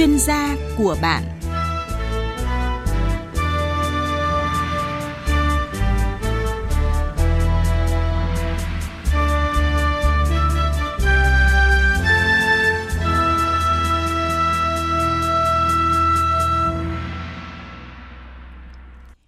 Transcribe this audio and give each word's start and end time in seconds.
chuyên 0.00 0.18
gia 0.18 0.56
của 0.76 0.96
bạn 1.02 1.22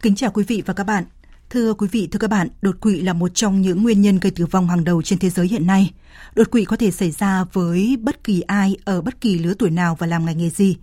Kính 0.02 0.14
chào 0.14 0.30
quý 0.30 0.44
vị 0.48 0.62
và 0.66 0.74
các 0.74 0.84
bạn. 0.84 1.04
Thưa 1.52 1.74
quý 1.74 1.88
vị, 1.90 2.08
thưa 2.12 2.18
các 2.18 2.30
bạn, 2.30 2.48
đột 2.62 2.80
quỵ 2.80 3.00
là 3.00 3.12
một 3.12 3.34
trong 3.34 3.60
những 3.60 3.82
nguyên 3.82 4.00
nhân 4.00 4.18
gây 4.18 4.30
tử 4.30 4.46
vong 4.46 4.68
hàng 4.68 4.84
đầu 4.84 5.02
trên 5.02 5.18
thế 5.18 5.30
giới 5.30 5.48
hiện 5.48 5.66
nay. 5.66 5.90
Đột 6.34 6.50
quỵ 6.50 6.64
có 6.64 6.76
thể 6.76 6.90
xảy 6.90 7.10
ra 7.10 7.44
với 7.52 7.96
bất 8.00 8.24
kỳ 8.24 8.40
ai 8.40 8.76
ở 8.84 9.02
bất 9.02 9.20
kỳ 9.20 9.38
lứa 9.38 9.54
tuổi 9.58 9.70
nào 9.70 9.96
và 9.98 10.06
làm 10.06 10.26
ngành 10.26 10.38
nghề 10.38 10.50
gì. 10.50 10.76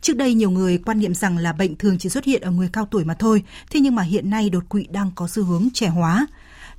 Trước 0.00 0.16
đây 0.16 0.34
nhiều 0.34 0.50
người 0.50 0.78
quan 0.78 1.00
niệm 1.00 1.14
rằng 1.14 1.38
là 1.38 1.52
bệnh 1.52 1.76
thường 1.76 1.98
chỉ 1.98 2.08
xuất 2.08 2.24
hiện 2.24 2.42
ở 2.42 2.50
người 2.50 2.68
cao 2.72 2.88
tuổi 2.90 3.04
mà 3.04 3.14
thôi, 3.14 3.42
thế 3.70 3.80
nhưng 3.80 3.94
mà 3.94 4.02
hiện 4.02 4.30
nay 4.30 4.50
đột 4.50 4.68
quỵ 4.68 4.86
đang 4.90 5.10
có 5.14 5.28
xu 5.28 5.44
hướng 5.44 5.68
trẻ 5.74 5.88
hóa. 5.88 6.26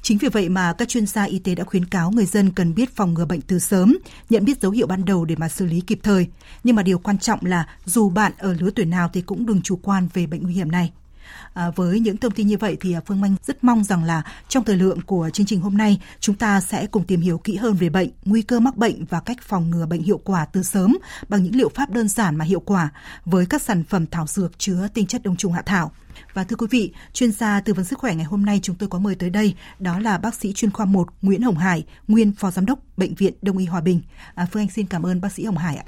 Chính 0.02 0.17
vì 0.17 0.27
vậy 0.27 0.50
mà 0.50 0.73
các 0.73 0.88
chuyên 0.88 1.05
gia 1.05 1.23
y 1.23 1.39
tế 1.39 1.55
đã 1.55 1.64
khuyến 1.64 1.86
cáo 1.86 2.12
người 2.12 2.25
dân 2.25 2.52
cần 2.52 2.75
biết 2.75 2.95
phòng 2.95 3.14
ngừa 3.14 3.25
bệnh 3.25 3.41
từ 3.41 3.59
sớm, 3.59 3.98
nhận 4.30 4.45
biết 4.45 4.62
dấu 4.62 4.72
hiệu 4.72 4.88
ban 4.88 5.05
đầu 5.05 5.25
để 5.25 5.36
mà 5.36 5.50
xử 5.50 5.66
lý 5.66 5.81
kịp 5.81 6.00
thời. 6.03 6.27
Nhưng 6.64 6.75
mà 6.75 6.84
điều 6.84 7.00
quan 7.00 7.17
trọng 7.17 7.45
là 7.45 7.67
dù 7.86 8.09
bạn 8.09 8.31
ở 8.38 8.55
lứa 8.59 8.70
tuổi 8.75 8.86
nào 8.86 9.09
thì 9.14 9.22
cũng 9.22 9.45
đừng 9.45 9.62
chủ 9.62 9.80
quan 9.81 10.08
về 10.14 10.27
bệnh 10.27 10.44
nguy 10.44 10.53
hiểm 10.53 10.72
này. 10.72 10.91
À, 11.53 11.70
với 11.70 11.99
những 11.99 12.17
thông 12.17 12.31
tin 12.31 12.47
như 12.47 12.57
vậy 12.57 12.77
thì 12.81 12.93
à, 12.93 13.02
Phương 13.05 13.21
Anh 13.21 13.35
rất 13.43 13.63
mong 13.63 13.83
rằng 13.83 14.03
là 14.03 14.23
trong 14.49 14.63
thời 14.63 14.75
lượng 14.75 15.02
của 15.02 15.29
chương 15.33 15.45
trình 15.45 15.61
hôm 15.61 15.77
nay 15.77 16.02
chúng 16.20 16.35
ta 16.35 16.61
sẽ 16.61 16.88
cùng 16.88 17.03
tìm 17.03 17.21
hiểu 17.21 17.38
kỹ 17.38 17.55
hơn 17.55 17.73
về 17.73 17.89
bệnh, 17.89 18.09
nguy 18.25 18.41
cơ 18.41 18.59
mắc 18.59 18.77
bệnh 18.77 19.05
và 19.05 19.19
cách 19.19 19.38
phòng 19.41 19.69
ngừa 19.69 19.85
bệnh 19.85 20.02
hiệu 20.02 20.17
quả 20.17 20.45
từ 20.45 20.63
sớm 20.63 20.97
bằng 21.30 21.44
những 21.44 21.55
liệu 21.55 21.69
pháp 21.75 21.89
đơn 21.89 22.08
giản 22.08 22.35
mà 22.35 22.45
hiệu 22.45 22.59
quả 22.59 22.89
với 23.25 23.45
các 23.45 23.61
sản 23.61 23.83
phẩm 23.83 24.05
thảo 24.08 24.27
dược 24.27 24.59
chứa 24.59 24.88
tinh 24.94 25.08
chất 25.08 25.23
đông 25.23 25.35
trùng 25.35 25.53
hạ 25.53 25.61
thảo. 25.66 25.91
Và 26.33 26.44
thưa 26.44 26.55
quý 26.55 26.67
vị, 26.69 26.94
chuyên 27.13 27.31
gia 27.31 27.61
tư 27.61 27.73
vấn 27.73 27.85
sức 27.85 28.00
khỏe 28.00 28.16
ngày 28.16 28.25
hôm 28.25 28.45
nay 28.45 28.59
chúng 28.63 28.75
tôi 28.75 28.89
có 28.89 29.00
mời 29.00 29.16
tới 29.16 29.30
đây 29.30 29.55
đó 29.80 30.00
là 30.00 30.17
bác 30.17 30.35
sĩ 30.35 30.53
chuyên 30.53 30.72
khoa 30.72 30.85
1 30.85 31.07
Nguyễn 31.22 31.41
Hồng 31.41 31.57
Hải, 31.57 31.85
nguyên 32.07 32.31
phó 32.31 32.52
giám 32.52 32.66
đốc 32.66 32.80
Bệnh 32.97 33.16
viện 33.16 33.33
Đông 33.41 33.57
y 33.57 33.66
Hòa 33.66 33.81
Bình. 33.81 34.02
À, 34.35 34.47
Phương 34.52 34.61
Anh 34.61 34.69
xin 34.69 34.85
cảm 34.85 35.05
ơn 35.05 35.22
bác 35.22 35.31
sĩ 35.31 35.45
Hồng 35.45 35.57
Hải 35.57 35.75
ạ. 35.75 35.83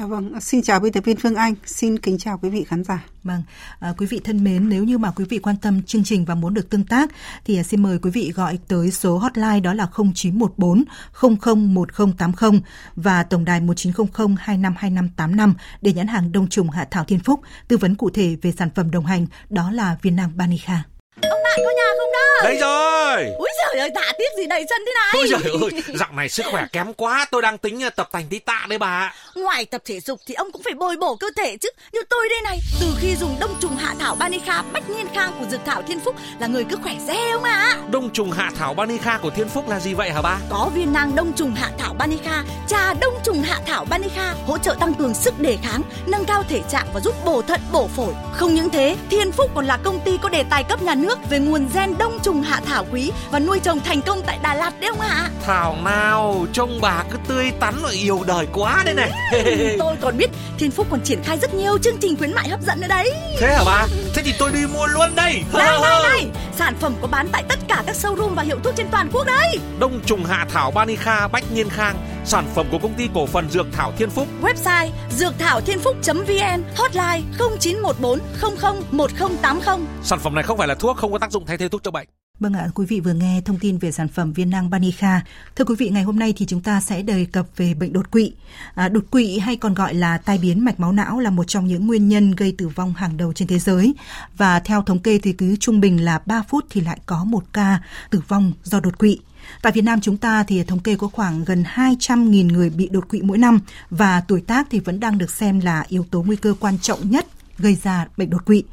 À, 0.00 0.06
vâng, 0.06 0.40
xin 0.40 0.62
chào 0.62 0.80
biên 0.80 0.92
tập 0.92 1.04
viên 1.04 1.16
Phương 1.16 1.34
Anh, 1.34 1.54
xin 1.66 1.98
kính 1.98 2.18
chào 2.18 2.38
quý 2.42 2.48
vị 2.48 2.64
khán 2.64 2.84
giả. 2.84 3.04
Vâng, 3.24 3.42
à, 3.80 3.94
quý 3.98 4.06
vị 4.06 4.20
thân 4.24 4.44
mến, 4.44 4.68
nếu 4.68 4.84
như 4.84 4.98
mà 4.98 5.10
quý 5.10 5.24
vị 5.24 5.38
quan 5.38 5.56
tâm 5.56 5.82
chương 5.82 6.04
trình 6.04 6.24
và 6.24 6.34
muốn 6.34 6.54
được 6.54 6.70
tương 6.70 6.84
tác 6.84 7.10
thì 7.44 7.56
à, 7.56 7.62
xin 7.62 7.82
mời 7.82 7.98
quý 7.98 8.10
vị 8.10 8.32
gọi 8.34 8.58
tới 8.68 8.90
số 8.90 9.18
hotline 9.18 9.60
đó 9.60 9.74
là 9.74 9.86
0914 10.14 10.84
001080 11.20 12.60
và 12.96 13.22
tổng 13.22 13.44
đài 13.44 13.60
1900 13.60 14.36
252585 14.38 15.54
để 15.82 15.92
nhãn 15.92 16.06
hàng 16.06 16.32
đông 16.32 16.48
trùng 16.48 16.70
hạ 16.70 16.88
thảo 16.90 17.04
thiên 17.04 17.20
phúc 17.20 17.40
tư 17.68 17.76
vấn 17.76 17.94
cụ 17.94 18.10
thể 18.10 18.36
về 18.42 18.52
sản 18.52 18.68
phẩm 18.74 18.90
đồng 18.90 19.06
hành 19.06 19.26
đó 19.50 19.70
là 19.70 19.96
viên 20.02 20.16
nang 20.16 20.30
Banica. 20.36 20.82
Ông 21.30 21.42
bạn 21.42 21.58
có 21.64 21.70
nhà 21.76 21.84
không 21.98 22.12
đó? 22.12 22.44
Đây 22.44 22.56
rồi. 22.60 23.34
Úi 23.38 23.48
giời 23.58 23.80
ơi, 23.80 23.90
tạ 23.94 24.12
tiếc 24.18 24.38
gì 24.38 24.46
đầy 24.46 24.64
chân 24.68 24.78
thế 24.86 24.92
này? 24.94 25.10
Ôi 25.14 25.26
giời 25.28 25.52
ơi, 25.62 25.96
dạo 25.98 26.08
này 26.12 26.28
sức 26.28 26.46
khỏe 26.50 26.66
kém 26.72 26.92
quá, 26.94 27.26
tôi 27.30 27.42
đang 27.42 27.58
tính 27.58 27.80
tập 27.96 28.08
tành 28.12 28.26
tí 28.30 28.38
tạ 28.38 28.66
đấy 28.68 28.78
bà. 28.78 29.14
Ngoài 29.34 29.64
tập 29.64 29.82
thể 29.84 30.00
dục 30.00 30.20
thì 30.26 30.34
ông 30.34 30.52
cũng 30.52 30.62
phải 30.62 30.74
bồi 30.74 30.96
bổ 30.96 31.16
cơ 31.16 31.26
thể 31.36 31.56
chứ. 31.56 31.68
Như 31.92 32.00
tôi 32.08 32.28
đây 32.28 32.40
này, 32.44 32.58
từ 32.80 32.86
khi 33.00 33.16
dùng 33.16 33.36
đông 33.40 33.54
trùng 33.60 33.76
hạ 33.76 33.94
thảo 34.00 34.14
Banica 34.14 34.62
Bách 34.72 34.90
Niên 34.90 35.06
Khang 35.14 35.32
của 35.40 35.46
Dược 35.50 35.60
Thảo 35.66 35.82
Thiên 35.82 36.00
Phúc 36.00 36.14
là 36.40 36.46
người 36.46 36.64
cứ 36.70 36.76
khỏe 36.82 36.94
re 37.06 37.32
không 37.32 37.42
ạ? 37.42 37.50
À? 37.50 37.78
Đông 37.90 38.10
trùng 38.10 38.30
hạ 38.30 38.50
thảo 38.58 38.74
Banica 38.74 39.18
của 39.22 39.30
Thiên 39.30 39.48
Phúc 39.48 39.68
là 39.68 39.80
gì 39.80 39.94
vậy 39.94 40.10
hả 40.10 40.22
ba? 40.22 40.38
Có 40.50 40.70
viên 40.74 40.92
nang 40.92 41.14
đông 41.16 41.32
trùng 41.32 41.54
hạ 41.54 41.70
thảo 41.78 41.94
Banica, 41.98 42.44
trà 42.68 42.94
đông 42.94 43.14
trùng 43.24 43.42
hạ 43.42 43.60
thảo 43.66 43.84
Banica 43.90 44.34
hỗ 44.46 44.58
trợ 44.58 44.76
tăng 44.80 44.94
cường 44.94 45.14
sức 45.14 45.40
đề 45.40 45.58
kháng, 45.62 45.82
nâng 46.06 46.24
cao 46.24 46.44
thể 46.48 46.60
trạng 46.70 46.86
và 46.94 47.00
giúp 47.00 47.14
bổ 47.24 47.42
thận 47.42 47.60
bổ 47.72 47.88
phổi. 47.96 48.14
Không 48.32 48.54
những 48.54 48.70
thế, 48.70 48.96
Thiên 49.10 49.32
Phúc 49.32 49.50
còn 49.54 49.66
là 49.66 49.78
công 49.82 50.00
ty 50.04 50.18
có 50.22 50.28
đề 50.28 50.44
tài 50.50 50.64
cấp 50.64 50.82
nhà 50.82 50.94
nước 50.94 51.09
về 51.30 51.38
nguồn 51.38 51.68
gen 51.74 51.98
đông 51.98 52.18
trùng 52.22 52.42
hạ 52.42 52.60
thảo 52.66 52.86
quý 52.92 53.12
và 53.30 53.38
nuôi 53.38 53.58
trồng 53.58 53.80
thành 53.80 54.02
công 54.02 54.22
tại 54.26 54.38
Đà 54.42 54.54
Lạt 54.54 54.80
đấy 54.80 54.90
không 54.90 55.00
ạ? 55.00 55.28
Thảo 55.46 55.76
nào, 55.84 56.46
trông 56.52 56.80
bà 56.80 57.04
cứ 57.10 57.18
tươi 57.28 57.52
tắn 57.60 57.74
và 57.82 57.90
yêu 57.90 58.24
đời 58.26 58.46
quá 58.52 58.82
đây 58.84 58.94
này. 58.94 59.10
tôi 59.78 59.96
còn 60.00 60.16
biết 60.16 60.30
Thiên 60.58 60.70
Phúc 60.70 60.86
còn 60.90 61.00
triển 61.00 61.22
khai 61.24 61.38
rất 61.38 61.54
nhiều 61.54 61.78
chương 61.78 61.98
trình 62.00 62.16
khuyến 62.16 62.34
mại 62.34 62.48
hấp 62.48 62.62
dẫn 62.62 62.80
nữa 62.80 62.88
đấy. 62.88 63.12
Thế 63.40 63.54
hả 63.54 63.62
bà? 63.66 63.86
Thế 64.14 64.22
thì 64.22 64.34
tôi 64.38 64.52
đi 64.52 64.60
mua 64.74 64.86
luôn 64.86 65.14
đây. 65.14 65.42
Này 65.52 65.78
này 65.82 66.02
này, 66.10 66.26
sản 66.56 66.74
phẩm 66.80 66.94
có 67.00 67.08
bán 67.08 67.28
tại 67.32 67.42
tất 67.48 67.58
cả 67.68 67.82
các 67.86 67.96
showroom 67.96 68.34
và 68.34 68.42
hiệu 68.42 68.56
thuốc 68.64 68.74
trên 68.76 68.86
toàn 68.90 69.08
quốc 69.12 69.26
đấy. 69.26 69.58
Đông 69.78 70.00
trùng 70.06 70.24
hạ 70.24 70.46
thảo 70.52 70.70
Banica 70.70 71.28
Bách 71.28 71.52
Nhiên 71.52 71.68
Khang, 71.68 71.96
sản 72.24 72.46
phẩm 72.54 72.66
của 72.70 72.78
công 72.78 72.94
ty 72.94 73.08
cổ 73.14 73.26
phần 73.26 73.50
Dược 73.50 73.66
Thảo 73.72 73.92
Thiên 73.98 74.10
Phúc. 74.10 74.28
Website 74.42 74.90
dược 75.10 75.38
thảo 75.38 75.60
thiên 75.60 75.78
phúc.vn, 75.78 76.62
hotline 76.76 77.22
0914 77.60 78.18
001080. 78.92 79.78
Sản 80.02 80.18
phẩm 80.18 80.34
này 80.34 80.44
không 80.44 80.58
phải 80.58 80.68
là 80.68 80.74
thuốc, 80.74 80.96
không 80.96 81.12
có 81.12 81.18
tác 81.18 81.32
dụng 81.32 81.46
thay 81.46 81.58
thế 81.58 81.68
thuốc 81.68 81.82
chữa 81.82 81.90
bệnh. 81.90 82.08
Vâng 82.40 82.54
ạ, 82.54 82.68
quý 82.74 82.86
vị 82.86 83.00
vừa 83.00 83.12
nghe 83.12 83.40
thông 83.44 83.58
tin 83.58 83.78
về 83.78 83.92
sản 83.92 84.08
phẩm 84.08 84.32
viên 84.32 84.50
nang 84.50 84.70
Banica. 84.70 85.20
Thưa 85.56 85.64
quý 85.64 85.74
vị, 85.78 85.88
ngày 85.88 86.02
hôm 86.02 86.18
nay 86.18 86.34
thì 86.36 86.46
chúng 86.46 86.60
ta 86.60 86.80
sẽ 86.80 87.02
đề 87.02 87.26
cập 87.32 87.46
về 87.56 87.74
bệnh 87.74 87.92
đột 87.92 88.10
quỵ. 88.10 88.32
À, 88.74 88.88
đột 88.88 89.04
quỵ 89.10 89.38
hay 89.38 89.56
còn 89.56 89.74
gọi 89.74 89.94
là 89.94 90.18
tai 90.18 90.38
biến 90.38 90.64
mạch 90.64 90.80
máu 90.80 90.92
não 90.92 91.20
là 91.20 91.30
một 91.30 91.44
trong 91.44 91.66
những 91.66 91.86
nguyên 91.86 92.08
nhân 92.08 92.30
gây 92.30 92.54
tử 92.58 92.68
vong 92.68 92.94
hàng 92.94 93.16
đầu 93.16 93.32
trên 93.32 93.48
thế 93.48 93.58
giới. 93.58 93.94
Và 94.36 94.60
theo 94.60 94.82
thống 94.82 94.98
kê 94.98 95.18
thì 95.18 95.32
cứ 95.32 95.56
trung 95.56 95.80
bình 95.80 96.04
là 96.04 96.20
3 96.26 96.42
phút 96.48 96.64
thì 96.70 96.80
lại 96.80 96.98
có 97.06 97.24
một 97.24 97.44
ca 97.52 97.78
tử 98.10 98.20
vong 98.28 98.52
do 98.62 98.80
đột 98.80 98.98
quỵ. 98.98 99.18
Tại 99.62 99.72
Việt 99.72 99.84
Nam 99.84 100.00
chúng 100.00 100.16
ta 100.16 100.42
thì 100.42 100.64
thống 100.64 100.78
kê 100.78 100.96
có 100.96 101.08
khoảng 101.08 101.44
gần 101.44 101.64
200.000 101.74 102.52
người 102.52 102.70
bị 102.70 102.88
đột 102.88 103.08
quỵ 103.08 103.22
mỗi 103.22 103.38
năm 103.38 103.60
và 103.90 104.20
tuổi 104.28 104.40
tác 104.40 104.66
thì 104.70 104.80
vẫn 104.80 105.00
đang 105.00 105.18
được 105.18 105.30
xem 105.30 105.60
là 105.60 105.84
yếu 105.88 106.06
tố 106.10 106.22
nguy 106.22 106.36
cơ 106.36 106.54
quan 106.60 106.78
trọng 106.78 107.10
nhất 107.10 107.26
gây 107.60 107.78
ra 107.82 108.06
bệnh 108.16 108.30
đột 108.30 108.44
quỵ. 108.46 108.64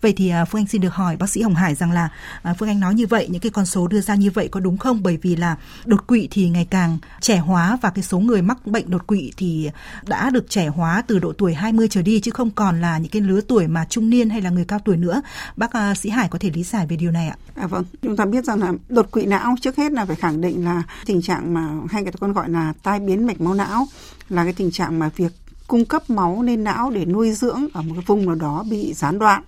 Vậy 0.00 0.12
thì 0.16 0.28
à, 0.28 0.44
Phương 0.44 0.60
Anh 0.60 0.66
xin 0.66 0.80
được 0.80 0.94
hỏi 0.94 1.16
bác 1.16 1.30
sĩ 1.30 1.42
Hồng 1.42 1.54
Hải 1.54 1.74
rằng 1.74 1.92
là 1.92 2.08
à, 2.42 2.54
Phương 2.58 2.68
Anh 2.68 2.80
nói 2.80 2.94
như 2.94 3.06
vậy 3.06 3.28
những 3.30 3.40
cái 3.40 3.50
con 3.50 3.66
số 3.66 3.88
đưa 3.88 4.00
ra 4.00 4.14
như 4.14 4.30
vậy 4.30 4.48
có 4.48 4.60
đúng 4.60 4.78
không? 4.78 5.02
Bởi 5.02 5.18
vì 5.22 5.36
là 5.36 5.56
đột 5.84 6.06
quỵ 6.06 6.28
thì 6.30 6.48
ngày 6.48 6.66
càng 6.70 6.98
trẻ 7.20 7.38
hóa 7.38 7.78
và 7.82 7.90
cái 7.90 8.02
số 8.02 8.18
người 8.18 8.42
mắc 8.42 8.66
bệnh 8.66 8.90
đột 8.90 9.06
quỵ 9.06 9.32
thì 9.36 9.70
đã 10.06 10.30
được 10.30 10.50
trẻ 10.50 10.66
hóa 10.66 11.02
từ 11.06 11.18
độ 11.18 11.32
tuổi 11.32 11.54
20 11.54 11.88
trở 11.90 12.02
đi 12.02 12.20
chứ 12.20 12.30
không 12.30 12.50
còn 12.50 12.80
là 12.80 12.98
những 12.98 13.10
cái 13.10 13.22
lứa 13.22 13.40
tuổi 13.40 13.66
mà 13.66 13.84
trung 13.90 14.10
niên 14.10 14.30
hay 14.30 14.40
là 14.40 14.50
người 14.50 14.64
cao 14.64 14.78
tuổi 14.84 14.96
nữa. 14.96 15.22
Bác 15.56 15.72
à, 15.72 15.94
sĩ 15.94 16.10
Hải 16.10 16.28
có 16.28 16.38
thể 16.38 16.50
lý 16.50 16.62
giải 16.62 16.86
về 16.86 16.96
điều 16.96 17.10
này 17.10 17.28
ạ? 17.28 17.36
À 17.54 17.66
vâng, 17.66 17.84
chúng 18.02 18.16
ta 18.16 18.24
biết 18.24 18.44
rằng 18.44 18.60
là 18.60 18.72
đột 18.88 19.10
quỵ 19.10 19.26
não 19.26 19.54
trước 19.60 19.76
hết 19.76 19.92
là 19.92 20.04
phải 20.04 20.16
khẳng 20.16 20.40
định 20.40 20.64
là 20.64 20.82
tình 21.06 21.22
trạng 21.22 21.54
mà 21.54 21.68
hay 21.90 22.02
người 22.02 22.12
ta 22.12 22.16
còn 22.20 22.32
gọi 22.32 22.50
là 22.50 22.72
tai 22.82 23.00
biến 23.00 23.26
mạch 23.26 23.40
máu 23.40 23.54
não 23.54 23.86
là 24.28 24.44
cái 24.44 24.52
tình 24.52 24.70
trạng 24.70 24.98
mà 24.98 25.10
việc 25.16 25.32
cung 25.66 25.84
cấp 25.84 26.10
máu 26.10 26.42
lên 26.42 26.64
não 26.64 26.90
để 26.90 27.04
nuôi 27.04 27.32
dưỡng 27.32 27.66
ở 27.74 27.82
một 27.82 27.92
cái 27.94 28.04
vùng 28.06 28.26
nào 28.26 28.34
đó 28.34 28.64
bị 28.70 28.92
gián 28.92 29.18
đoạn 29.18 29.42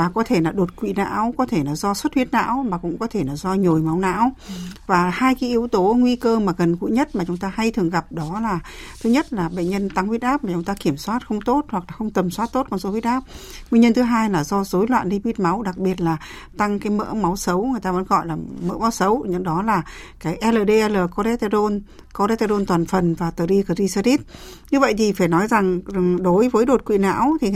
và 0.00 0.08
có 0.08 0.24
thể 0.24 0.40
là 0.40 0.52
đột 0.52 0.76
quỵ 0.76 0.92
não, 0.92 1.34
có 1.38 1.46
thể 1.46 1.64
là 1.64 1.74
do 1.74 1.94
xuất 1.94 2.14
huyết 2.14 2.32
não 2.32 2.64
mà 2.68 2.78
cũng 2.78 2.98
có 2.98 3.06
thể 3.06 3.24
là 3.24 3.36
do 3.36 3.54
nhồi 3.54 3.80
máu 3.82 3.98
não. 3.98 4.32
Và 4.86 5.10
hai 5.10 5.34
cái 5.34 5.50
yếu 5.50 5.68
tố 5.68 5.94
nguy 5.98 6.16
cơ 6.16 6.38
mà 6.38 6.52
gần 6.58 6.76
gũi 6.80 6.90
nhất 6.90 7.16
mà 7.16 7.24
chúng 7.24 7.36
ta 7.36 7.52
hay 7.54 7.70
thường 7.70 7.90
gặp 7.90 8.12
đó 8.12 8.40
là 8.40 8.58
thứ 9.02 9.10
nhất 9.10 9.32
là 9.32 9.48
bệnh 9.48 9.70
nhân 9.70 9.88
tăng 9.90 10.06
huyết 10.06 10.22
áp 10.22 10.44
mà 10.44 10.52
chúng 10.52 10.64
ta 10.64 10.74
kiểm 10.74 10.96
soát 10.96 11.26
không 11.26 11.40
tốt 11.40 11.66
hoặc 11.68 11.84
là 11.88 11.96
không 11.96 12.10
tầm 12.10 12.30
soát 12.30 12.48
tốt 12.52 12.66
con 12.70 12.78
số 12.78 12.90
huyết 12.90 13.04
áp. 13.04 13.22
Nguyên 13.70 13.82
nhân 13.82 13.94
thứ 13.94 14.02
hai 14.02 14.30
là 14.30 14.44
do 14.44 14.64
rối 14.64 14.86
loạn 14.88 15.08
lipid 15.08 15.40
máu, 15.40 15.62
đặc 15.62 15.78
biệt 15.78 16.00
là 16.00 16.16
tăng 16.56 16.78
cái 16.78 16.90
mỡ 16.90 17.14
máu 17.14 17.36
xấu, 17.36 17.64
người 17.64 17.80
ta 17.80 17.92
vẫn 17.92 18.04
gọi 18.04 18.26
là 18.26 18.36
mỡ 18.66 18.78
máu 18.78 18.90
xấu, 18.90 19.26
nhưng 19.28 19.42
đó 19.42 19.62
là 19.62 19.82
cái 20.20 20.38
LDL 20.52 20.96
cholesterol, 21.16 21.72
cholesterol 22.18 22.62
toàn 22.66 22.86
phần 22.86 23.14
và 23.14 23.32
triglycerid. 23.36 24.20
Như 24.70 24.80
vậy 24.80 24.94
thì 24.98 25.12
phải 25.12 25.28
nói 25.28 25.48
rằng 25.48 25.80
ừ, 25.86 26.16
đối 26.20 26.48
với 26.48 26.66
đột 26.66 26.84
quỵ 26.84 26.98
não 26.98 27.36
thì 27.40 27.52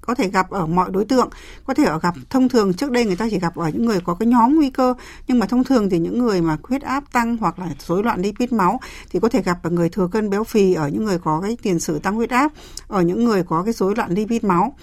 có 0.00 0.14
thể 0.14 0.28
gặp 0.28 0.50
ở 0.50 0.66
mọi 0.66 0.90
đối 0.90 1.04
tượng, 1.04 1.28
có 1.64 1.74
thể 1.74 1.81
ở 1.84 1.98
gặp 1.98 2.14
thông 2.30 2.48
thường. 2.48 2.74
Trước 2.74 2.90
đây 2.90 3.04
người 3.04 3.16
ta 3.16 3.28
chỉ 3.30 3.38
gặp 3.38 3.56
ở 3.56 3.68
những 3.68 3.86
người 3.86 4.00
có 4.00 4.14
cái 4.14 4.26
nhóm 4.26 4.54
nguy 4.54 4.70
cơ, 4.70 4.94
nhưng 5.28 5.38
mà 5.38 5.46
thông 5.46 5.64
thường 5.64 5.90
thì 5.90 5.98
những 5.98 6.18
người 6.18 6.40
mà 6.40 6.56
huyết 6.62 6.82
áp 6.82 7.12
tăng 7.12 7.36
hoặc 7.36 7.58
là 7.58 7.68
rối 7.86 8.02
loạn 8.02 8.22
lipid 8.22 8.52
máu 8.52 8.80
thì 9.10 9.20
có 9.20 9.28
thể 9.28 9.42
gặp 9.42 9.58
ở 9.62 9.70
người 9.70 9.88
thừa 9.88 10.08
cân 10.12 10.30
béo 10.30 10.44
phì, 10.44 10.74
ở 10.74 10.88
những 10.88 11.04
người 11.04 11.18
có 11.18 11.40
cái 11.40 11.56
tiền 11.62 11.78
sử 11.78 11.98
tăng 11.98 12.14
huyết 12.14 12.30
áp, 12.30 12.52
ở 12.88 13.02
những 13.02 13.24
người 13.24 13.42
có 13.42 13.62
cái 13.62 13.72
rối 13.72 13.94
loạn 13.96 14.10
lipid 14.14 14.44
máu. 14.44 14.74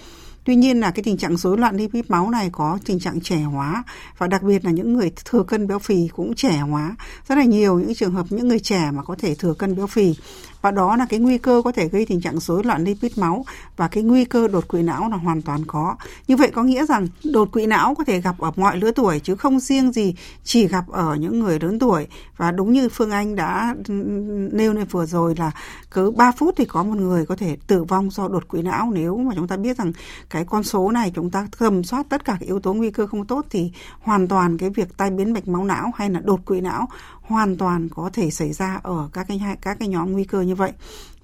Tuy 0.44 0.56
nhiên 0.56 0.80
là 0.80 0.90
cái 0.90 1.02
tình 1.02 1.16
trạng 1.16 1.36
rối 1.36 1.58
loạn 1.58 1.76
lipid 1.76 2.04
máu 2.08 2.30
này 2.30 2.50
có 2.52 2.78
tình 2.84 3.00
trạng 3.00 3.20
trẻ 3.20 3.36
hóa 3.36 3.84
và 4.18 4.26
đặc 4.26 4.42
biệt 4.42 4.64
là 4.64 4.70
những 4.70 4.92
người 4.92 5.12
thừa 5.24 5.42
cân 5.42 5.66
béo 5.66 5.78
phì 5.78 6.08
cũng 6.08 6.34
trẻ 6.34 6.58
hóa. 6.58 6.96
Rất 7.28 7.38
là 7.38 7.44
nhiều 7.44 7.78
những 7.78 7.94
trường 7.94 8.12
hợp 8.12 8.26
những 8.30 8.48
người 8.48 8.58
trẻ 8.58 8.90
mà 8.94 9.02
có 9.02 9.14
thể 9.18 9.34
thừa 9.34 9.54
cân 9.54 9.76
béo 9.76 9.86
phì 9.86 10.14
và 10.62 10.70
đó 10.70 10.96
là 10.96 11.06
cái 11.08 11.20
nguy 11.20 11.38
cơ 11.38 11.62
có 11.64 11.72
thể 11.72 11.88
gây 11.88 12.06
tình 12.06 12.20
trạng 12.20 12.40
rối 12.40 12.64
loạn 12.64 12.84
lipid 12.84 13.18
máu 13.18 13.44
và 13.76 13.88
cái 13.88 14.02
nguy 14.02 14.24
cơ 14.24 14.48
đột 14.48 14.68
quỵ 14.68 14.82
não 14.82 15.08
là 15.10 15.16
hoàn 15.16 15.42
toàn 15.42 15.64
có. 15.66 15.96
Như 16.28 16.36
vậy 16.36 16.50
có 16.54 16.62
nghĩa 16.62 16.86
rằng 16.86 17.06
đột 17.24 17.52
quỵ 17.52 17.66
não 17.66 17.94
có 17.94 18.04
thể 18.04 18.20
gặp 18.20 18.38
ở 18.38 18.52
mọi 18.56 18.76
lứa 18.76 18.90
tuổi 18.90 19.20
chứ 19.20 19.34
không 19.34 19.60
riêng 19.60 19.92
gì 19.92 20.14
chỉ 20.44 20.68
gặp 20.68 20.84
ở 20.88 21.14
những 21.14 21.40
người 21.40 21.60
lớn 21.60 21.78
tuổi 21.78 22.06
và 22.36 22.50
đúng 22.50 22.72
như 22.72 22.88
Phương 22.88 23.10
Anh 23.10 23.36
đã 23.36 23.74
nêu 24.52 24.72
lên 24.72 24.86
vừa 24.90 25.06
rồi 25.06 25.34
là 25.38 25.50
cứ 25.90 26.10
3 26.10 26.32
phút 26.32 26.54
thì 26.56 26.64
có 26.64 26.82
một 26.82 26.96
người 26.96 27.26
có 27.26 27.36
thể 27.36 27.56
tử 27.66 27.84
vong 27.84 28.10
do 28.10 28.28
đột 28.28 28.48
quỵ 28.48 28.62
não 28.62 28.90
nếu 28.94 29.16
mà 29.16 29.34
chúng 29.36 29.48
ta 29.48 29.56
biết 29.56 29.78
rằng 29.78 29.92
cái 30.30 30.44
con 30.44 30.62
số 30.62 30.90
này, 30.90 31.12
chúng 31.14 31.30
ta 31.30 31.46
tầm 31.58 31.84
soát 31.84 32.06
tất 32.08 32.24
cả 32.24 32.36
các 32.40 32.46
yếu 32.46 32.60
tố 32.60 32.74
nguy 32.74 32.90
cơ 32.90 33.06
không 33.06 33.26
tốt 33.26 33.46
thì 33.50 33.72
hoàn 34.00 34.28
toàn 34.28 34.58
cái 34.58 34.70
việc 34.70 34.96
tai 34.96 35.10
biến 35.10 35.32
mạch 35.32 35.48
máu 35.48 35.64
não 35.64 35.92
hay 35.96 36.10
là 36.10 36.20
đột 36.20 36.44
quỵ 36.46 36.60
não 36.60 36.88
hoàn 37.30 37.56
toàn 37.56 37.88
có 37.88 38.10
thể 38.12 38.30
xảy 38.30 38.52
ra 38.52 38.80
ở 38.82 39.08
các 39.12 39.26
cái 39.28 39.40
các 39.62 39.78
cái 39.78 39.88
nhóm 39.88 40.12
nguy 40.12 40.24
cơ 40.24 40.40
như 40.40 40.54
vậy 40.54 40.72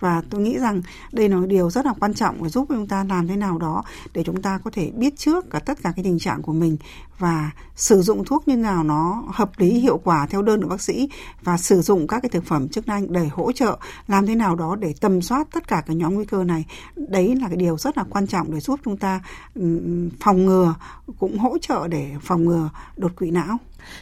và 0.00 0.22
tôi 0.30 0.40
nghĩ 0.40 0.58
rằng 0.58 0.82
đây 1.12 1.28
là 1.28 1.36
một 1.36 1.46
điều 1.46 1.70
rất 1.70 1.86
là 1.86 1.94
quan 2.00 2.14
trọng 2.14 2.42
để 2.42 2.48
giúp 2.48 2.66
chúng 2.68 2.86
ta 2.86 3.04
làm 3.04 3.28
thế 3.28 3.36
nào 3.36 3.58
đó 3.58 3.82
để 4.12 4.22
chúng 4.24 4.42
ta 4.42 4.58
có 4.64 4.70
thể 4.70 4.90
biết 4.90 5.16
trước 5.16 5.50
cả 5.50 5.58
tất 5.58 5.82
cả 5.82 5.92
cái 5.96 6.04
tình 6.04 6.18
trạng 6.18 6.42
của 6.42 6.52
mình 6.52 6.76
và 7.18 7.50
sử 7.76 8.02
dụng 8.02 8.24
thuốc 8.24 8.48
như 8.48 8.56
nào 8.56 8.84
nó 8.84 9.24
hợp 9.28 9.50
lý 9.56 9.70
hiệu 9.70 9.98
quả 10.04 10.26
theo 10.26 10.42
đơn 10.42 10.62
của 10.62 10.68
bác 10.68 10.80
sĩ 10.80 11.08
và 11.42 11.56
sử 11.56 11.82
dụng 11.82 12.06
các 12.06 12.20
cái 12.20 12.30
thực 12.30 12.44
phẩm 12.44 12.68
chức 12.68 12.88
năng 12.88 13.12
để 13.12 13.28
hỗ 13.32 13.52
trợ 13.52 13.78
làm 14.08 14.26
thế 14.26 14.34
nào 14.34 14.56
đó 14.56 14.76
để 14.76 14.94
tầm 15.00 15.22
soát 15.22 15.48
tất 15.52 15.68
cả 15.68 15.82
cái 15.86 15.96
nhóm 15.96 16.14
nguy 16.14 16.24
cơ 16.24 16.44
này 16.44 16.64
đấy 16.96 17.36
là 17.36 17.48
cái 17.48 17.56
điều 17.56 17.78
rất 17.78 17.98
là 17.98 18.04
quan 18.10 18.26
trọng 18.26 18.54
để 18.54 18.60
giúp 18.60 18.80
chúng 18.84 18.96
ta 18.96 19.20
phòng 20.20 20.46
ngừa 20.46 20.74
cũng 21.18 21.38
hỗ 21.38 21.58
trợ 21.58 21.88
để 21.88 22.10
phòng 22.22 22.44
ngừa 22.44 22.70
đột 22.96 23.16
quỵ 23.16 23.30
não 23.30 23.58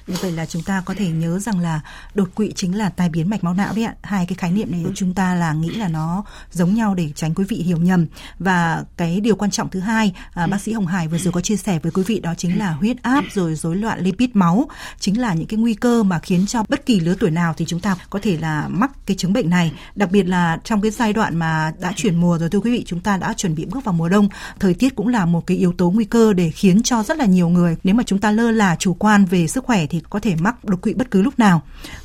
như 0.06 0.14
vậy 0.22 0.32
là 0.32 0.46
chúng 0.46 0.62
ta 0.62 0.82
có 0.86 0.94
thể 0.94 1.10
nhớ 1.10 1.38
rằng 1.38 1.60
là 1.60 1.80
đột 2.14 2.28
quỵ 2.34 2.52
chính 2.52 2.78
là 2.78 2.88
tai 2.88 3.08
biến 3.08 3.30
mạch 3.30 3.44
máu 3.44 3.54
não 3.54 3.72
đấy 3.76 3.84
ạ. 3.84 3.94
Hai 4.02 4.26
cái 4.26 4.34
khái 4.34 4.52
niệm 4.52 4.70
này 4.70 4.82
ừ. 4.84 4.92
chúng 4.94 5.14
ta 5.14 5.34
là 5.34 5.52
nghĩ 5.52 5.70
là 5.70 5.83
là 5.84 5.88
nó 5.88 6.24
giống 6.50 6.74
nhau 6.74 6.94
để 6.94 7.10
tránh 7.14 7.34
quý 7.34 7.44
vị 7.48 7.56
hiểu 7.56 7.76
nhầm. 7.76 8.06
Và 8.38 8.84
cái 8.96 9.20
điều 9.20 9.36
quan 9.36 9.50
trọng 9.50 9.70
thứ 9.70 9.80
hai, 9.80 10.14
à, 10.34 10.46
bác 10.46 10.60
sĩ 10.60 10.72
Hồng 10.72 10.86
Hải 10.86 11.08
vừa 11.08 11.18
rồi 11.18 11.32
có 11.32 11.40
chia 11.40 11.56
sẻ 11.56 11.78
với 11.82 11.92
quý 11.92 12.02
vị 12.06 12.20
đó 12.20 12.34
chính 12.36 12.58
là 12.58 12.70
huyết 12.70 13.02
áp 13.02 13.24
rồi 13.32 13.54
rối 13.54 13.76
loạn 13.76 14.00
lipid 14.00 14.30
máu, 14.34 14.68
chính 14.98 15.20
là 15.20 15.34
những 15.34 15.46
cái 15.46 15.58
nguy 15.58 15.74
cơ 15.74 16.02
mà 16.02 16.18
khiến 16.18 16.46
cho 16.46 16.64
bất 16.68 16.86
kỳ 16.86 17.00
lứa 17.00 17.14
tuổi 17.20 17.30
nào 17.30 17.54
thì 17.56 17.64
chúng 17.64 17.80
ta 17.80 17.96
có 18.10 18.18
thể 18.22 18.36
là 18.36 18.68
mắc 18.68 18.90
cái 19.06 19.16
chứng 19.16 19.32
bệnh 19.32 19.50
này. 19.50 19.72
Đặc 19.94 20.10
biệt 20.10 20.22
là 20.22 20.58
trong 20.64 20.80
cái 20.80 20.90
giai 20.90 21.12
đoạn 21.12 21.36
mà 21.36 21.72
đã 21.80 21.92
chuyển 21.96 22.16
mùa 22.16 22.38
rồi 22.38 22.50
thưa 22.50 22.60
quý 22.60 22.70
vị, 22.70 22.84
chúng 22.86 23.00
ta 23.00 23.16
đã 23.16 23.32
chuẩn 23.32 23.54
bị 23.54 23.64
bước 23.64 23.84
vào 23.84 23.92
mùa 23.92 24.08
đông, 24.08 24.28
thời 24.60 24.74
tiết 24.74 24.96
cũng 24.96 25.08
là 25.08 25.26
một 25.26 25.46
cái 25.46 25.56
yếu 25.56 25.72
tố 25.72 25.90
nguy 25.90 26.04
cơ 26.04 26.32
để 26.32 26.50
khiến 26.50 26.82
cho 26.82 27.02
rất 27.02 27.16
là 27.16 27.24
nhiều 27.24 27.48
người 27.48 27.76
nếu 27.84 27.94
mà 27.94 28.02
chúng 28.06 28.18
ta 28.18 28.30
lơ 28.30 28.50
là 28.50 28.76
chủ 28.78 28.94
quan 28.94 29.24
về 29.24 29.46
sức 29.46 29.64
khỏe 29.64 29.86
thì 29.86 30.02
có 30.10 30.20
thể 30.20 30.34
mắc 30.40 30.64
đột 30.64 30.82
quỵ 30.82 30.94
bất 30.94 31.10
cứ 31.10 31.22
lúc 31.22 31.38
nào. 31.38 31.62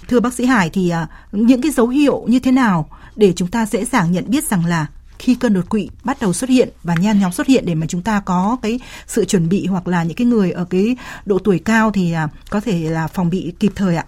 Thưa 0.07 0.19
bác 0.19 0.33
sĩ 0.33 0.45
Hải 0.45 0.69
thì 0.69 0.89
à, 0.89 1.07
những 1.31 1.61
cái 1.61 1.71
dấu 1.71 1.87
hiệu 1.87 2.25
như 2.27 2.39
thế 2.39 2.51
nào 2.51 2.89
để 3.19 3.33
chúng 3.35 3.47
ta 3.47 3.65
dễ 3.65 3.85
dàng 3.85 4.11
nhận 4.11 4.23
biết 4.27 4.43
rằng 4.43 4.65
là 4.65 4.87
khi 5.19 5.35
cơn 5.35 5.53
đột 5.53 5.69
quỵ 5.69 5.89
bắt 6.03 6.17
đầu 6.21 6.33
xuất 6.33 6.49
hiện 6.49 6.69
và 6.83 6.95
nhan 6.95 7.19
nhóm 7.19 7.31
xuất 7.31 7.47
hiện 7.47 7.65
để 7.65 7.75
mà 7.75 7.87
chúng 7.87 8.01
ta 8.01 8.19
có 8.19 8.57
cái 8.61 8.79
sự 9.07 9.25
chuẩn 9.25 9.49
bị 9.49 9.65
hoặc 9.65 9.87
là 9.87 10.03
những 10.03 10.15
cái 10.15 10.27
người 10.27 10.51
ở 10.51 10.65
cái 10.65 10.95
độ 11.25 11.39
tuổi 11.39 11.59
cao 11.59 11.91
thì 11.91 12.11
à, 12.11 12.27
có 12.49 12.59
thể 12.59 12.89
là 12.89 13.07
phòng 13.07 13.29
bị 13.29 13.53
kịp 13.59 13.71
thời 13.75 13.95
ạ. 13.95 14.05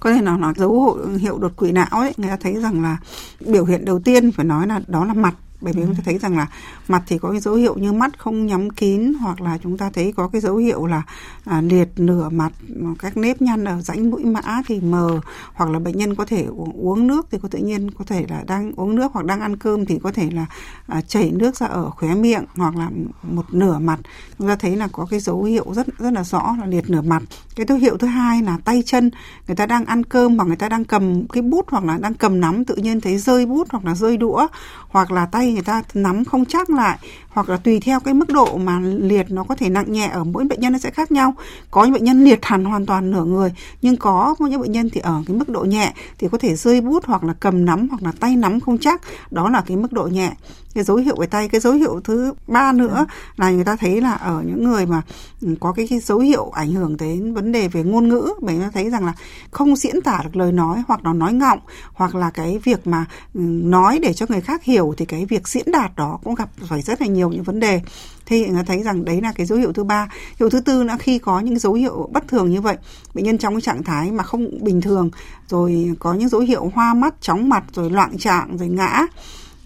Có 0.00 0.14
thể 0.14 0.20
nói 0.20 0.38
là 0.40 0.52
dấu 0.56 0.98
hiệu 1.18 1.38
đột 1.38 1.56
quỵ 1.56 1.72
não 1.72 1.86
ấy, 1.90 2.12
người 2.16 2.30
ta 2.30 2.36
thấy 2.36 2.54
rằng 2.54 2.82
là 2.82 2.96
biểu 3.40 3.64
hiện 3.64 3.84
đầu 3.84 3.98
tiên 3.98 4.32
phải 4.32 4.44
nói 4.44 4.66
là 4.66 4.80
đó 4.86 5.04
là 5.04 5.14
mặt 5.14 5.34
bởi 5.60 5.72
vì 5.72 5.82
ừ. 5.82 5.86
chúng 5.86 5.94
ta 5.94 6.02
thấy 6.04 6.18
rằng 6.18 6.36
là 6.36 6.46
mặt 6.88 7.02
thì 7.06 7.18
có 7.18 7.30
cái 7.30 7.40
dấu 7.40 7.54
hiệu 7.54 7.74
như 7.74 7.92
mắt 7.92 8.18
không 8.18 8.46
nhắm 8.46 8.70
kín 8.70 9.12
hoặc 9.20 9.40
là 9.40 9.58
chúng 9.62 9.78
ta 9.78 9.90
thấy 9.90 10.12
có 10.16 10.28
cái 10.28 10.40
dấu 10.40 10.56
hiệu 10.56 10.86
là 10.86 11.02
à, 11.44 11.60
liệt 11.60 11.88
nửa 11.96 12.28
mặt 12.28 12.52
các 12.98 13.16
nếp 13.16 13.42
nhăn 13.42 13.64
ở 13.64 13.80
rãnh 13.80 14.10
mũi 14.10 14.24
mã 14.24 14.62
thì 14.66 14.80
mờ 14.80 15.20
hoặc 15.54 15.70
là 15.70 15.78
bệnh 15.78 15.98
nhân 15.98 16.14
có 16.14 16.24
thể 16.24 16.46
uống 16.74 17.06
nước 17.06 17.26
thì 17.30 17.38
có 17.42 17.48
tự 17.48 17.58
nhiên 17.58 17.90
có 17.90 18.04
thể 18.04 18.26
là 18.28 18.44
đang 18.46 18.72
uống 18.76 18.96
nước 18.96 19.12
hoặc 19.12 19.26
đang 19.26 19.40
ăn 19.40 19.56
cơm 19.56 19.86
thì 19.86 19.98
có 20.02 20.12
thể 20.12 20.30
là 20.30 20.46
à, 20.86 21.00
chảy 21.00 21.30
nước 21.30 21.56
ra 21.56 21.66
ở 21.66 21.90
khóe 21.90 22.14
miệng 22.14 22.44
hoặc 22.56 22.76
là 22.76 22.90
một 23.22 23.54
nửa 23.54 23.78
mặt 23.78 23.98
chúng 24.38 24.48
ta 24.48 24.56
thấy 24.56 24.76
là 24.76 24.88
có 24.92 25.06
cái 25.10 25.20
dấu 25.20 25.42
hiệu 25.42 25.64
rất 25.74 25.86
rất 25.98 26.10
là 26.12 26.24
rõ 26.24 26.56
là 26.60 26.66
liệt 26.66 26.90
nửa 26.90 27.02
mặt 27.02 27.22
cái 27.56 27.66
dấu 27.68 27.78
hiệu 27.78 27.96
thứ 27.96 28.06
hai 28.06 28.42
là 28.42 28.58
tay 28.64 28.82
chân 28.86 29.10
người 29.46 29.56
ta 29.56 29.66
đang 29.66 29.84
ăn 29.84 30.04
cơm 30.04 30.36
hoặc 30.36 30.44
người 30.44 30.56
ta 30.56 30.68
đang 30.68 30.84
cầm 30.84 31.28
cái 31.28 31.42
bút 31.42 31.66
hoặc 31.68 31.84
là 31.84 31.98
đang 32.00 32.14
cầm 32.14 32.40
nắm 32.40 32.64
tự 32.64 32.76
nhiên 32.76 33.00
thấy 33.00 33.18
rơi 33.18 33.46
bút 33.46 33.68
hoặc 33.70 33.84
là 33.84 33.94
rơi 33.94 34.16
đũa 34.16 34.46
hoặc 34.88 35.10
là 35.10 35.26
tay 35.26 35.45
người 35.52 35.62
ta 35.62 35.82
nắm 35.94 36.24
không 36.24 36.44
chắc 36.44 36.70
lại 36.70 36.98
hoặc 37.36 37.48
là 37.48 37.56
tùy 37.56 37.80
theo 37.80 38.00
cái 38.00 38.14
mức 38.14 38.28
độ 38.28 38.56
mà 38.56 38.80
liệt 38.80 39.30
nó 39.30 39.44
có 39.44 39.54
thể 39.54 39.68
nặng 39.68 39.92
nhẹ 39.92 40.06
ở 40.06 40.24
mỗi 40.24 40.44
bệnh 40.44 40.60
nhân 40.60 40.72
nó 40.72 40.78
sẽ 40.78 40.90
khác 40.90 41.12
nhau. 41.12 41.34
Có 41.70 41.84
những 41.84 41.92
bệnh 41.92 42.04
nhân 42.04 42.24
liệt 42.24 42.44
hẳn 42.44 42.64
hoàn 42.64 42.86
toàn 42.86 43.10
nửa 43.10 43.24
người 43.24 43.52
nhưng 43.82 43.96
có 43.96 44.34
những 44.38 44.60
bệnh 44.60 44.72
nhân 44.72 44.90
thì 44.92 45.00
ở 45.00 45.22
cái 45.26 45.36
mức 45.36 45.48
độ 45.48 45.64
nhẹ 45.64 45.92
thì 46.18 46.28
có 46.32 46.38
thể 46.38 46.54
rơi 46.56 46.80
bút 46.80 47.04
hoặc 47.04 47.24
là 47.24 47.34
cầm 47.40 47.64
nắm 47.64 47.88
hoặc 47.88 48.02
là 48.02 48.12
tay 48.20 48.36
nắm 48.36 48.60
không 48.60 48.78
chắc. 48.78 49.00
Đó 49.30 49.50
là 49.50 49.62
cái 49.66 49.76
mức 49.76 49.92
độ 49.92 50.06
nhẹ. 50.06 50.32
Cái 50.74 50.84
dấu 50.84 50.96
hiệu 50.96 51.16
về 51.18 51.26
tay 51.26 51.48
cái 51.48 51.60
dấu 51.60 51.72
hiệu 51.72 52.00
thứ 52.04 52.32
ba 52.46 52.72
nữa 52.72 53.06
là 53.36 53.50
người 53.50 53.64
ta 53.64 53.76
thấy 53.76 54.00
là 54.00 54.12
ở 54.12 54.42
những 54.46 54.64
người 54.64 54.86
mà 54.86 55.02
ừ, 55.42 55.54
có 55.60 55.72
cái, 55.72 55.86
cái 55.88 55.98
dấu 55.98 56.18
hiệu 56.18 56.50
ảnh 56.50 56.72
hưởng 56.72 56.96
đến 56.96 57.34
vấn 57.34 57.52
đề 57.52 57.68
về 57.68 57.82
ngôn 57.82 58.08
ngữ 58.08 58.32
mình 58.40 58.60
ta 58.60 58.70
thấy 58.74 58.90
rằng 58.90 59.06
là 59.06 59.12
không 59.50 59.76
diễn 59.76 60.00
tả 60.00 60.20
được 60.24 60.36
lời 60.36 60.52
nói 60.52 60.82
hoặc 60.88 61.04
là 61.04 61.12
nói 61.12 61.32
ngọng 61.32 61.58
hoặc 61.94 62.14
là 62.14 62.30
cái 62.30 62.58
việc 62.64 62.86
mà 62.86 63.04
ừ, 63.34 63.40
nói 63.62 63.98
để 64.02 64.12
cho 64.12 64.26
người 64.28 64.40
khác 64.40 64.64
hiểu 64.64 64.94
thì 64.96 65.04
cái 65.04 65.26
việc 65.26 65.48
diễn 65.48 65.64
đạt 65.72 65.96
đó 65.96 66.18
cũng 66.24 66.34
gặp 66.34 66.48
phải 66.68 66.82
rất 66.82 67.00
là 67.00 67.06
nhiều 67.06 67.25
những 67.32 67.42
vấn 67.42 67.60
đề. 67.60 67.80
Thì 68.26 68.46
người 68.46 68.64
thấy 68.64 68.82
rằng 68.82 69.04
đấy 69.04 69.20
là 69.20 69.32
cái 69.32 69.46
dấu 69.46 69.58
hiệu 69.58 69.72
thứ 69.72 69.84
ba. 69.84 70.08
Hiệu 70.40 70.50
thứ 70.50 70.60
tư 70.60 70.82
là 70.82 70.96
khi 70.96 71.18
có 71.18 71.40
những 71.40 71.58
dấu 71.58 71.72
hiệu 71.72 72.08
bất 72.12 72.28
thường 72.28 72.50
như 72.50 72.60
vậy, 72.60 72.76
bệnh 73.14 73.24
nhân 73.24 73.38
trong 73.38 73.54
cái 73.54 73.60
trạng 73.60 73.82
thái 73.82 74.12
mà 74.12 74.22
không 74.22 74.64
bình 74.64 74.80
thường, 74.80 75.10
rồi 75.48 75.94
có 75.98 76.14
những 76.14 76.28
dấu 76.28 76.40
hiệu 76.40 76.70
hoa 76.74 76.94
mắt, 76.94 77.14
chóng 77.20 77.48
mặt, 77.48 77.64
rồi 77.72 77.90
loạn 77.90 78.18
trạng, 78.18 78.56
rồi 78.56 78.68
ngã, 78.68 79.06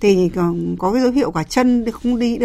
thì 0.00 0.30
có 0.78 0.92
cái 0.92 1.02
dấu 1.02 1.12
hiệu 1.12 1.30
cả 1.30 1.42
chân 1.42 1.84
không 1.92 2.18
đi 2.18 2.38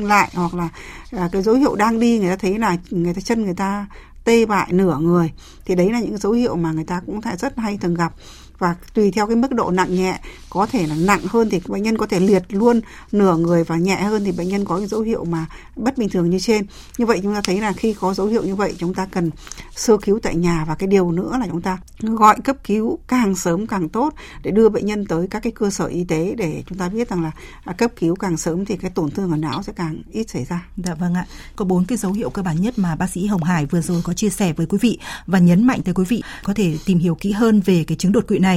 lại, 0.00 0.30
hoặc 0.34 0.54
là 0.54 0.68
à, 1.10 1.28
cái 1.32 1.42
dấu 1.42 1.54
hiệu 1.54 1.74
đang 1.74 2.00
đi, 2.00 2.18
người 2.18 2.30
ta 2.30 2.36
thấy 2.36 2.58
là 2.58 2.76
người 2.90 3.14
ta 3.14 3.20
chân 3.20 3.42
người 3.42 3.54
ta 3.54 3.86
tê 4.24 4.46
bại 4.46 4.72
nửa 4.72 4.98
người, 4.98 5.32
thì 5.64 5.74
đấy 5.74 5.92
là 5.92 6.00
những 6.00 6.18
dấu 6.18 6.32
hiệu 6.32 6.56
mà 6.56 6.72
người 6.72 6.84
ta 6.84 7.00
cũng 7.06 7.20
rất 7.38 7.58
hay 7.58 7.78
thường 7.78 7.94
gặp 7.94 8.12
và 8.60 8.74
tùy 8.94 9.10
theo 9.10 9.26
cái 9.26 9.36
mức 9.36 9.52
độ 9.52 9.70
nặng 9.70 9.94
nhẹ, 9.94 10.20
có 10.50 10.66
thể 10.66 10.86
là 10.86 10.94
nặng 10.94 11.20
hơn 11.26 11.48
thì 11.50 11.60
bệnh 11.68 11.82
nhân 11.82 11.98
có 11.98 12.06
thể 12.06 12.20
liệt 12.20 12.42
luôn 12.48 12.80
nửa 13.12 13.36
người 13.36 13.64
và 13.64 13.76
nhẹ 13.76 13.96
hơn 13.96 14.24
thì 14.24 14.32
bệnh 14.32 14.48
nhân 14.48 14.64
có 14.64 14.78
cái 14.78 14.86
dấu 14.86 15.00
hiệu 15.00 15.24
mà 15.24 15.46
bất 15.76 15.98
bình 15.98 16.08
thường 16.08 16.30
như 16.30 16.38
trên 16.38 16.66
như 16.98 17.06
vậy 17.06 17.20
chúng 17.22 17.34
ta 17.34 17.40
thấy 17.44 17.60
là 17.60 17.72
khi 17.72 17.94
có 17.94 18.14
dấu 18.14 18.26
hiệu 18.26 18.42
như 18.42 18.54
vậy, 18.54 18.74
chúng 18.78 18.94
ta 18.94 19.06
cần 19.06 19.30
sơ 19.74 19.96
cứu 19.96 20.18
tại 20.22 20.34
nhà 20.34 20.64
và 20.68 20.74
cái 20.74 20.86
điều 20.86 21.12
nữa 21.12 21.36
là 21.40 21.46
chúng 21.46 21.62
ta 21.62 21.78
gọi 22.00 22.36
cấp 22.44 22.56
cứu 22.64 22.98
càng 23.08 23.34
sớm 23.34 23.66
càng 23.66 23.88
tốt 23.88 24.14
để 24.42 24.50
đưa 24.50 24.68
bệnh 24.68 24.86
nhân 24.86 25.06
tới 25.06 25.26
các 25.30 25.42
cái 25.42 25.52
cơ 25.52 25.70
sở 25.70 25.86
y 25.86 26.04
tế 26.04 26.34
để 26.38 26.62
chúng 26.68 26.78
ta 26.78 26.88
biết 26.88 27.08
rằng 27.08 27.22
là 27.22 27.30
à, 27.64 27.72
cấp 27.72 27.90
cứu 28.00 28.16
càng 28.16 28.36
sớm 28.36 28.64
thì 28.64 28.76
cái 28.76 28.90
tổn 28.90 29.10
thương 29.10 29.30
ở 29.30 29.36
não 29.36 29.62
sẽ 29.62 29.72
càng 29.72 30.02
ít 30.10 30.30
xảy 30.30 30.44
ra. 30.44 30.66
Dạ 30.76 30.94
vâng 30.94 31.14
ạ. 31.14 31.26
Có 31.56 31.64
bốn 31.64 31.84
cái 31.84 31.98
dấu 31.98 32.12
hiệu 32.12 32.30
cơ 32.30 32.42
bản 32.42 32.60
nhất 32.60 32.78
mà 32.78 32.96
bác 32.96 33.10
sĩ 33.10 33.26
Hồng 33.26 33.42
Hải 33.42 33.66
vừa 33.66 33.80
rồi 33.80 34.00
có 34.04 34.12
chia 34.12 34.30
sẻ 34.30 34.52
với 34.52 34.66
quý 34.66 34.78
vị 34.80 34.98
và 35.26 35.38
nhấn 35.38 35.66
mạnh 35.66 35.80
tới 35.84 35.94
quý 35.94 36.04
vị 36.08 36.22
có 36.44 36.54
thể 36.54 36.78
tìm 36.86 36.98
hiểu 36.98 37.14
kỹ 37.14 37.32
hơn 37.32 37.60
về 37.60 37.84
cái 37.86 37.96
chứng 37.96 38.12
đột 38.12 38.24
quỵ 38.28 38.38
này 38.38 38.49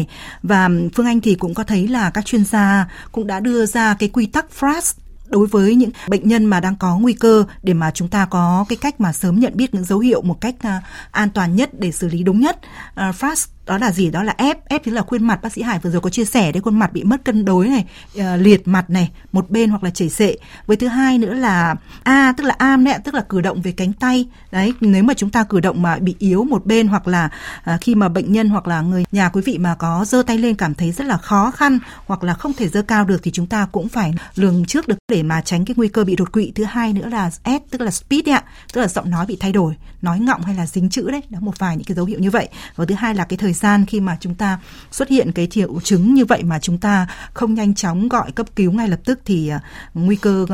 và 0.43 0.69
Phương 0.95 1.05
Anh 1.05 1.21
thì 1.21 1.35
cũng 1.35 1.53
có 1.53 1.63
thấy 1.63 1.87
là 1.87 2.09
các 2.09 2.25
chuyên 2.25 2.45
gia 2.45 2.87
cũng 3.11 3.27
đã 3.27 3.39
đưa 3.39 3.65
ra 3.65 3.93
cái 3.93 4.09
quy 4.09 4.25
tắc 4.25 4.45
FRAS 4.59 4.93
đối 5.33 5.47
với 5.47 5.75
những 5.75 5.91
bệnh 6.07 6.27
nhân 6.27 6.45
mà 6.45 6.59
đang 6.59 6.75
có 6.75 6.97
nguy 6.97 7.13
cơ 7.13 7.45
để 7.63 7.73
mà 7.73 7.91
chúng 7.91 8.07
ta 8.07 8.25
có 8.25 8.65
cái 8.69 8.77
cách 8.81 9.01
mà 9.01 9.13
sớm 9.13 9.39
nhận 9.39 9.51
biết 9.55 9.73
những 9.73 9.83
dấu 9.83 9.99
hiệu 9.99 10.21
một 10.21 10.41
cách 10.41 10.55
à, 10.59 10.81
an 11.11 11.29
toàn 11.29 11.55
nhất 11.55 11.69
để 11.79 11.91
xử 11.91 12.07
lý 12.07 12.23
đúng 12.23 12.39
nhất. 12.39 12.59
À, 12.95 13.11
FAST 13.11 13.47
đó 13.65 13.77
là 13.77 13.91
gì? 13.91 14.09
Đó 14.09 14.23
là 14.23 14.35
ép. 14.37 14.65
Ép 14.65 14.83
chính 14.83 14.93
là 14.93 15.01
khuôn 15.01 15.23
mặt. 15.23 15.41
Bác 15.41 15.53
sĩ 15.53 15.61
hải 15.61 15.79
vừa 15.79 15.89
rồi 15.89 16.01
có 16.01 16.09
chia 16.09 16.25
sẻ 16.25 16.51
đấy 16.51 16.61
khuôn 16.61 16.79
mặt 16.79 16.93
bị 16.93 17.03
mất 17.03 17.23
cân 17.23 17.45
đối 17.45 17.67
này 17.67 17.85
uh, 18.19 18.23
liệt 18.41 18.67
mặt 18.67 18.89
này 18.89 19.11
một 19.31 19.49
bên 19.49 19.69
hoặc 19.69 19.83
là 19.83 19.89
chảy 19.89 20.09
xệ. 20.09 20.37
Với 20.67 20.77
thứ 20.77 20.87
hai 20.87 21.17
nữa 21.17 21.33
là 21.33 21.75
a 22.03 22.33
tức 22.37 22.43
là 22.43 22.55
am 22.57 22.83
đấy 22.83 22.95
tức 23.03 23.13
là 23.13 23.21
cử 23.29 23.41
động 23.41 23.61
về 23.61 23.71
cánh 23.71 23.93
tay. 23.93 24.27
Đấy 24.51 24.73
nếu 24.81 25.03
mà 25.03 25.13
chúng 25.13 25.29
ta 25.29 25.43
cử 25.43 25.59
động 25.59 25.81
mà 25.81 25.97
bị 25.97 26.15
yếu 26.19 26.43
một 26.43 26.65
bên 26.65 26.87
hoặc 26.87 27.07
là 27.07 27.29
uh, 27.73 27.81
khi 27.81 27.95
mà 27.95 28.09
bệnh 28.09 28.33
nhân 28.33 28.49
hoặc 28.49 28.67
là 28.67 28.81
người 28.81 29.05
nhà 29.11 29.29
quý 29.29 29.41
vị 29.45 29.57
mà 29.57 29.75
có 29.75 30.05
giơ 30.07 30.23
tay 30.27 30.37
lên 30.37 30.55
cảm 30.55 30.73
thấy 30.73 30.91
rất 30.91 31.07
là 31.07 31.17
khó 31.17 31.51
khăn 31.51 31.79
hoặc 32.05 32.23
là 32.23 32.33
không 32.33 32.53
thể 32.53 32.67
giơ 32.67 32.81
cao 32.81 33.05
được 33.05 33.23
thì 33.23 33.31
chúng 33.31 33.47
ta 33.47 33.67
cũng 33.71 33.89
phải 33.89 34.13
lường 34.35 34.65
trước 34.65 34.87
được 34.87 34.97
để 35.11 35.23
mà 35.23 35.41
tránh 35.41 35.65
cái 35.65 35.73
nguy 35.77 35.87
cơ 35.87 36.03
bị 36.03 36.15
đột 36.15 36.31
quỵ. 36.31 36.51
Thứ 36.55 36.63
hai 36.63 36.93
nữa 36.93 37.07
là 37.09 37.29
s 37.29 37.39
tức 37.69 37.81
là 37.81 37.91
speed 37.91 38.29
ạ 38.29 38.43
tức 38.73 38.81
là 38.81 38.87
giọng 38.87 39.09
nói 39.09 39.25
bị 39.25 39.37
thay 39.39 39.51
đổi 39.51 39.75
nói 40.01 40.19
ngọng 40.19 40.41
hay 40.41 40.55
là 40.55 40.65
dính 40.65 40.89
chữ 40.89 41.11
đấy. 41.11 41.21
Đó 41.29 41.39
một 41.41 41.59
vài 41.59 41.77
những 41.77 41.85
cái 41.85 41.95
dấu 41.95 42.05
hiệu 42.05 42.19
như 42.19 42.29
vậy. 42.29 42.47
Và 42.75 42.85
thứ 42.85 42.95
hai 42.95 43.15
là 43.15 43.23
cái 43.23 43.37
thời 43.37 43.52
thời 43.53 43.59
gian 43.59 43.85
khi 43.85 43.99
mà 43.99 44.17
chúng 44.19 44.35
ta 44.35 44.59
xuất 44.91 45.09
hiện 45.09 45.31
cái 45.31 45.47
triệu 45.47 45.79
chứng 45.79 46.13
như 46.13 46.25
vậy 46.25 46.43
mà 46.43 46.59
chúng 46.59 46.77
ta 46.77 47.07
không 47.33 47.53
nhanh 47.53 47.75
chóng 47.75 48.09
gọi 48.09 48.31
cấp 48.31 48.47
cứu 48.55 48.71
ngay 48.71 48.87
lập 48.87 48.99
tức 49.05 49.19
thì 49.25 49.47
à, 49.47 49.59
nguy 49.93 50.15
cơ 50.15 50.45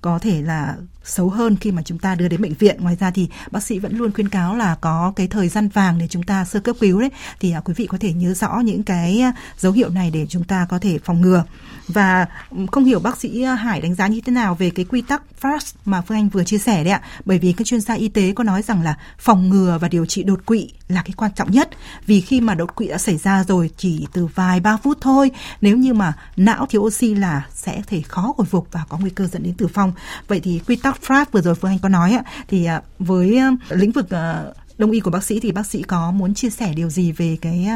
có 0.00 0.18
thể 0.18 0.42
là 0.42 0.76
xấu 1.04 1.28
hơn 1.28 1.56
khi 1.56 1.72
mà 1.72 1.82
chúng 1.82 1.98
ta 1.98 2.14
đưa 2.14 2.28
đến 2.28 2.42
bệnh 2.42 2.54
viện. 2.54 2.76
Ngoài 2.80 2.96
ra 3.00 3.10
thì 3.10 3.28
bác 3.50 3.62
sĩ 3.62 3.78
vẫn 3.78 3.96
luôn 3.96 4.12
khuyên 4.12 4.28
cáo 4.28 4.56
là 4.56 4.74
có 4.74 5.12
cái 5.16 5.26
thời 5.26 5.48
gian 5.48 5.68
vàng 5.68 5.98
để 5.98 6.06
chúng 6.08 6.22
ta 6.22 6.44
sơ 6.44 6.60
cấp 6.60 6.76
cứu 6.80 7.00
đấy. 7.00 7.10
Thì 7.40 7.50
à, 7.52 7.60
quý 7.60 7.74
vị 7.76 7.86
có 7.86 7.98
thể 7.98 8.12
nhớ 8.12 8.34
rõ 8.34 8.60
những 8.64 8.82
cái 8.82 9.20
à, 9.20 9.32
dấu 9.58 9.72
hiệu 9.72 9.88
này 9.88 10.10
để 10.10 10.26
chúng 10.28 10.44
ta 10.44 10.66
có 10.70 10.78
thể 10.78 10.98
phòng 11.04 11.20
ngừa. 11.20 11.44
Và 11.88 12.26
không 12.72 12.84
hiểu 12.84 13.00
bác 13.00 13.16
sĩ 13.16 13.42
à, 13.42 13.54
Hải 13.54 13.80
đánh 13.80 13.94
giá 13.94 14.06
như 14.06 14.20
thế 14.20 14.32
nào 14.32 14.54
về 14.54 14.70
cái 14.70 14.84
quy 14.84 15.02
tắc 15.02 15.22
FAST 15.40 15.74
mà 15.84 16.02
Phương 16.02 16.18
Anh 16.18 16.28
vừa 16.28 16.44
chia 16.44 16.58
sẻ 16.58 16.84
đấy 16.84 16.92
ạ. 16.92 17.02
Bởi 17.24 17.38
vì 17.38 17.52
các 17.52 17.66
chuyên 17.66 17.80
gia 17.80 17.94
y 17.94 18.08
tế 18.08 18.32
có 18.32 18.44
nói 18.44 18.62
rằng 18.62 18.82
là 18.82 18.96
phòng 19.18 19.48
ngừa 19.48 19.78
và 19.80 19.88
điều 19.88 20.06
trị 20.06 20.22
đột 20.22 20.46
quỵ 20.46 20.70
là 20.88 21.02
cái 21.02 21.12
quan 21.16 21.32
trọng 21.34 21.50
nhất. 21.50 21.70
Vì 22.06 22.20
khi 22.20 22.40
mà 22.40 22.54
đột 22.54 22.74
quỵ 22.74 22.88
đã 22.88 22.98
xảy 22.98 23.16
ra 23.16 23.44
rồi 23.44 23.70
chỉ 23.76 24.06
từ 24.12 24.26
vài 24.26 24.60
ba 24.60 24.76
phút 24.76 24.98
thôi, 25.00 25.30
nếu 25.60 25.76
như 25.76 25.94
mà 25.94 26.12
não 26.36 26.66
thiếu 26.66 26.80
oxy 26.80 27.14
là 27.14 27.46
sẽ 27.54 27.82
thể 27.86 28.02
khó 28.02 28.34
hồi 28.38 28.46
phục 28.46 28.68
và 28.72 28.84
có 28.88 28.98
nguy 28.98 29.10
cơ 29.10 29.26
dẫn 29.26 29.42
đến 29.42 29.54
tử 29.54 29.66
vong. 29.66 29.92
Vậy 30.28 30.40
thì 30.40 30.60
quy 30.66 30.76
tắc 30.76 30.89
FAST 31.06 31.24
vừa 31.32 31.40
rồi 31.40 31.54
Phương 31.54 31.70
Anh 31.70 31.78
có 31.82 31.88
nói 31.88 32.18
thì 32.48 32.64
à, 32.64 32.82
với 32.98 33.38
lĩnh 33.68 33.92
vực 33.92 34.10
à, 34.10 34.44
đông 34.78 34.90
y 34.90 35.00
của 35.00 35.10
bác 35.10 35.24
sĩ 35.24 35.40
thì 35.40 35.52
bác 35.52 35.66
sĩ 35.66 35.82
có 35.82 36.10
muốn 36.10 36.34
chia 36.34 36.50
sẻ 36.50 36.72
điều 36.76 36.90
gì 36.90 37.12
về 37.12 37.36
cái 37.40 37.68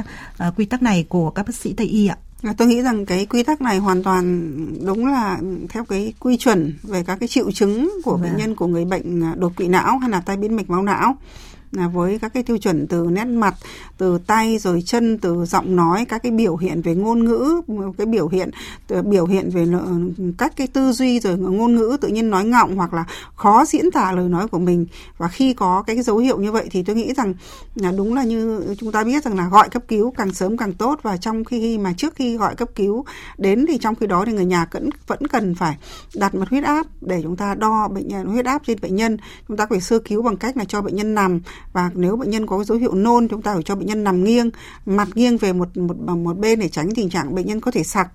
quy 0.56 0.64
tắc 0.64 0.83
này 0.83 1.06
của 1.09 1.30
các 1.30 1.47
bác 1.47 1.54
sĩ 1.54 1.73
Tây 1.73 1.87
y 1.87 2.06
ạ? 2.06 2.16
Tôi 2.56 2.68
nghĩ 2.68 2.83
rằng 2.83 3.06
cái 3.06 3.26
quy 3.26 3.42
tắc 3.42 3.61
này 3.61 3.78
hoàn 3.78 4.02
toàn 4.02 4.56
đúng 4.87 5.06
là 5.06 5.38
theo 5.68 5.85
cái 5.85 6.12
quy 6.21 6.37
chuẩn 6.37 6.75
về 6.83 7.04
các 7.06 7.16
cái 7.21 7.28
triệu 7.28 7.52
chứng 7.52 7.90
của 8.04 8.16
bệnh 8.16 8.30
vâng. 8.30 8.37
nhân 8.37 8.56
của 8.56 8.66
người 8.66 8.85
bệnh 8.85 9.40
đột 9.40 9.52
quỵ 9.56 9.68
não 9.68 9.99
hay 9.99 10.11
là 10.11 10.21
tai 10.21 10.37
biến 10.37 10.56
mạch 10.56 10.71
máu 10.71 10.83
não 10.83 11.16
là 11.74 11.88
với 11.88 12.18
các 12.18 12.34
cái 12.34 12.42
tiêu 12.42 12.58
chuẩn 12.58 12.86
từ 12.86 13.06
nét 13.10 13.24
mặt, 13.24 13.54
từ 13.98 14.18
tay 14.26 14.58
rồi 14.58 14.82
chân, 14.86 15.18
từ 15.18 15.44
giọng 15.44 15.76
nói, 15.76 16.04
các 16.08 16.22
cái 16.22 16.32
biểu 16.32 16.56
hiện 16.56 16.82
về 16.82 16.94
ngôn 16.94 17.24
ngữ, 17.24 17.60
cái 17.98 18.06
biểu 18.06 18.28
hiện 18.28 18.50
ờ, 18.88 19.02
biểu 19.02 19.26
hiện 19.26 19.50
về 19.50 19.66
các 20.38 20.56
cái 20.56 20.66
tư 20.66 20.92
duy 20.92 21.20
rồi 21.20 21.38
ngôn 21.38 21.74
ngữ 21.74 21.96
tự 22.00 22.08
nhiên 22.08 22.30
nói 22.30 22.44
ngọng 22.44 22.76
hoặc 22.76 22.94
là 22.94 23.04
khó 23.34 23.64
diễn 23.64 23.90
tả 23.90 24.12
lời 24.12 24.28
nói 24.28 24.48
của 24.48 24.58
mình. 24.58 24.86
Và 25.18 25.28
khi 25.28 25.54
có 25.54 25.82
cái 25.86 26.02
dấu 26.02 26.18
hiệu 26.18 26.38
như 26.38 26.52
vậy 26.52 26.68
thì 26.70 26.82
tôi 26.82 26.96
nghĩ 26.96 27.14
rằng 27.14 27.34
là 27.74 27.92
đúng 27.92 28.14
là 28.14 28.24
như 28.24 28.74
chúng 28.78 28.92
ta 28.92 29.04
biết 29.04 29.24
rằng 29.24 29.36
là 29.36 29.48
gọi 29.48 29.68
cấp 29.68 29.82
cứu 29.88 30.10
càng 30.10 30.32
sớm 30.32 30.56
càng 30.56 30.72
tốt. 30.72 31.00
Và 31.02 31.16
trong 31.16 31.44
khi 31.44 31.78
mà 31.78 31.92
trước 31.96 32.14
khi 32.14 32.36
gọi 32.36 32.54
cấp 32.54 32.68
cứu 32.74 33.04
đến 33.38 33.64
thì 33.68 33.78
trong 33.78 33.94
khi 33.94 34.06
đó 34.06 34.24
thì 34.26 34.32
người 34.32 34.44
nhà 34.44 34.66
vẫn 34.72 34.90
vẫn 35.06 35.26
cần 35.26 35.54
phải 35.54 35.76
đặt 36.14 36.34
mặt 36.34 36.48
huyết 36.50 36.64
áp 36.64 36.86
để 37.00 37.20
chúng 37.22 37.36
ta 37.36 37.54
đo 37.54 37.88
bệnh 37.88 38.08
nhân 38.08 38.26
huyết 38.26 38.44
áp 38.44 38.62
trên 38.66 38.78
bệnh 38.82 38.96
nhân. 38.96 39.16
Chúng 39.48 39.56
ta 39.56 39.66
phải 39.70 39.80
sơ 39.80 39.98
cứu 39.98 40.22
bằng 40.22 40.36
cách 40.36 40.56
là 40.56 40.64
cho 40.64 40.82
bệnh 40.82 40.96
nhân 40.96 41.14
nằm 41.14 41.40
và 41.73 41.90
nếu 41.94 42.16
bệnh 42.16 42.30
nhân 42.30 42.47
có 42.47 42.64
dấu 42.64 42.78
hiệu 42.78 42.94
nôn 42.94 43.28
chúng 43.28 43.42
ta 43.42 43.54
phải 43.54 43.62
cho 43.62 43.75
bệnh 43.75 43.87
nhân 43.87 44.04
nằm 44.04 44.25
nghiêng 44.25 44.50
mặt 44.87 45.09
nghiêng 45.14 45.37
về 45.37 45.52
một 45.52 45.76
một 45.76 45.97
một 46.16 46.38
bên 46.38 46.61
để 46.61 46.68
tránh 46.68 46.94
tình 46.94 47.11
trạng 47.11 47.35
bệnh 47.35 47.47
nhân 47.47 47.61
có 47.61 47.71
thể 47.71 47.85
sặc. 47.85 48.09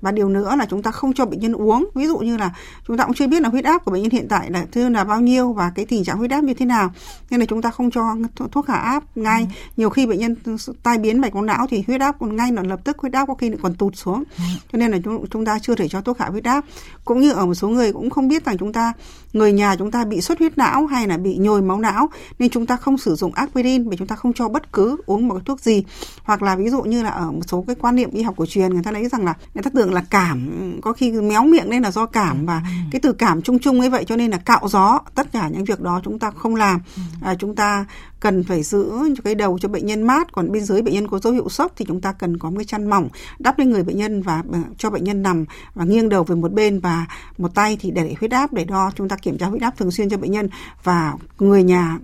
Và 0.00 0.12
điều 0.12 0.28
nữa 0.28 0.56
là 0.56 0.66
chúng 0.70 0.82
ta 0.82 0.90
không 0.90 1.12
cho 1.12 1.26
bệnh 1.26 1.40
nhân 1.40 1.52
uống. 1.52 1.88
Ví 1.94 2.06
dụ 2.06 2.18
như 2.18 2.36
là 2.36 2.54
chúng 2.86 2.96
ta 2.96 3.04
cũng 3.04 3.14
chưa 3.14 3.26
biết 3.26 3.42
là 3.42 3.48
huyết 3.48 3.64
áp 3.64 3.84
của 3.84 3.90
bệnh 3.90 4.02
nhân 4.02 4.10
hiện 4.10 4.26
tại 4.28 4.50
là 4.50 4.66
thư 4.72 4.88
là 4.88 5.04
bao 5.04 5.20
nhiêu 5.20 5.52
và 5.52 5.72
cái 5.74 5.84
tình 5.84 6.04
trạng 6.04 6.18
huyết 6.18 6.30
áp 6.30 6.44
như 6.44 6.54
thế 6.54 6.66
nào. 6.66 6.92
Nên 7.30 7.40
là 7.40 7.46
chúng 7.46 7.62
ta 7.62 7.70
không 7.70 7.90
cho 7.90 8.16
thuốc 8.52 8.68
hạ 8.68 8.74
áp 8.74 9.16
ngay. 9.16 9.42
Ừ. 9.42 9.46
nhiều 9.76 9.90
khi 9.90 10.06
bệnh 10.06 10.18
nhân 10.18 10.36
tai 10.82 10.98
biến 10.98 11.20
mạch 11.20 11.34
máu 11.34 11.42
não 11.42 11.66
thì 11.70 11.84
huyết 11.86 12.00
áp 12.00 12.16
còn 12.20 12.36
ngay 12.36 12.52
là 12.52 12.62
lập 12.62 12.80
tức 12.84 12.98
huyết 12.98 13.12
áp 13.12 13.26
có 13.26 13.34
khi 13.34 13.50
còn 13.62 13.74
tụt 13.74 13.96
xuống. 13.96 14.24
Ừ. 14.38 14.44
cho 14.72 14.78
nên 14.78 14.90
là 14.90 14.98
chúng 15.30 15.44
ta 15.44 15.58
chưa 15.58 15.74
thể 15.74 15.88
cho 15.88 16.00
thuốc 16.00 16.18
hạ 16.18 16.28
huyết 16.28 16.44
áp. 16.44 16.64
Cũng 17.04 17.20
như 17.20 17.32
ở 17.32 17.46
một 17.46 17.54
số 17.54 17.68
người 17.68 17.92
cũng 17.92 18.10
không 18.10 18.28
biết 18.28 18.44
rằng 18.44 18.58
chúng 18.58 18.72
ta 18.72 18.92
người 19.34 19.52
nhà 19.52 19.76
chúng 19.76 19.90
ta 19.90 20.04
bị 20.04 20.20
xuất 20.20 20.38
huyết 20.38 20.58
não 20.58 20.86
hay 20.86 21.08
là 21.08 21.16
bị 21.16 21.36
nhồi 21.36 21.62
máu 21.62 21.78
não 21.78 22.08
nên 22.38 22.50
chúng 22.50 22.66
ta 22.66 22.76
không 22.76 22.98
sử 22.98 23.14
dụng 23.14 23.34
aspirin 23.34 23.88
vì 23.88 23.96
chúng 23.96 24.06
ta 24.06 24.16
không 24.16 24.32
cho 24.32 24.48
bất 24.48 24.72
cứ 24.72 24.96
uống 25.06 25.28
một 25.28 25.34
cái 25.34 25.42
thuốc 25.46 25.60
gì 25.60 25.84
hoặc 26.22 26.42
là 26.42 26.56
ví 26.56 26.70
dụ 26.70 26.82
như 26.82 27.02
là 27.02 27.10
ở 27.10 27.30
một 27.30 27.40
số 27.46 27.64
cái 27.66 27.76
quan 27.80 27.96
niệm 27.96 28.10
y 28.10 28.22
học 28.22 28.34
cổ 28.36 28.46
truyền 28.46 28.74
người 28.74 28.82
ta 28.82 28.90
lấy 28.90 29.08
rằng 29.08 29.24
là 29.24 29.34
người 29.54 29.62
ta 29.62 29.70
tưởng 29.74 29.94
là 29.94 30.04
cảm 30.10 30.50
có 30.82 30.92
khi 30.92 31.12
méo 31.12 31.44
miệng 31.44 31.70
nên 31.70 31.82
là 31.82 31.90
do 31.90 32.06
cảm 32.06 32.46
và 32.46 32.62
ừ. 32.64 32.70
cái 32.90 33.00
từ 33.00 33.12
cảm 33.12 33.42
chung 33.42 33.58
chung 33.58 33.80
ấy 33.80 33.90
vậy 33.90 34.04
cho 34.06 34.16
nên 34.16 34.30
là 34.30 34.38
cạo 34.38 34.68
gió 34.68 35.00
tất 35.14 35.32
cả 35.32 35.48
những 35.48 35.64
việc 35.64 35.80
đó 35.80 36.00
chúng 36.04 36.18
ta 36.18 36.30
không 36.30 36.54
làm 36.56 36.80
ừ. 36.96 37.02
à, 37.22 37.34
chúng 37.38 37.56
ta 37.56 37.84
cần 38.24 38.44
phải 38.44 38.62
giữ 38.62 38.92
cái 39.24 39.34
đầu 39.34 39.58
cho 39.58 39.68
bệnh 39.68 39.86
nhân 39.86 40.02
mát. 40.02 40.32
Còn 40.32 40.52
bên 40.52 40.64
dưới 40.64 40.82
bệnh 40.82 40.94
nhân 40.94 41.08
có 41.08 41.18
dấu 41.18 41.32
hiệu 41.32 41.48
sốc 41.48 41.72
thì 41.76 41.84
chúng 41.88 42.00
ta 42.00 42.12
cần 42.12 42.38
có 42.38 42.50
một 42.50 42.56
cái 42.56 42.64
chăn 42.64 42.90
mỏng 42.90 43.08
đắp 43.38 43.58
lên 43.58 43.70
người 43.70 43.82
bệnh 43.82 43.96
nhân 43.96 44.22
và 44.22 44.42
cho 44.78 44.90
bệnh 44.90 45.04
nhân 45.04 45.22
nằm 45.22 45.44
và 45.74 45.84
nghiêng 45.84 46.08
đầu 46.08 46.24
về 46.24 46.36
một 46.36 46.52
bên 46.52 46.80
và 46.80 47.06
một 47.38 47.54
tay 47.54 47.76
thì 47.80 47.90
để 47.90 48.14
huyết 48.20 48.30
áp 48.30 48.52
để 48.52 48.64
đo. 48.64 48.90
Chúng 48.94 49.08
ta 49.08 49.16
kiểm 49.16 49.38
tra 49.38 49.46
huyết 49.46 49.62
áp 49.62 49.76
thường 49.76 49.90
xuyên 49.90 50.08
cho 50.08 50.16
bệnh 50.16 50.30
nhân 50.30 50.48
và 50.84 51.14
người 51.38 51.62
nhà 51.62 51.98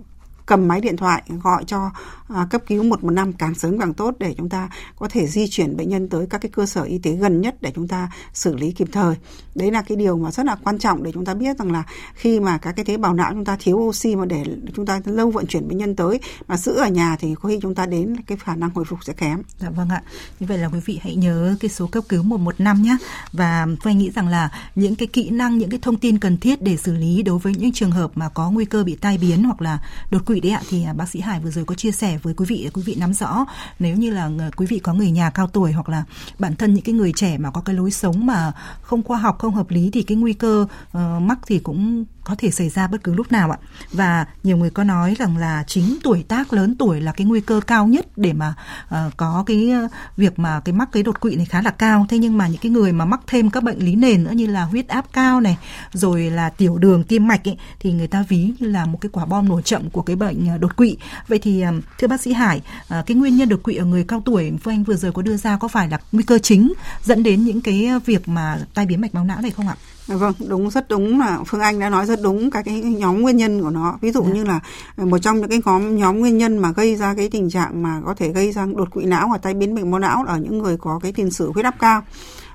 cầm 0.51 0.67
máy 0.67 0.81
điện 0.81 0.97
thoại 0.97 1.23
gọi 1.43 1.63
cho 1.67 1.91
à, 2.27 2.47
cấp 2.49 2.61
cứu 2.67 2.83
115 2.83 3.33
càng 3.33 3.55
sớm 3.55 3.79
càng 3.79 3.93
tốt 3.93 4.15
để 4.19 4.35
chúng 4.37 4.49
ta 4.49 4.69
có 4.95 5.07
thể 5.07 5.27
di 5.27 5.47
chuyển 5.47 5.77
bệnh 5.77 5.89
nhân 5.89 6.09
tới 6.09 6.27
các 6.29 6.41
cái 6.41 6.49
cơ 6.55 6.65
sở 6.65 6.83
y 6.83 6.97
tế 6.97 7.11
gần 7.11 7.41
nhất 7.41 7.55
để 7.61 7.71
chúng 7.75 7.87
ta 7.87 8.11
xử 8.33 8.55
lý 8.55 8.71
kịp 8.71 8.87
thời. 8.91 9.15
Đấy 9.55 9.71
là 9.71 9.81
cái 9.81 9.95
điều 9.95 10.17
mà 10.17 10.31
rất 10.31 10.45
là 10.45 10.55
quan 10.63 10.79
trọng 10.79 11.03
để 11.03 11.11
chúng 11.11 11.25
ta 11.25 11.33
biết 11.33 11.59
rằng 11.59 11.71
là 11.71 11.83
khi 12.13 12.39
mà 12.39 12.57
các 12.57 12.71
cái 12.71 12.85
tế 12.85 12.97
bào 12.97 13.13
não 13.13 13.31
chúng 13.33 13.45
ta 13.45 13.57
thiếu 13.59 13.77
oxy 13.77 14.15
mà 14.15 14.25
để 14.25 14.43
chúng 14.75 14.85
ta 14.85 15.01
lâu 15.05 15.31
vận 15.31 15.47
chuyển 15.47 15.67
bệnh 15.67 15.77
nhân 15.77 15.95
tới 15.95 16.19
mà 16.47 16.57
giữ 16.57 16.73
ở 16.73 16.87
nhà 16.87 17.15
thì 17.19 17.35
có 17.35 17.49
khi 17.49 17.59
chúng 17.61 17.75
ta 17.75 17.85
đến 17.85 18.15
cái 18.27 18.37
khả 18.37 18.55
năng 18.55 18.69
hồi 18.69 18.85
phục 18.85 19.03
sẽ 19.03 19.13
kém. 19.13 19.41
Dạ 19.59 19.69
vâng 19.69 19.89
ạ. 19.89 20.01
Như 20.39 20.47
vậy 20.47 20.57
là 20.57 20.67
quý 20.67 20.79
vị 20.85 20.99
hãy 21.03 21.15
nhớ 21.15 21.55
cái 21.59 21.69
số 21.69 21.87
cấp 21.87 22.03
cứu 22.09 22.23
115 22.23 22.81
nhé. 22.81 22.97
Và 23.31 23.67
tôi 23.83 23.93
nghĩ 23.93 24.11
rằng 24.15 24.27
là 24.27 24.49
những 24.75 24.95
cái 24.95 25.07
kỹ 25.07 25.29
năng, 25.29 25.57
những 25.57 25.69
cái 25.69 25.79
thông 25.81 25.97
tin 25.97 26.17
cần 26.17 26.37
thiết 26.37 26.61
để 26.61 26.77
xử 26.77 26.93
lý 26.93 27.23
đối 27.23 27.39
với 27.39 27.55
những 27.55 27.71
trường 27.71 27.91
hợp 27.91 28.11
mà 28.15 28.29
có 28.29 28.51
nguy 28.51 28.65
cơ 28.65 28.83
bị 28.83 28.95
tai 28.95 29.17
biến 29.17 29.43
hoặc 29.43 29.61
là 29.61 29.79
đột 30.11 30.25
quỵ 30.25 30.40
đấy 30.41 30.51
ạ. 30.51 30.61
Thì 30.69 30.83
à, 30.83 30.93
bác 30.93 31.09
sĩ 31.09 31.19
Hải 31.19 31.39
vừa 31.39 31.51
rồi 31.51 31.65
có 31.65 31.75
chia 31.75 31.91
sẻ 31.91 32.19
với 32.23 32.33
quý 32.33 32.45
vị 32.49 32.69
quý 32.73 32.81
vị 32.85 32.95
nắm 32.99 33.13
rõ 33.13 33.45
nếu 33.79 33.95
như 33.95 34.09
là 34.09 34.29
quý 34.55 34.65
vị 34.65 34.79
có 34.79 34.93
người 34.93 35.11
nhà 35.11 35.29
cao 35.29 35.47
tuổi 35.47 35.71
hoặc 35.71 35.89
là 35.89 36.03
bản 36.39 36.55
thân 36.55 36.73
những 36.73 36.83
cái 36.83 36.95
người 36.95 37.13
trẻ 37.15 37.37
mà 37.37 37.51
có 37.51 37.61
cái 37.61 37.75
lối 37.75 37.91
sống 37.91 38.25
mà 38.25 38.51
không 38.81 39.03
khoa 39.03 39.17
học 39.17 39.39
không 39.39 39.53
hợp 39.53 39.69
lý 39.69 39.89
thì 39.93 40.03
cái 40.03 40.17
nguy 40.17 40.33
cơ 40.33 40.65
uh, 40.97 41.21
mắc 41.21 41.39
thì 41.47 41.59
cũng 41.59 42.05
có 42.23 42.35
thể 42.37 42.51
xảy 42.51 42.69
ra 42.69 42.87
bất 42.87 43.03
cứ 43.03 43.13
lúc 43.13 43.31
nào 43.31 43.51
ạ. 43.51 43.57
Và 43.91 44.25
nhiều 44.43 44.57
người 44.57 44.69
có 44.69 44.83
nói 44.83 45.15
rằng 45.19 45.37
là 45.37 45.63
chính 45.67 45.97
tuổi 46.03 46.23
tác 46.27 46.53
lớn 46.53 46.75
tuổi 46.79 47.01
là 47.01 47.11
cái 47.11 47.27
nguy 47.27 47.41
cơ 47.41 47.61
cao 47.67 47.87
nhất 47.87 48.05
để 48.17 48.33
mà 48.33 48.53
uh, 48.87 49.17
có 49.17 49.43
cái 49.47 49.69
ờ, 49.69 49.87
việc 50.17 50.39
mà 50.39 50.59
cái 50.59 50.73
mắc 50.73 50.89
cái 50.91 51.03
đột 51.03 51.19
quỵ 51.19 51.35
này 51.35 51.45
khá 51.45 51.61
là 51.61 51.71
cao. 51.71 52.05
Thế 52.09 52.17
nhưng 52.17 52.37
mà 52.37 52.47
những 52.47 52.61
cái 52.61 52.69
người 52.69 52.91
mà 52.91 53.05
mắc 53.05 53.21
thêm 53.27 53.49
các 53.49 53.63
bệnh 53.63 53.79
lý 53.79 53.95
nền 53.95 54.23
nữa 54.23 54.31
như 54.31 54.47
là 54.47 54.63
huyết 54.63 54.87
áp 54.87 55.05
cao 55.13 55.41
này, 55.41 55.57
rồi 55.93 56.29
là 56.29 56.49
tiểu 56.49 56.77
đường, 56.77 57.03
tim 57.03 57.27
mạch 57.27 57.47
ấy, 57.47 57.57
thì 57.79 57.91
người 57.91 58.07
ta 58.07 58.25
ví 58.29 58.53
như 58.59 58.67
là 58.67 58.85
một 58.85 58.97
cái 59.01 59.09
quả 59.13 59.25
bom 59.25 59.49
nổ 59.49 59.61
chậm 59.61 59.89
của 59.89 60.01
cái 60.01 60.15
bệnh 60.15 60.47
ờ, 60.47 60.57
đột 60.57 60.75
quỵ. 60.75 60.97
Vậy 61.27 61.39
thì 61.39 61.63
uh, 61.77 61.83
thưa 61.97 62.07
bác 62.07 62.21
sĩ 62.21 62.33
Hải, 62.33 62.61
uh, 62.99 63.05
cái 63.05 63.17
nguyên 63.17 63.37
nhân 63.37 63.49
đột 63.49 63.63
quỵ 63.63 63.75
ở 63.75 63.85
người 63.85 64.03
cao 64.03 64.21
tuổi 64.25 64.51
Phương 64.63 64.73
Anh 64.73 64.83
vừa 64.83 64.95
rồi 64.95 65.11
có 65.11 65.21
đưa 65.21 65.37
ra 65.37 65.57
có 65.57 65.67
phải 65.67 65.89
là 65.89 65.99
nguy 66.11 66.23
cơ 66.23 66.39
chính 66.39 66.73
dẫn 67.03 67.23
đến 67.23 67.43
những 67.45 67.61
cái 67.61 67.89
việc 68.05 68.27
mà 68.27 68.59
tai 68.73 68.85
biến 68.85 69.01
mạch 69.01 69.15
máu 69.15 69.23
não 69.23 69.41
này 69.41 69.51
không 69.51 69.67
ạ? 69.67 69.75
Vâng, 70.07 70.33
đúng 70.47 70.69
rất 70.69 70.89
đúng 70.89 71.19
là 71.19 71.39
Phương 71.47 71.61
Anh 71.61 71.79
đã 71.79 71.89
nói 71.89 72.05
rất 72.05 72.19
đúng 72.21 72.51
các 72.51 72.65
cái 72.65 72.81
nhóm 72.81 73.21
nguyên 73.21 73.37
nhân 73.37 73.61
của 73.61 73.69
nó. 73.69 73.97
Ví 74.01 74.11
dụ 74.11 74.21
yeah. 74.21 74.33
Dạ. 74.33 74.41
như 74.41 74.43
là 74.43 74.59
một 75.05 75.17
trong 75.17 75.37
những 75.37 75.49
cái 75.49 75.61
nhóm 75.65 75.97
nhóm 75.97 76.19
nguyên 76.19 76.37
nhân 76.37 76.57
mà 76.57 76.71
gây 76.71 76.95
ra 76.95 77.13
cái 77.17 77.29
tình 77.29 77.49
trạng 77.49 77.83
mà 77.83 78.01
có 78.05 78.13
thể 78.13 78.29
gây 78.29 78.51
ra 78.51 78.65
đột 78.75 78.91
quỵ 78.91 79.05
não 79.05 79.29
và 79.31 79.37
tai 79.37 79.53
biến 79.53 79.75
bệnh 79.75 79.91
máu 79.91 79.99
não 79.99 80.23
ở 80.27 80.37
những 80.37 80.57
người 80.57 80.77
có 80.77 80.99
cái 81.03 81.11
tiền 81.11 81.31
sử 81.31 81.51
huyết 81.51 81.65
áp 81.65 81.75
cao. 81.79 82.03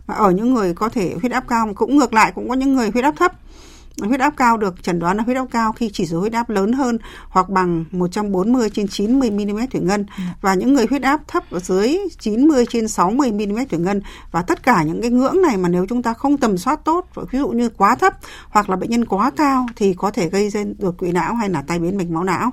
Và 0.06 0.14
ở 0.14 0.30
những 0.30 0.54
người 0.54 0.74
có 0.74 0.88
thể 0.88 1.14
huyết 1.20 1.32
áp 1.32 1.44
cao 1.48 1.72
cũng 1.74 1.96
ngược 1.96 2.14
lại 2.14 2.32
cũng 2.34 2.48
có 2.48 2.54
những 2.54 2.74
người 2.74 2.90
huyết 2.90 3.04
áp 3.04 3.14
thấp 3.16 3.32
huyết 4.02 4.20
áp 4.20 4.34
cao 4.36 4.56
được 4.56 4.82
chẩn 4.82 4.98
đoán 4.98 5.16
là 5.16 5.22
huyết 5.22 5.36
áp 5.36 5.46
cao 5.50 5.72
khi 5.72 5.90
chỉ 5.92 6.06
số 6.06 6.20
huyết 6.20 6.32
áp 6.32 6.50
lớn 6.50 6.72
hơn 6.72 6.98
hoặc 7.28 7.48
bằng 7.48 7.84
140 7.90 8.70
trên 8.70 8.88
90 8.88 9.30
mm 9.30 9.58
thủy 9.70 9.80
ngân. 9.80 10.06
Ừ. 10.16 10.22
và 10.40 10.54
những 10.54 10.74
người 10.74 10.86
huyết 10.90 11.02
áp 11.02 11.20
thấp 11.28 11.50
ở 11.50 11.58
dưới 11.58 11.98
90 12.18 12.64
trên 12.70 12.88
60 12.88 13.32
mm 13.32 13.58
thủy 13.70 13.78
ngân. 13.78 14.02
Và 14.30 14.42
tất 14.42 14.62
cả 14.62 14.82
những 14.82 15.02
cái 15.02 15.10
ngưỡng 15.10 15.42
này 15.42 15.56
mà 15.56 15.68
nếu 15.68 15.86
chúng 15.88 16.02
ta 16.02 16.14
không 16.14 16.36
tầm 16.36 16.58
soát 16.58 16.84
tốt 16.84 17.06
ví 17.30 17.38
dụ 17.38 17.48
như 17.48 17.68
quá 17.68 17.94
thấp 17.94 18.14
hoặc 18.48 18.70
là 18.70 18.76
bệnh 18.76 18.90
nhân 18.90 19.04
quá 19.04 19.30
cao 19.36 19.66
thì 19.76 19.94
có 19.94 20.10
thể 20.10 20.28
gây 20.28 20.50
ra 20.50 20.64
đột 20.78 20.98
quỵ 20.98 21.12
não 21.12 21.34
hay 21.34 21.48
là 21.48 21.62
tai 21.62 21.78
biến 21.78 21.96
mạch 21.96 22.10
máu 22.10 22.24
não 22.24 22.52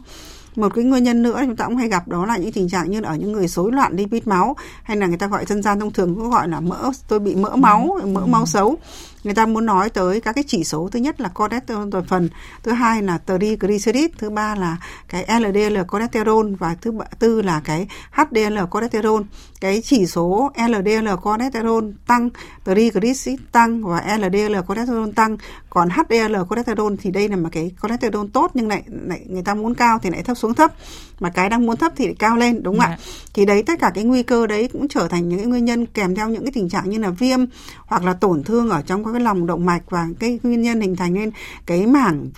một 0.56 0.74
cái 0.76 0.84
nguyên 0.84 1.04
nhân 1.04 1.24
nữa 1.24 1.42
chúng 1.46 1.56
ta 1.56 1.66
cũng 1.66 1.78
hay 1.78 1.90
gặp 1.90 2.08
đó 2.08 2.26
là 2.26 2.38
những 2.38 2.52
tình 2.52 2.70
trạng 2.70 2.92
như 2.92 3.02
ở 3.02 3.16
những 3.16 3.32
người 3.32 3.48
rối 3.48 3.72
loạn 3.72 3.96
lipid 3.96 4.24
máu 4.26 4.56
hay 4.84 4.98
là 4.98 5.08
người 5.08 5.18
ta 5.18 5.28
gọi 5.28 5.46
dân 5.46 5.62
gian 5.62 5.80
thông 5.80 5.94
thường 5.94 6.16
cũng 6.16 6.30
gọi 6.30 6.48
là 6.48 6.60
mỡ 6.60 6.92
tôi 7.08 7.20
bị 7.20 7.36
mỡ 7.36 7.56
máu 7.56 8.00
mỡ 8.04 8.22
ừ. 8.22 8.26
máu 8.26 8.46
xấu. 8.46 8.78
Người 9.24 9.34
ta 9.34 9.46
muốn 9.46 9.66
nói 9.66 9.90
tới 9.90 10.22
các 10.22 10.36
cái 10.36 10.44
chỉ 10.48 10.64
số 10.64 10.90
thứ 10.92 11.00
nhất 11.00 11.22
là 11.22 11.30
cholesterol 11.40 11.90
toàn 11.92 12.06
phần 12.06 12.30
thứ 12.64 12.72
hai 12.72 13.04
là 13.04 13.20
triglycerid 13.28 14.12
thứ 14.18 14.30
ba 14.30 14.56
là 14.56 14.78
cái 15.08 15.40
LDL 15.40 15.78
cholesterol 15.92 16.54
và 16.60 16.76
thứ 16.82 16.92
tư 17.20 17.42
là 17.42 17.62
cái 17.64 17.88
HDL 18.12 18.58
cholesterol. 18.74 19.22
Cái 19.62 19.82
chỉ 19.82 20.06
số 20.06 20.52
LDL 20.68 21.08
cholesterol 21.24 21.86
tăng 22.08 22.30
triglycerid 22.66 23.40
tăng 23.52 23.84
và 23.84 24.18
LDL 24.18 24.56
cholesterol 24.68 25.10
tăng. 25.16 25.38
Còn 25.70 25.90
HDL 25.90 26.36
cholesterol 26.50 26.94
thì 27.02 27.12
đây 27.12 27.30
là 27.30 27.36
một 27.36 27.50
cái 27.52 27.72
cholesterol 27.82 28.28
tốt 28.34 28.52
nhưng 28.54 28.68
lại, 28.68 28.84
lại 28.88 29.26
người 29.28 29.44
ta 29.44 29.54
muốn 29.54 29.76
cao 29.76 30.00
thì 30.00 30.10
lại 30.10 30.24
thấp 30.24 30.38
xuống 30.44 30.54
thấp 30.54 30.74
mà 31.20 31.30
cái 31.30 31.50
đang 31.50 31.66
muốn 31.66 31.78
thấp 31.78 31.94
thì 31.96 32.06
lại 32.06 32.16
cao 32.20 32.38
lên 32.38 32.64
đúng 32.64 32.80
không 32.80 32.88
yeah. 32.88 33.00
ạ 33.00 33.04
dạ. 33.06 33.24
thì 33.34 33.46
đấy 33.46 33.64
tất 33.64 33.80
cả 33.80 33.92
cái 33.96 34.04
nguy 34.04 34.24
cơ 34.24 34.48
đấy 34.48 34.70
cũng 34.74 34.88
trở 34.88 35.08
thành 35.08 35.30
những 35.30 35.40
cái 35.40 35.48
nguyên 35.48 35.66
nhân 35.66 35.86
kèm 35.86 36.16
theo 36.16 36.30
những 36.30 36.44
cái 36.44 36.52
tình 36.52 36.70
trạng 36.70 36.90
như 36.90 36.98
là 36.98 37.10
viêm 37.10 37.40
hoặc 37.86 38.04
là 38.04 38.14
tổn 38.14 38.44
thương 38.44 38.70
ở 38.70 38.82
trong 38.82 39.14
cái 39.14 39.22
lòng 39.22 39.48
động 39.48 39.66
mạch 39.66 39.82
và 39.90 40.08
cái 40.20 40.40
nguyên 40.44 40.62
nhân 40.62 40.82
hình 40.82 40.96
thành 40.96 41.14
nên 41.14 41.32
cái 41.66 41.88
mảng 41.88 42.30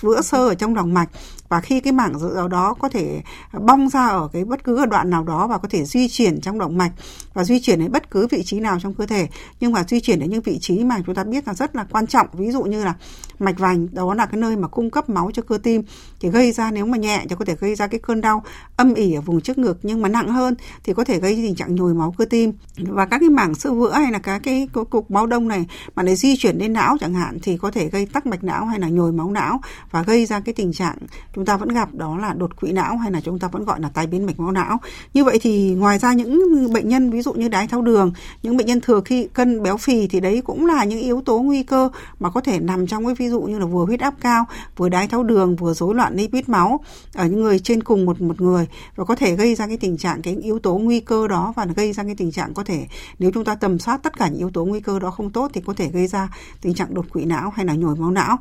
vữa 0.00 0.20
sơ 0.22 0.48
ở 0.48 0.54
trong 0.54 0.74
lòng 0.74 0.94
mạch 0.94 1.08
và 1.48 1.60
khi 1.60 1.80
cái 1.80 1.92
mảng 1.92 2.18
vữa 2.18 2.48
đó 2.50 2.74
có 2.78 2.88
thể 2.88 3.22
bong 3.52 3.88
ra 3.88 4.06
ở 4.06 4.28
cái 4.32 4.44
bất 4.44 4.64
cứ 4.64 4.86
đoạn 4.86 5.10
nào 5.10 5.24
đó 5.24 5.46
và 5.46 5.58
có 5.58 5.68
thể 5.68 5.84
di 5.84 6.08
chuyển 6.08 6.40
trong 6.40 6.58
động 6.58 6.78
mạch 6.78 6.92
và 7.34 7.44
di 7.44 7.60
chuyển 7.60 7.80
đến 7.80 7.92
bất 7.92 8.10
cứ 8.10 8.26
vị 8.30 8.42
trí 8.44 8.60
nào 8.60 8.78
trong 8.80 8.94
cơ 8.94 9.06
thể. 9.06 9.28
Nhưng 9.60 9.72
mà 9.72 9.84
di 9.88 10.00
chuyển 10.00 10.20
đến 10.20 10.30
những 10.30 10.42
vị 10.42 10.58
trí 10.60 10.84
mà 10.84 10.96
chúng 11.06 11.14
ta 11.14 11.24
biết 11.24 11.46
là 11.46 11.54
rất 11.54 11.76
là 11.76 11.86
quan 11.90 12.06
trọng. 12.06 12.26
Ví 12.32 12.50
dụ 12.50 12.62
như 12.62 12.84
là 12.84 12.94
mạch 13.38 13.58
vành, 13.58 13.88
đó 13.92 14.14
là 14.14 14.26
cái 14.26 14.40
nơi 14.40 14.56
mà 14.56 14.68
cung 14.68 14.90
cấp 14.90 15.08
máu 15.08 15.30
cho 15.34 15.42
cơ 15.42 15.58
tim, 15.62 15.82
thì 16.20 16.30
gây 16.30 16.52
ra 16.52 16.70
nếu 16.70 16.86
mà 16.86 16.98
nhẹ 16.98 17.24
thì 17.28 17.36
có 17.38 17.44
thể 17.44 17.56
gây 17.60 17.74
ra 17.74 17.86
cái 17.86 18.00
cơn 18.00 18.20
đau 18.20 18.44
âm 18.76 18.94
ỉ 18.94 19.14
ở 19.14 19.20
vùng 19.20 19.40
trước 19.40 19.58
ngực, 19.58 19.78
nhưng 19.82 20.02
mà 20.02 20.08
nặng 20.08 20.28
hơn 20.28 20.54
thì 20.84 20.94
có 20.94 21.04
thể 21.04 21.20
gây 21.20 21.34
tình 21.34 21.54
trạng 21.54 21.74
nhồi 21.74 21.94
máu 21.94 22.14
cơ 22.18 22.24
tim. 22.24 22.52
Và 22.76 23.06
các 23.06 23.18
cái 23.18 23.28
mảng 23.28 23.54
sơ 23.54 23.72
vữa 23.72 23.92
hay 23.92 24.12
là 24.12 24.18
các 24.18 24.38
cái 24.38 24.68
cục 24.90 25.10
máu 25.10 25.26
đông 25.26 25.48
này 25.48 25.66
mà 25.94 26.02
để 26.02 26.16
di 26.16 26.36
chuyển 26.36 26.58
đến 26.58 26.72
não 26.72 26.96
chẳng 27.00 27.14
hạn 27.14 27.38
thì 27.42 27.56
có 27.56 27.70
thể 27.70 27.88
gây 27.88 28.06
tắc 28.06 28.26
mạch 28.26 28.44
não 28.44 28.66
hay 28.66 28.80
là 28.80 28.88
nhồi 28.88 29.12
máu 29.12 29.30
não 29.30 29.60
và 29.90 30.02
gây 30.02 30.26
ra 30.26 30.40
cái 30.40 30.54
tình 30.54 30.72
trạng 30.72 30.96
chúng 31.38 31.44
ta 31.44 31.56
vẫn 31.56 31.68
gặp 31.68 31.94
đó 31.94 32.18
là 32.18 32.32
đột 32.32 32.60
quỵ 32.60 32.72
não 32.72 32.96
hay 32.96 33.12
là 33.12 33.20
chúng 33.20 33.38
ta 33.38 33.48
vẫn 33.48 33.64
gọi 33.64 33.80
là 33.80 33.88
tai 33.94 34.06
biến 34.06 34.26
mạch 34.26 34.40
máu 34.40 34.52
não. 34.52 34.80
Như 35.14 35.24
vậy 35.24 35.38
thì 35.42 35.74
ngoài 35.74 35.98
ra 35.98 36.12
những 36.12 36.72
bệnh 36.72 36.88
nhân, 36.88 37.10
ví 37.10 37.22
dụ 37.22 37.32
như 37.32 37.48
đái 37.48 37.66
tháo 37.66 37.82
đường, 37.82 38.12
những 38.42 38.56
bệnh 38.56 38.66
nhân 38.66 38.80
thừa 38.80 39.00
khi 39.04 39.28
cân 39.32 39.62
béo 39.62 39.76
phì 39.76 40.06
thì 40.08 40.20
đấy 40.20 40.42
cũng 40.44 40.66
là 40.66 40.84
những 40.84 40.98
yếu 40.98 41.20
tố 41.20 41.38
nguy 41.38 41.62
cơ 41.62 41.88
mà 42.20 42.30
có 42.30 42.40
thể 42.40 42.58
nằm 42.58 42.86
trong 42.86 43.06
cái 43.06 43.14
ví 43.14 43.28
dụ 43.28 43.40
như 43.40 43.58
là 43.58 43.66
vừa 43.66 43.84
huyết 43.84 44.00
áp 44.00 44.14
cao, 44.20 44.44
vừa 44.76 44.88
đái 44.88 45.08
tháo 45.08 45.22
đường, 45.22 45.56
vừa 45.56 45.74
rối 45.74 45.94
loạn 45.94 46.16
lipid 46.16 46.48
máu 46.48 46.80
ở 47.14 47.26
những 47.26 47.42
người 47.42 47.58
trên 47.58 47.82
cùng 47.82 48.06
một 48.06 48.20
một 48.20 48.40
người 48.40 48.66
và 48.96 49.04
có 49.04 49.14
thể 49.14 49.36
gây 49.36 49.54
ra 49.54 49.66
cái 49.66 49.76
tình 49.76 49.96
trạng, 49.96 50.22
cái 50.22 50.36
yếu 50.42 50.58
tố 50.58 50.78
nguy 50.78 51.00
cơ 51.00 51.28
đó 51.28 51.52
và 51.56 51.66
gây 51.76 51.92
ra 51.92 52.02
cái 52.02 52.14
tình 52.14 52.32
trạng 52.32 52.54
có 52.54 52.64
thể 52.64 52.86
nếu 53.18 53.30
chúng 53.34 53.44
ta 53.44 53.54
tầm 53.54 53.78
soát 53.78 54.02
tất 54.02 54.18
cả 54.18 54.28
những 54.28 54.38
yếu 54.38 54.50
tố 54.50 54.64
nguy 54.64 54.80
cơ 54.80 54.98
đó 54.98 55.10
không 55.10 55.30
tốt 55.30 55.50
thì 55.54 55.60
có 55.66 55.72
thể 55.72 55.88
gây 55.88 56.06
ra 56.06 56.28
tình 56.60 56.74
trạng 56.74 56.94
đột 56.94 57.06
quỵ 57.12 57.24
não 57.24 57.52
hay 57.56 57.66
là 57.66 57.74
nhồi 57.74 57.96
máu 57.96 58.10
não 58.10 58.38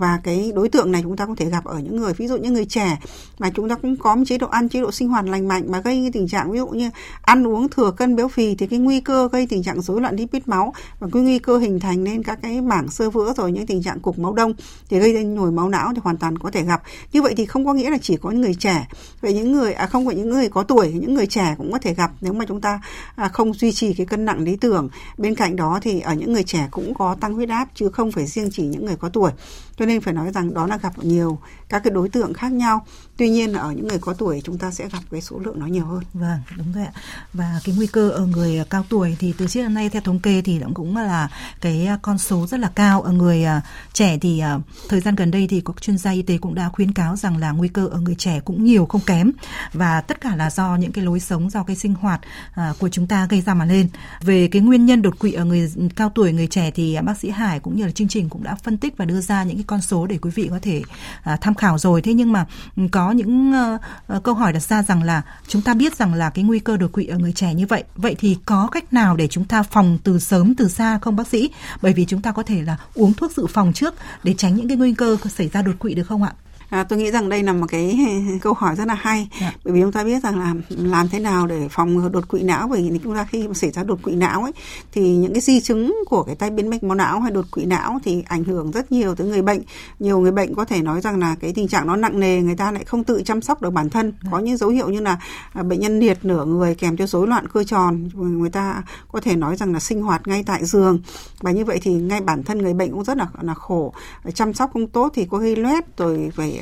và 0.00 0.20
cái 0.24 0.52
đối 0.54 0.68
tượng 0.68 0.92
này 0.92 1.02
chúng 1.02 1.16
ta 1.16 1.26
có 1.26 1.34
thể 1.36 1.50
gặp 1.50 1.64
ở 1.64 1.78
những 1.78 1.96
người 1.96 2.12
ví 2.12 2.28
dụ 2.28 2.36
như 2.36 2.50
người 2.50 2.64
trẻ 2.64 2.98
mà 3.38 3.50
chúng 3.54 3.68
ta 3.68 3.74
cũng 3.74 3.96
có 3.96 4.16
một 4.16 4.22
chế 4.26 4.38
độ 4.38 4.46
ăn 4.46 4.68
chế 4.68 4.80
độ 4.80 4.92
sinh 4.92 5.08
hoạt 5.08 5.24
lành 5.24 5.48
mạnh 5.48 5.64
mà 5.68 5.80
gây 5.80 6.00
cái 6.02 6.10
tình 6.12 6.28
trạng 6.28 6.52
ví 6.52 6.58
dụ 6.58 6.68
như 6.68 6.90
ăn 7.22 7.46
uống 7.46 7.68
thừa 7.68 7.90
cân 7.90 8.16
béo 8.16 8.28
phì 8.28 8.54
thì 8.54 8.66
cái 8.66 8.78
nguy 8.78 9.00
cơ 9.00 9.28
gây 9.32 9.46
tình 9.46 9.62
trạng 9.62 9.82
rối 9.82 10.00
loạn 10.00 10.16
lipid 10.16 10.42
máu 10.46 10.72
và 11.00 11.08
cái 11.12 11.22
nguy 11.22 11.38
cơ 11.38 11.58
hình 11.58 11.80
thành 11.80 12.04
nên 12.04 12.22
các 12.22 12.38
cái 12.42 12.60
mảng 12.60 12.88
sơ 12.88 13.10
vữa 13.10 13.32
rồi 13.36 13.52
những 13.52 13.66
tình 13.66 13.82
trạng 13.82 14.00
cục 14.00 14.18
máu 14.18 14.32
đông 14.32 14.54
thì 14.88 14.98
gây 14.98 15.12
ra 15.12 15.22
nhồi 15.22 15.52
máu 15.52 15.68
não 15.68 15.92
thì 15.94 16.00
hoàn 16.04 16.16
toàn 16.16 16.38
có 16.38 16.50
thể 16.50 16.62
gặp. 16.62 16.82
Như 17.12 17.22
vậy 17.22 17.34
thì 17.36 17.46
không 17.46 17.66
có 17.66 17.74
nghĩa 17.74 17.90
là 17.90 17.98
chỉ 18.02 18.16
có 18.16 18.30
những 18.30 18.40
người 18.40 18.54
trẻ. 18.54 18.88
Vậy 19.20 19.34
những 19.34 19.52
người 19.52 19.72
à 19.72 19.86
không 19.86 20.06
phải 20.06 20.14
những 20.14 20.30
người 20.30 20.48
có 20.48 20.62
tuổi 20.62 20.92
những 20.92 21.14
người 21.14 21.26
trẻ 21.26 21.54
cũng 21.58 21.72
có 21.72 21.78
thể 21.78 21.94
gặp 21.94 22.10
nếu 22.20 22.32
mà 22.32 22.44
chúng 22.48 22.60
ta 22.60 22.80
à, 23.16 23.28
không 23.28 23.54
duy 23.54 23.72
trì 23.72 23.94
cái 23.94 24.06
cân 24.06 24.24
nặng 24.24 24.44
lý 24.44 24.56
tưởng. 24.56 24.88
Bên 25.18 25.34
cạnh 25.34 25.56
đó 25.56 25.78
thì 25.82 26.00
ở 26.00 26.14
những 26.14 26.32
người 26.32 26.44
trẻ 26.44 26.68
cũng 26.70 26.94
có 26.94 27.16
tăng 27.20 27.34
huyết 27.34 27.48
áp 27.48 27.68
chứ 27.74 27.88
không 27.88 28.12
phải 28.12 28.26
riêng 28.26 28.48
chỉ 28.52 28.62
những 28.62 28.86
người 28.86 28.96
có 28.96 29.08
tuổi. 29.08 29.30
Cho 29.76 29.86
nên 29.86 29.89
nên 29.90 30.00
phải 30.00 30.14
nói 30.14 30.30
rằng 30.32 30.54
đó 30.54 30.66
là 30.66 30.76
gặp 30.76 30.98
nhiều 30.98 31.38
các 31.68 31.82
cái 31.84 31.90
đối 31.90 32.08
tượng 32.08 32.34
khác 32.34 32.52
nhau. 32.52 32.86
Tuy 33.16 33.30
nhiên 33.30 33.52
ở 33.52 33.72
những 33.72 33.88
người 33.88 33.98
có 33.98 34.14
tuổi 34.14 34.40
chúng 34.44 34.58
ta 34.58 34.70
sẽ 34.70 34.88
gặp 34.88 34.98
cái 35.10 35.20
số 35.20 35.38
lượng 35.38 35.58
nó 35.58 35.66
nhiều 35.66 35.84
hơn. 35.84 36.02
Vâng 36.14 36.40
đúng 36.56 36.72
vậy 36.72 36.84
ạ. 36.84 36.92
Và 37.32 37.60
cái 37.64 37.74
nguy 37.76 37.86
cơ 37.86 38.10
ở 38.10 38.26
người 38.26 38.64
cao 38.70 38.84
tuổi 38.88 39.16
thì 39.18 39.34
từ 39.38 39.46
trước 39.46 39.62
đến 39.62 39.74
nay 39.74 39.88
theo 39.88 40.02
thống 40.02 40.20
kê 40.20 40.42
thì 40.42 40.60
cũng 40.74 40.96
là 40.96 41.28
cái 41.60 41.88
con 42.02 42.18
số 42.18 42.46
rất 42.46 42.60
là 42.60 42.70
cao. 42.74 43.02
Ở 43.02 43.12
người 43.12 43.44
à, 43.44 43.62
trẻ 43.92 44.18
thì 44.18 44.38
à, 44.38 44.58
thời 44.88 45.00
gian 45.00 45.14
gần 45.14 45.30
đây 45.30 45.46
thì 45.50 45.62
các 45.64 45.82
chuyên 45.82 45.98
gia 45.98 46.10
y 46.10 46.22
tế 46.22 46.38
cũng 46.38 46.54
đã 46.54 46.68
khuyến 46.68 46.92
cáo 46.92 47.16
rằng 47.16 47.36
là 47.36 47.50
nguy 47.50 47.68
cơ 47.68 47.86
ở 47.86 48.00
người 48.00 48.14
trẻ 48.14 48.40
cũng 48.40 48.64
nhiều, 48.64 48.86
không 48.86 49.00
kém. 49.06 49.32
Và 49.72 50.00
tất 50.00 50.20
cả 50.20 50.36
là 50.36 50.50
do 50.50 50.76
những 50.76 50.92
cái 50.92 51.04
lối 51.04 51.20
sống, 51.20 51.50
do 51.50 51.62
cái 51.62 51.76
sinh 51.76 51.94
hoạt 51.94 52.20
à, 52.54 52.72
của 52.78 52.88
chúng 52.88 53.06
ta 53.06 53.26
gây 53.26 53.40
ra 53.40 53.54
mà 53.54 53.64
lên. 53.64 53.88
Về 54.20 54.48
cái 54.48 54.62
nguyên 54.62 54.86
nhân 54.86 55.02
đột 55.02 55.18
quỵ 55.18 55.32
ở 55.32 55.44
người 55.44 55.72
cao 55.96 56.12
tuổi, 56.14 56.32
người 56.32 56.46
trẻ 56.46 56.70
thì 56.70 56.98
bác 57.02 57.18
sĩ 57.18 57.30
Hải 57.30 57.60
cũng 57.60 57.76
như 57.76 57.84
là 57.84 57.90
chương 57.90 58.08
trình 58.08 58.28
cũng 58.28 58.42
đã 58.42 58.54
phân 58.54 58.76
tích 58.76 58.96
và 58.96 59.04
đưa 59.04 59.20
ra 59.20 59.44
những 59.44 59.56
cái 59.56 59.64
con 59.66 59.79
số 59.80 60.06
để 60.06 60.18
quý 60.22 60.30
vị 60.34 60.48
có 60.50 60.58
thể 60.62 60.82
à, 61.22 61.36
tham 61.40 61.54
khảo 61.54 61.78
rồi. 61.78 62.02
Thế 62.02 62.14
nhưng 62.14 62.32
mà 62.32 62.46
ừ, 62.76 62.82
có 62.92 63.12
những 63.12 63.52
à, 63.52 63.78
câu 64.22 64.34
hỏi 64.34 64.52
đặt 64.52 64.62
ra 64.62 64.82
rằng 64.82 65.02
là 65.02 65.22
chúng 65.48 65.62
ta 65.62 65.74
biết 65.74 65.96
rằng 65.96 66.14
là 66.14 66.30
cái 66.30 66.44
nguy 66.44 66.58
cơ 66.58 66.76
đột 66.76 66.92
quỵ 66.92 67.06
ở 67.06 67.18
người 67.18 67.32
trẻ 67.32 67.54
như 67.54 67.66
vậy 67.66 67.84
vậy 67.96 68.16
thì 68.18 68.36
có 68.44 68.68
cách 68.72 68.92
nào 68.92 69.16
để 69.16 69.28
chúng 69.28 69.44
ta 69.44 69.62
phòng 69.62 69.98
từ 70.04 70.18
sớm 70.18 70.54
từ 70.54 70.68
xa 70.68 70.98
không 70.98 71.16
bác 71.16 71.28
sĩ? 71.28 71.50
Bởi 71.82 71.92
vì 71.92 72.04
chúng 72.04 72.22
ta 72.22 72.32
có 72.32 72.42
thể 72.42 72.62
là 72.62 72.76
uống 72.94 73.14
thuốc 73.14 73.32
dự 73.32 73.46
phòng 73.46 73.72
trước 73.72 73.94
để 74.22 74.34
tránh 74.38 74.54
những 74.56 74.68
cái 74.68 74.76
nguy 74.76 74.94
cơ 74.94 75.16
xảy 75.30 75.48
ra 75.48 75.62
đột 75.62 75.78
quỵ 75.78 75.94
được 75.94 76.04
không 76.04 76.22
ạ? 76.22 76.32
À, 76.70 76.84
tôi 76.84 76.98
nghĩ 76.98 77.10
rằng 77.10 77.28
đây 77.28 77.42
là 77.42 77.52
một 77.52 77.66
cái 77.68 77.98
câu 78.42 78.52
hỏi 78.52 78.76
rất 78.76 78.88
là 78.88 78.94
hay 78.94 79.18
yeah. 79.18 79.40
Dạ. 79.40 79.52
bởi 79.64 79.74
vì 79.74 79.80
chúng 79.80 79.92
ta 79.92 80.04
biết 80.04 80.22
rằng 80.22 80.38
là 80.38 80.54
làm 80.68 81.08
thế 81.08 81.18
nào 81.18 81.46
để 81.46 81.68
phòng 81.70 82.12
đột 82.12 82.28
quỵ 82.28 82.42
não 82.42 82.68
bởi 82.68 82.90
vì 82.90 82.98
chúng 83.04 83.14
ta 83.14 83.24
khi 83.24 83.48
mà 83.48 83.54
xảy 83.54 83.70
ra 83.70 83.84
đột 83.84 83.98
quỵ 84.02 84.14
não 84.14 84.42
ấy 84.42 84.52
thì 84.92 85.16
những 85.16 85.32
cái 85.32 85.40
di 85.40 85.60
chứng 85.60 85.96
của 86.06 86.22
cái 86.22 86.34
tai 86.34 86.50
biến 86.50 86.70
mạch 86.70 86.82
máu 86.82 86.94
não 86.94 87.20
hay 87.20 87.30
đột 87.30 87.44
quỵ 87.50 87.64
não 87.64 87.98
thì 88.04 88.22
ảnh 88.26 88.44
hưởng 88.44 88.70
rất 88.70 88.92
nhiều 88.92 89.14
tới 89.14 89.26
người 89.26 89.42
bệnh 89.42 89.62
nhiều 89.98 90.20
người 90.20 90.32
bệnh 90.32 90.54
có 90.54 90.64
thể 90.64 90.82
nói 90.82 91.00
rằng 91.00 91.18
là 91.18 91.36
cái 91.40 91.52
tình 91.52 91.68
trạng 91.68 91.86
nó 91.86 91.96
nặng 91.96 92.20
nề 92.20 92.40
người 92.42 92.56
ta 92.56 92.72
lại 92.72 92.84
không 92.84 93.04
tự 93.04 93.22
chăm 93.24 93.42
sóc 93.42 93.62
được 93.62 93.70
bản 93.70 93.90
thân 93.90 94.06
yeah. 94.06 94.24
Dạ. 94.24 94.28
có 94.32 94.38
những 94.38 94.56
dấu 94.56 94.70
hiệu 94.70 94.88
như 94.88 95.00
là 95.00 95.18
à, 95.52 95.62
bệnh 95.62 95.80
nhân 95.80 96.00
liệt 96.00 96.24
nửa 96.24 96.44
người 96.44 96.74
kèm 96.74 96.96
theo 96.96 97.06
rối 97.06 97.26
loạn 97.26 97.48
cơ 97.48 97.64
tròn 97.64 98.08
người 98.14 98.50
ta 98.50 98.82
có 99.12 99.20
thể 99.20 99.36
nói 99.36 99.56
rằng 99.56 99.72
là 99.72 99.80
sinh 99.80 100.02
hoạt 100.02 100.28
ngay 100.28 100.42
tại 100.46 100.64
giường 100.64 101.00
và 101.40 101.50
như 101.50 101.64
vậy 101.64 101.78
thì 101.82 101.92
ngay 101.94 102.20
bản 102.20 102.42
thân 102.42 102.58
người 102.58 102.74
bệnh 102.74 102.90
cũng 102.90 103.04
rất 103.04 103.16
là 103.16 103.26
là 103.42 103.54
khổ 103.54 103.92
chăm 104.34 104.54
sóc 104.54 104.70
không 104.72 104.86
tốt 104.86 105.12
thì 105.14 105.26
có 105.30 105.38
gây 105.38 105.56
loét 105.56 105.96
rồi 105.96 106.30
phải 106.36 106.59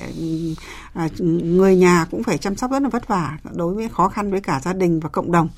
À, 0.92 1.08
người 1.20 1.76
nhà 1.76 2.06
cũng 2.10 2.22
phải 2.22 2.38
chăm 2.38 2.56
sóc 2.56 2.70
rất 2.70 2.82
là 2.82 2.88
vất 2.88 3.08
vả 3.08 3.38
đối 3.54 3.74
với 3.74 3.88
khó 3.88 4.08
khăn 4.08 4.30
với 4.30 4.40
cả 4.40 4.60
gia 4.64 4.72
đình 4.72 5.00
và 5.00 5.08
cộng 5.08 5.32
đồng. 5.32 5.48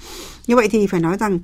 Như 0.46 0.56
vậy 0.56 0.68
thì 0.70 0.86
phải 0.86 1.00
nói 1.00 1.16
rằng 1.20 1.38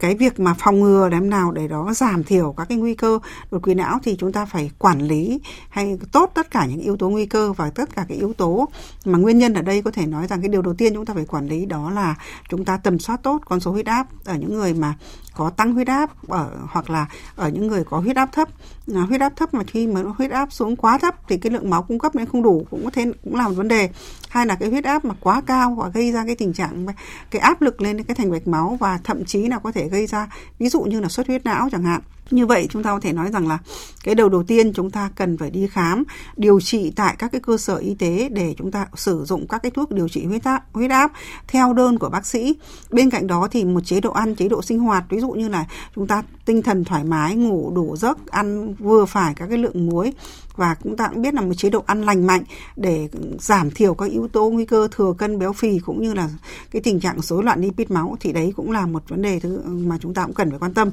cái 0.00 0.14
việc 0.14 0.40
mà 0.40 0.54
phòng 0.58 0.80
ngừa 0.80 1.08
làm 1.08 1.30
nào 1.30 1.52
để 1.52 1.68
đó 1.68 1.94
giảm 1.94 2.24
thiểu 2.24 2.54
các 2.56 2.68
cái 2.68 2.78
nguy 2.78 2.94
cơ 2.94 3.18
đột 3.50 3.62
quỵ 3.62 3.74
não 3.74 3.98
thì 4.02 4.16
chúng 4.18 4.32
ta 4.32 4.44
phải 4.44 4.70
quản 4.78 5.02
lý 5.02 5.40
hay 5.68 5.98
tốt 6.12 6.30
tất 6.34 6.50
cả 6.50 6.66
những 6.66 6.80
yếu 6.80 6.96
tố 6.96 7.10
nguy 7.10 7.26
cơ 7.26 7.52
và 7.52 7.70
tất 7.70 7.94
cả 7.96 8.04
cái 8.08 8.18
yếu 8.18 8.32
tố 8.32 8.68
mà 9.04 9.18
nguyên 9.18 9.38
nhân 9.38 9.54
ở 9.54 9.62
đây 9.62 9.82
có 9.82 9.90
thể 9.90 10.06
nói 10.06 10.26
rằng 10.26 10.40
cái 10.40 10.48
điều 10.48 10.62
đầu 10.62 10.74
tiên 10.74 10.94
chúng 10.94 11.06
ta 11.06 11.14
phải 11.14 11.24
quản 11.24 11.48
lý 11.48 11.66
đó 11.66 11.90
là 11.90 12.14
chúng 12.48 12.64
ta 12.64 12.76
tầm 12.76 12.98
soát 12.98 13.22
tốt 13.22 13.40
con 13.44 13.60
số 13.60 13.70
huyết 13.70 13.86
áp 13.86 14.06
ở 14.24 14.34
những 14.34 14.54
người 14.54 14.74
mà 14.74 14.94
có 15.36 15.50
tăng 15.50 15.72
huyết 15.74 15.86
áp 15.86 16.28
ở 16.28 16.50
hoặc 16.68 16.90
là 16.90 17.06
ở 17.36 17.48
những 17.48 17.66
người 17.66 17.84
có 17.84 17.98
huyết 17.98 18.16
áp 18.16 18.28
thấp. 18.32 18.48
À, 18.94 19.00
huyết 19.00 19.20
áp 19.20 19.32
thấp 19.36 19.54
mà 19.54 19.64
khi 19.66 19.86
mà 19.86 20.02
huyết 20.02 20.30
áp 20.30 20.52
xuống 20.52 20.76
quá 20.76 20.98
thấp 20.98 21.14
thì 21.28 21.36
cái 21.36 21.52
lượng 21.52 21.70
máu 21.70 21.82
cung 21.82 21.98
cấp 21.98 22.14
nó 22.14 22.24
không 22.32 22.42
đủ 22.42 22.66
cũng 22.70 22.84
có 22.84 22.90
thể 22.90 23.04
cũng 23.24 23.36
là 23.36 23.48
một 23.48 23.54
vấn 23.54 23.68
đề 23.68 23.90
hai 24.34 24.46
là 24.46 24.54
cái 24.54 24.68
huyết 24.68 24.84
áp 24.84 25.04
mà 25.04 25.14
quá 25.20 25.42
cao 25.46 25.74
và 25.74 25.88
gây 25.88 26.12
ra 26.12 26.24
cái 26.26 26.34
tình 26.34 26.52
trạng 26.52 26.86
cái 27.30 27.40
áp 27.40 27.62
lực 27.62 27.80
lên 27.80 28.02
cái 28.02 28.14
thành 28.14 28.30
mạch 28.30 28.48
máu 28.48 28.76
và 28.80 29.00
thậm 29.04 29.24
chí 29.24 29.48
là 29.48 29.58
có 29.58 29.72
thể 29.72 29.88
gây 29.88 30.06
ra, 30.06 30.28
ví 30.58 30.68
dụ 30.68 30.82
như 30.82 31.00
là 31.00 31.08
xuất 31.08 31.26
huyết 31.26 31.44
não 31.44 31.68
chẳng 31.72 31.82
hạn. 31.82 32.00
Như 32.30 32.46
vậy 32.46 32.68
chúng 32.70 32.82
ta 32.82 32.90
có 32.90 33.00
thể 33.00 33.12
nói 33.12 33.30
rằng 33.32 33.48
là 33.48 33.58
cái 34.04 34.14
đầu 34.14 34.28
đầu 34.28 34.42
tiên 34.42 34.72
chúng 34.72 34.90
ta 34.90 35.10
cần 35.14 35.38
phải 35.38 35.50
đi 35.50 35.66
khám, 35.66 36.04
điều 36.36 36.60
trị 36.60 36.92
tại 36.96 37.14
các 37.18 37.32
cái 37.32 37.40
cơ 37.40 37.56
sở 37.56 37.76
y 37.76 37.94
tế 37.94 38.28
để 38.32 38.54
chúng 38.58 38.70
ta 38.70 38.86
sử 38.94 39.24
dụng 39.24 39.46
các 39.48 39.62
cái 39.62 39.70
thuốc 39.70 39.90
điều 39.90 40.08
trị 40.08 40.24
huyết 40.24 40.44
áp 40.44 40.64
huyết 40.72 40.90
áp 40.90 41.12
theo 41.48 41.72
đơn 41.72 41.98
của 41.98 42.08
bác 42.08 42.26
sĩ. 42.26 42.56
Bên 42.90 43.10
cạnh 43.10 43.26
đó 43.26 43.48
thì 43.50 43.64
một 43.64 43.80
chế 43.84 44.00
độ 44.00 44.12
ăn, 44.12 44.34
chế 44.34 44.48
độ 44.48 44.62
sinh 44.62 44.78
hoạt, 44.78 45.04
ví 45.08 45.20
dụ 45.20 45.30
như 45.30 45.48
là 45.48 45.66
chúng 45.94 46.06
ta 46.06 46.22
tinh 46.44 46.62
thần 46.62 46.84
thoải 46.84 47.04
mái, 47.04 47.34
ngủ 47.34 47.72
đủ 47.74 47.96
giấc, 47.96 48.30
ăn 48.30 48.74
vừa 48.74 49.04
phải 49.04 49.34
các 49.34 49.46
cái 49.46 49.58
lượng 49.58 49.86
muối 49.86 50.12
và 50.56 50.76
chúng 50.84 50.96
ta 50.96 51.08
cũng 51.08 51.22
biết 51.22 51.34
là 51.34 51.40
một 51.40 51.54
chế 51.56 51.70
độ 51.70 51.82
ăn 51.86 52.02
lành 52.02 52.26
mạnh 52.26 52.42
để 52.76 53.08
giảm 53.38 53.70
thiểu 53.70 53.94
các 53.94 54.10
yếu 54.10 54.28
tố 54.28 54.50
nguy 54.50 54.64
cơ 54.64 54.88
thừa 54.90 55.14
cân 55.18 55.38
béo 55.38 55.52
phì 55.52 55.78
cũng 55.78 56.02
như 56.02 56.14
là 56.14 56.28
cái 56.70 56.82
tình 56.82 57.00
trạng 57.00 57.20
rối 57.20 57.44
loạn 57.44 57.60
lipid 57.60 57.90
máu. 57.90 58.16
Thì 58.20 58.32
đấy 58.32 58.52
cũng 58.56 58.70
là 58.70 58.86
một 58.86 59.08
vấn 59.08 59.22
đề 59.22 59.40
thứ 59.40 59.62
mà 59.64 59.98
chúng 60.00 60.14
ta 60.14 60.24
cũng 60.24 60.34
cần 60.34 60.50
phải 60.50 60.58
quan 60.58 60.74
tâm 60.74 60.90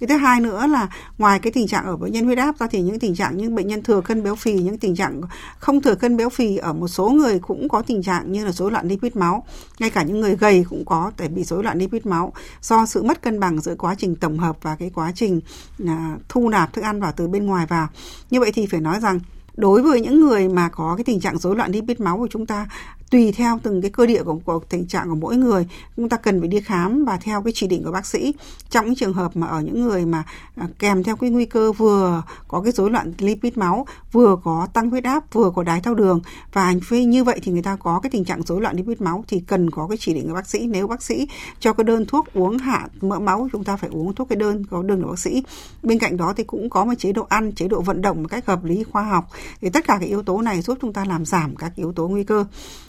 cái 0.00 0.08
thứ 0.08 0.16
hai 0.16 0.40
nữa 0.40 0.66
là 0.66 0.88
ngoài 1.18 1.38
cái 1.38 1.52
tình 1.52 1.66
trạng 1.66 1.86
ở 1.86 1.96
bệnh 1.96 2.12
nhân 2.12 2.24
huyết 2.24 2.38
áp 2.38 2.58
ra 2.58 2.66
thì 2.70 2.82
những 2.82 2.98
tình 2.98 3.14
trạng 3.14 3.36
như 3.36 3.50
bệnh 3.50 3.66
nhân 3.66 3.82
thừa 3.82 4.00
cân 4.00 4.22
béo 4.22 4.36
phì 4.36 4.52
những 4.52 4.78
tình 4.78 4.96
trạng 4.96 5.20
không 5.58 5.80
thừa 5.80 5.94
cân 5.94 6.16
béo 6.16 6.28
phì 6.28 6.56
ở 6.56 6.72
một 6.72 6.88
số 6.88 7.10
người 7.10 7.38
cũng 7.38 7.68
có 7.68 7.82
tình 7.82 8.02
trạng 8.02 8.32
như 8.32 8.44
là 8.44 8.52
rối 8.52 8.70
loạn 8.70 8.88
lipid 8.88 9.16
máu. 9.16 9.46
Ngay 9.78 9.90
cả 9.90 10.02
những 10.02 10.20
người 10.20 10.36
gầy 10.36 10.64
cũng 10.70 10.84
có 10.84 11.12
thể 11.16 11.28
bị 11.28 11.44
rối 11.44 11.64
loạn 11.64 11.78
lipid 11.78 12.06
máu 12.06 12.32
do 12.62 12.86
sự 12.86 13.02
mất 13.02 13.22
cân 13.22 13.40
bằng 13.40 13.60
giữa 13.60 13.74
quá 13.74 13.94
trình 13.98 14.16
tổng 14.16 14.38
hợp 14.38 14.56
và 14.62 14.76
cái 14.76 14.90
quá 14.94 15.12
trình 15.14 15.40
à, 15.86 16.16
thu 16.28 16.48
nạp 16.48 16.72
thức 16.72 16.84
ăn 16.84 17.00
vào 17.00 17.12
từ 17.16 17.28
bên 17.28 17.46
ngoài 17.46 17.66
vào. 17.66 17.88
Như 18.30 18.40
vậy 18.40 18.52
thì 18.52 18.66
phải 18.66 18.80
nói 18.80 19.00
rằng 19.00 19.20
đối 19.56 19.82
với 19.82 20.00
những 20.00 20.20
người 20.20 20.48
mà 20.48 20.68
có 20.68 20.94
cái 20.96 21.04
tình 21.04 21.20
trạng 21.20 21.38
rối 21.38 21.56
loạn 21.56 21.72
lipid 21.72 22.00
máu 22.00 22.18
của 22.18 22.28
chúng 22.30 22.46
ta 22.46 22.68
tùy 23.10 23.32
theo 23.32 23.58
từng 23.62 23.82
cái 23.82 23.90
cơ 23.90 24.06
địa 24.06 24.22
của, 24.22 24.38
của 24.44 24.60
tình 24.68 24.86
trạng 24.86 25.08
của 25.08 25.14
mỗi 25.14 25.36
người. 25.36 25.66
Chúng 25.96 26.08
ta 26.08 26.16
cần 26.16 26.40
phải 26.40 26.48
đi 26.48 26.60
khám 26.60 27.04
và 27.04 27.16
theo 27.16 27.42
cái 27.42 27.52
chỉ 27.56 27.66
định 27.66 27.84
của 27.84 27.92
bác 27.92 28.06
sĩ. 28.06 28.34
Trong 28.70 28.86
những 28.86 28.94
trường 28.94 29.12
hợp 29.12 29.36
mà 29.36 29.46
ở 29.46 29.60
những 29.60 29.84
người 29.84 30.06
mà 30.06 30.24
à, 30.56 30.68
kèm 30.78 31.04
theo 31.04 31.16
cái 31.16 31.30
nguy 31.30 31.44
cơ 31.44 31.72
vừa 31.72 32.22
có 32.48 32.60
cái 32.60 32.72
rối 32.72 32.90
loạn 32.90 33.12
lipid 33.18 33.56
máu 33.56 33.86
vừa 34.12 34.36
có 34.44 34.68
tăng 34.72 34.90
huyết 34.90 35.04
áp 35.04 35.32
vừa 35.32 35.50
có 35.50 35.62
đái 35.62 35.80
tháo 35.80 35.94
đường 35.94 36.20
và 36.52 36.74
như 36.90 37.24
vậy 37.24 37.40
thì 37.42 37.52
người 37.52 37.62
ta 37.62 37.76
có 37.76 38.00
cái 38.00 38.10
tình 38.10 38.24
trạng 38.24 38.42
rối 38.42 38.60
loạn 38.60 38.76
lipid 38.76 39.00
máu 39.00 39.24
thì 39.28 39.40
cần 39.40 39.70
có 39.70 39.86
cái 39.88 39.96
chỉ 40.00 40.14
định 40.14 40.28
của 40.28 40.34
bác 40.34 40.46
sĩ. 40.46 40.66
Nếu 40.66 40.86
bác 40.86 41.02
sĩ 41.02 41.28
cho 41.60 41.72
cái 41.72 41.84
đơn 41.84 42.06
thuốc 42.06 42.26
uống 42.34 42.58
hạ 42.58 42.88
mỡ 43.00 43.18
máu 43.18 43.48
chúng 43.52 43.64
ta 43.64 43.76
phải 43.76 43.90
uống 43.92 44.14
thuốc 44.14 44.28
cái 44.28 44.36
đơn 44.36 44.64
có 44.70 44.82
đơn 44.82 45.02
của 45.02 45.08
bác 45.08 45.18
sĩ. 45.18 45.42
Bên 45.82 45.98
cạnh 45.98 46.16
đó 46.16 46.34
thì 46.36 46.44
cũng 46.44 46.70
có 46.70 46.84
một 46.84 46.94
chế 46.98 47.12
độ 47.12 47.26
ăn 47.28 47.52
chế 47.52 47.68
độ 47.68 47.80
vận 47.80 48.02
động 48.02 48.22
một 48.22 48.28
cách 48.28 48.46
hợp 48.46 48.64
lý 48.64 48.84
khoa 48.84 49.02
học. 49.02 49.30
Thì 49.60 49.70
tất 49.70 49.86
cả 49.86 49.96
cái 50.00 50.08
yếu 50.08 50.22
tố 50.22 50.42
này 50.42 50.60
giúp 50.60 50.78
chúng 50.80 50.92
ta 50.92 51.04
làm 51.04 51.24
giảm 51.24 51.56
các 51.56 51.72
yếu 51.76 51.92
tố 51.92 52.08
nguy 52.08 52.24
cơ 52.24 52.44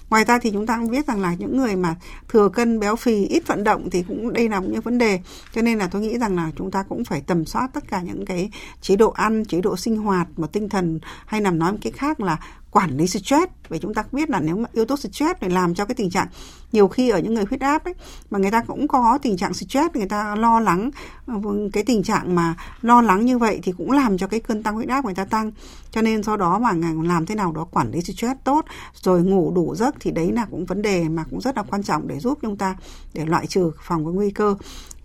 ngoài 0.09 0.25
ra 0.25 0.39
thì 0.39 0.51
chúng 0.51 0.65
ta 0.65 0.77
cũng 0.77 0.91
biết 0.91 1.07
rằng 1.07 1.21
là 1.21 1.33
những 1.33 1.57
người 1.57 1.75
mà 1.75 1.95
thừa 2.27 2.49
cân, 2.49 2.79
béo 2.79 2.95
phì, 2.95 3.25
ít 3.25 3.47
vận 3.47 3.63
động 3.63 3.89
thì 3.89 4.03
cũng 4.07 4.33
đây 4.33 4.49
là 4.49 4.59
những 4.59 4.81
vấn 4.81 4.97
đề. 4.97 5.19
Cho 5.53 5.61
nên 5.61 5.77
là 5.77 5.87
tôi 5.87 6.01
nghĩ 6.01 6.17
rằng 6.17 6.35
là 6.35 6.51
chúng 6.55 6.71
ta 6.71 6.83
cũng 6.83 7.05
phải 7.05 7.21
tầm 7.21 7.45
soát 7.45 7.69
tất 7.73 7.83
cả 7.87 8.01
những 8.01 8.25
cái 8.25 8.51
chế 8.81 8.95
độ 8.95 9.09
ăn, 9.09 9.45
chế 9.45 9.61
độ 9.61 9.77
sinh 9.77 9.97
hoạt 9.97 10.27
mà 10.37 10.47
tinh 10.47 10.69
thần 10.69 10.99
hay 11.25 11.41
nằm 11.41 11.59
nói 11.59 11.71
một 11.71 11.77
cái 11.81 11.91
khác 11.91 12.19
là 12.19 12.37
quản 12.71 12.97
lý 12.97 13.07
stress. 13.07 13.51
Vì 13.69 13.79
chúng 13.79 13.93
ta 13.93 14.03
biết 14.11 14.29
là 14.29 14.39
nếu 14.39 14.55
mà 14.55 14.69
yếu 14.73 14.85
tố 14.85 14.97
stress 14.97 15.39
để 15.41 15.49
làm 15.49 15.75
cho 15.75 15.85
cái 15.85 15.95
tình 15.95 16.09
trạng 16.09 16.27
nhiều 16.71 16.87
khi 16.87 17.09
ở 17.09 17.19
những 17.19 17.33
người 17.33 17.45
huyết 17.49 17.61
áp 17.61 17.85
ấy, 17.85 17.93
mà 18.29 18.39
người 18.39 18.51
ta 18.51 18.61
cũng 18.61 18.87
có 18.87 19.19
tình 19.21 19.37
trạng 19.37 19.53
stress, 19.53 19.95
người 19.95 20.07
ta 20.07 20.35
lo 20.35 20.59
lắng 20.59 20.91
ờ, 21.25 21.37
vâng, 21.37 21.71
cái 21.71 21.83
tình 21.83 22.03
trạng 22.03 22.35
mà 22.35 22.55
lo 22.81 23.01
lắng 23.01 23.25
như 23.25 23.37
vậy 23.37 23.59
thì 23.63 23.71
cũng 23.77 23.91
làm 23.91 24.17
cho 24.17 24.27
cái 24.27 24.39
cơn 24.39 24.63
tăng 24.63 24.75
huyết 24.75 24.89
áp 24.89 25.05
người 25.05 25.15
ta 25.15 25.25
tăng. 25.25 25.51
Cho 25.91 26.01
nên 26.01 26.23
do 26.23 26.37
đó 26.37 26.59
mà 26.59 26.73
làm 27.03 27.25
thế 27.25 27.35
nào 27.35 27.51
đó 27.51 27.67
quản 27.71 27.91
lý 27.91 28.01
stress 28.01 28.39
tốt, 28.43 28.65
rồi 28.93 29.23
ngủ 29.23 29.51
đủ 29.55 29.75
giấc 29.75 29.95
thì 29.99 30.11
đấy 30.11 30.31
là 30.31 30.45
cũng 30.51 30.65
vấn 30.65 30.81
đề 30.81 31.09
mà 31.09 31.23
cũng 31.29 31.41
rất 31.41 31.57
là 31.57 31.63
quan 31.63 31.83
trọng 31.83 32.07
để 32.07 32.19
giúp 32.19 32.37
chúng 32.41 32.57
ta 32.57 32.75
để 33.13 33.25
loại 33.25 33.47
trừ, 33.47 33.71
phòng 33.83 34.05
cái 34.05 34.13
nguy 34.13 34.31
cơ. 34.31 34.55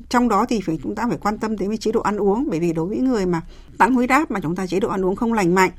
Trong 0.09 0.29
đó 0.29 0.47
thì 0.49 0.61
phải, 0.67 0.79
chúng 0.83 0.95
ta 0.95 1.07
phải 1.09 1.19
quan 1.23 1.39
tâm 1.39 1.57
đến 1.57 1.69
cái 1.69 1.79
chế 1.79 1.93
độ 1.93 2.01
ăn 2.01 2.17
uống. 2.17 2.47
Bởi 2.51 2.61
vì 2.61 2.73
đối 2.73 2.89
với 2.89 2.99
người 2.99 3.27
mà 3.27 3.41
tăng 3.79 3.95
huyết 3.95 4.11
áp 4.11 4.31
mà 4.31 4.41
chúng 4.41 4.57
ta 4.57 4.67
chế 4.67 4.81
độ 4.81 4.89
ăn 4.89 5.05
uống 5.05 5.17
không 5.17 5.33
lành 5.33 5.55
mạnh 5.55 5.71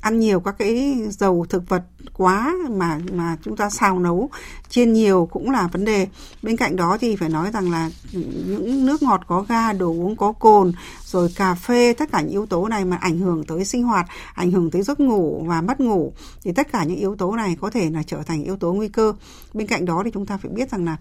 ăn 0.00 0.18
nhiều 0.18 0.40
các 0.40 0.54
cái 0.58 0.96
dầu 1.10 1.46
thực 1.48 1.68
vật 1.68 1.82
quá 2.12 2.54
mà 2.70 3.00
mà 3.12 3.36
chúng 3.44 3.56
ta 3.56 3.70
xào 3.70 3.98
nấu 3.98 4.30
chiên 4.68 4.92
nhiều 4.92 5.28
cũng 5.32 5.50
là 5.50 5.68
vấn 5.72 5.84
đề. 5.84 6.06
Bên 6.42 6.56
cạnh 6.56 6.76
đó 6.76 6.98
thì 7.00 7.16
phải 7.16 7.28
nói 7.28 7.50
rằng 7.52 7.70
là 7.70 7.90
những 8.12 8.86
nước 8.86 9.02
ngọt 9.02 9.20
có 9.26 9.44
ga 9.48 9.72
đồ 9.72 9.88
uống 9.88 10.16
có 10.16 10.32
cồn 10.32 10.72
rồi 11.04 11.28
cà 11.36 11.54
phê 11.54 11.94
tất 11.98 12.12
cả 12.12 12.20
những 12.20 12.30
yếu 12.30 12.46
tố 12.46 12.68
này 12.68 12.84
mà 12.84 12.96
ảnh 12.96 13.18
hưởng 13.18 13.44
tới 13.44 13.64
sinh 13.64 13.82
hoạt 13.82 14.06
ảnh 14.34 14.50
hưởng 14.50 14.70
tới 14.70 14.82
giấc 14.82 15.00
ngủ 15.00 15.44
và 15.46 15.60
mất 15.60 15.80
ngủ 15.80 16.12
thì 16.42 16.52
tất 16.52 16.72
cả 16.72 16.84
những 16.84 16.96
yếu 16.96 17.16
tố 17.16 17.36
này 17.36 17.56
có 17.60 17.70
thể 17.70 17.90
là 17.90 18.02
trở 18.02 18.22
thành 18.22 18.44
yếu 18.44 18.56
tố 18.56 18.72
nguy 18.72 18.88
cơ. 18.88 19.12
Bên 19.54 19.66
cạnh 19.66 19.84
đó 19.84 20.02
thì 20.04 20.10
chúng 20.14 20.26
ta 20.26 20.36
phải 20.36 20.50
biết 20.52 20.70
rằng 20.70 20.84
là 20.84 20.96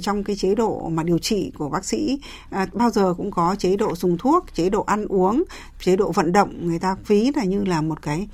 trong 0.00 0.24
cái 0.24 0.36
chế 0.36 0.54
độ 0.54 0.88
mà 0.88 1.02
điều 1.02 1.18
trị 1.18 1.52
của 1.58 1.68
bác 1.68 1.84
sĩ 1.84 2.20
à, 2.50 2.66
bao 2.72 2.90
giờ 2.90 3.14
cũng 3.16 3.30
có 3.30 3.56
chế 3.58 3.76
độ 3.76 3.94
dùng 3.96 4.18
thuốc 4.18 4.54
chế 4.54 4.70
độ 4.70 4.82
ăn 4.82 5.06
uống 5.06 5.42
chế 5.80 5.96
độ 5.96 6.12
vận 6.12 6.32
động. 6.32 6.54
Người 6.60 6.78
ta 6.78 6.96
ví 7.06 7.30
là 7.34 7.44
như 7.44 7.64
là 7.64 7.80
một 7.80 8.02
cái 8.02 8.28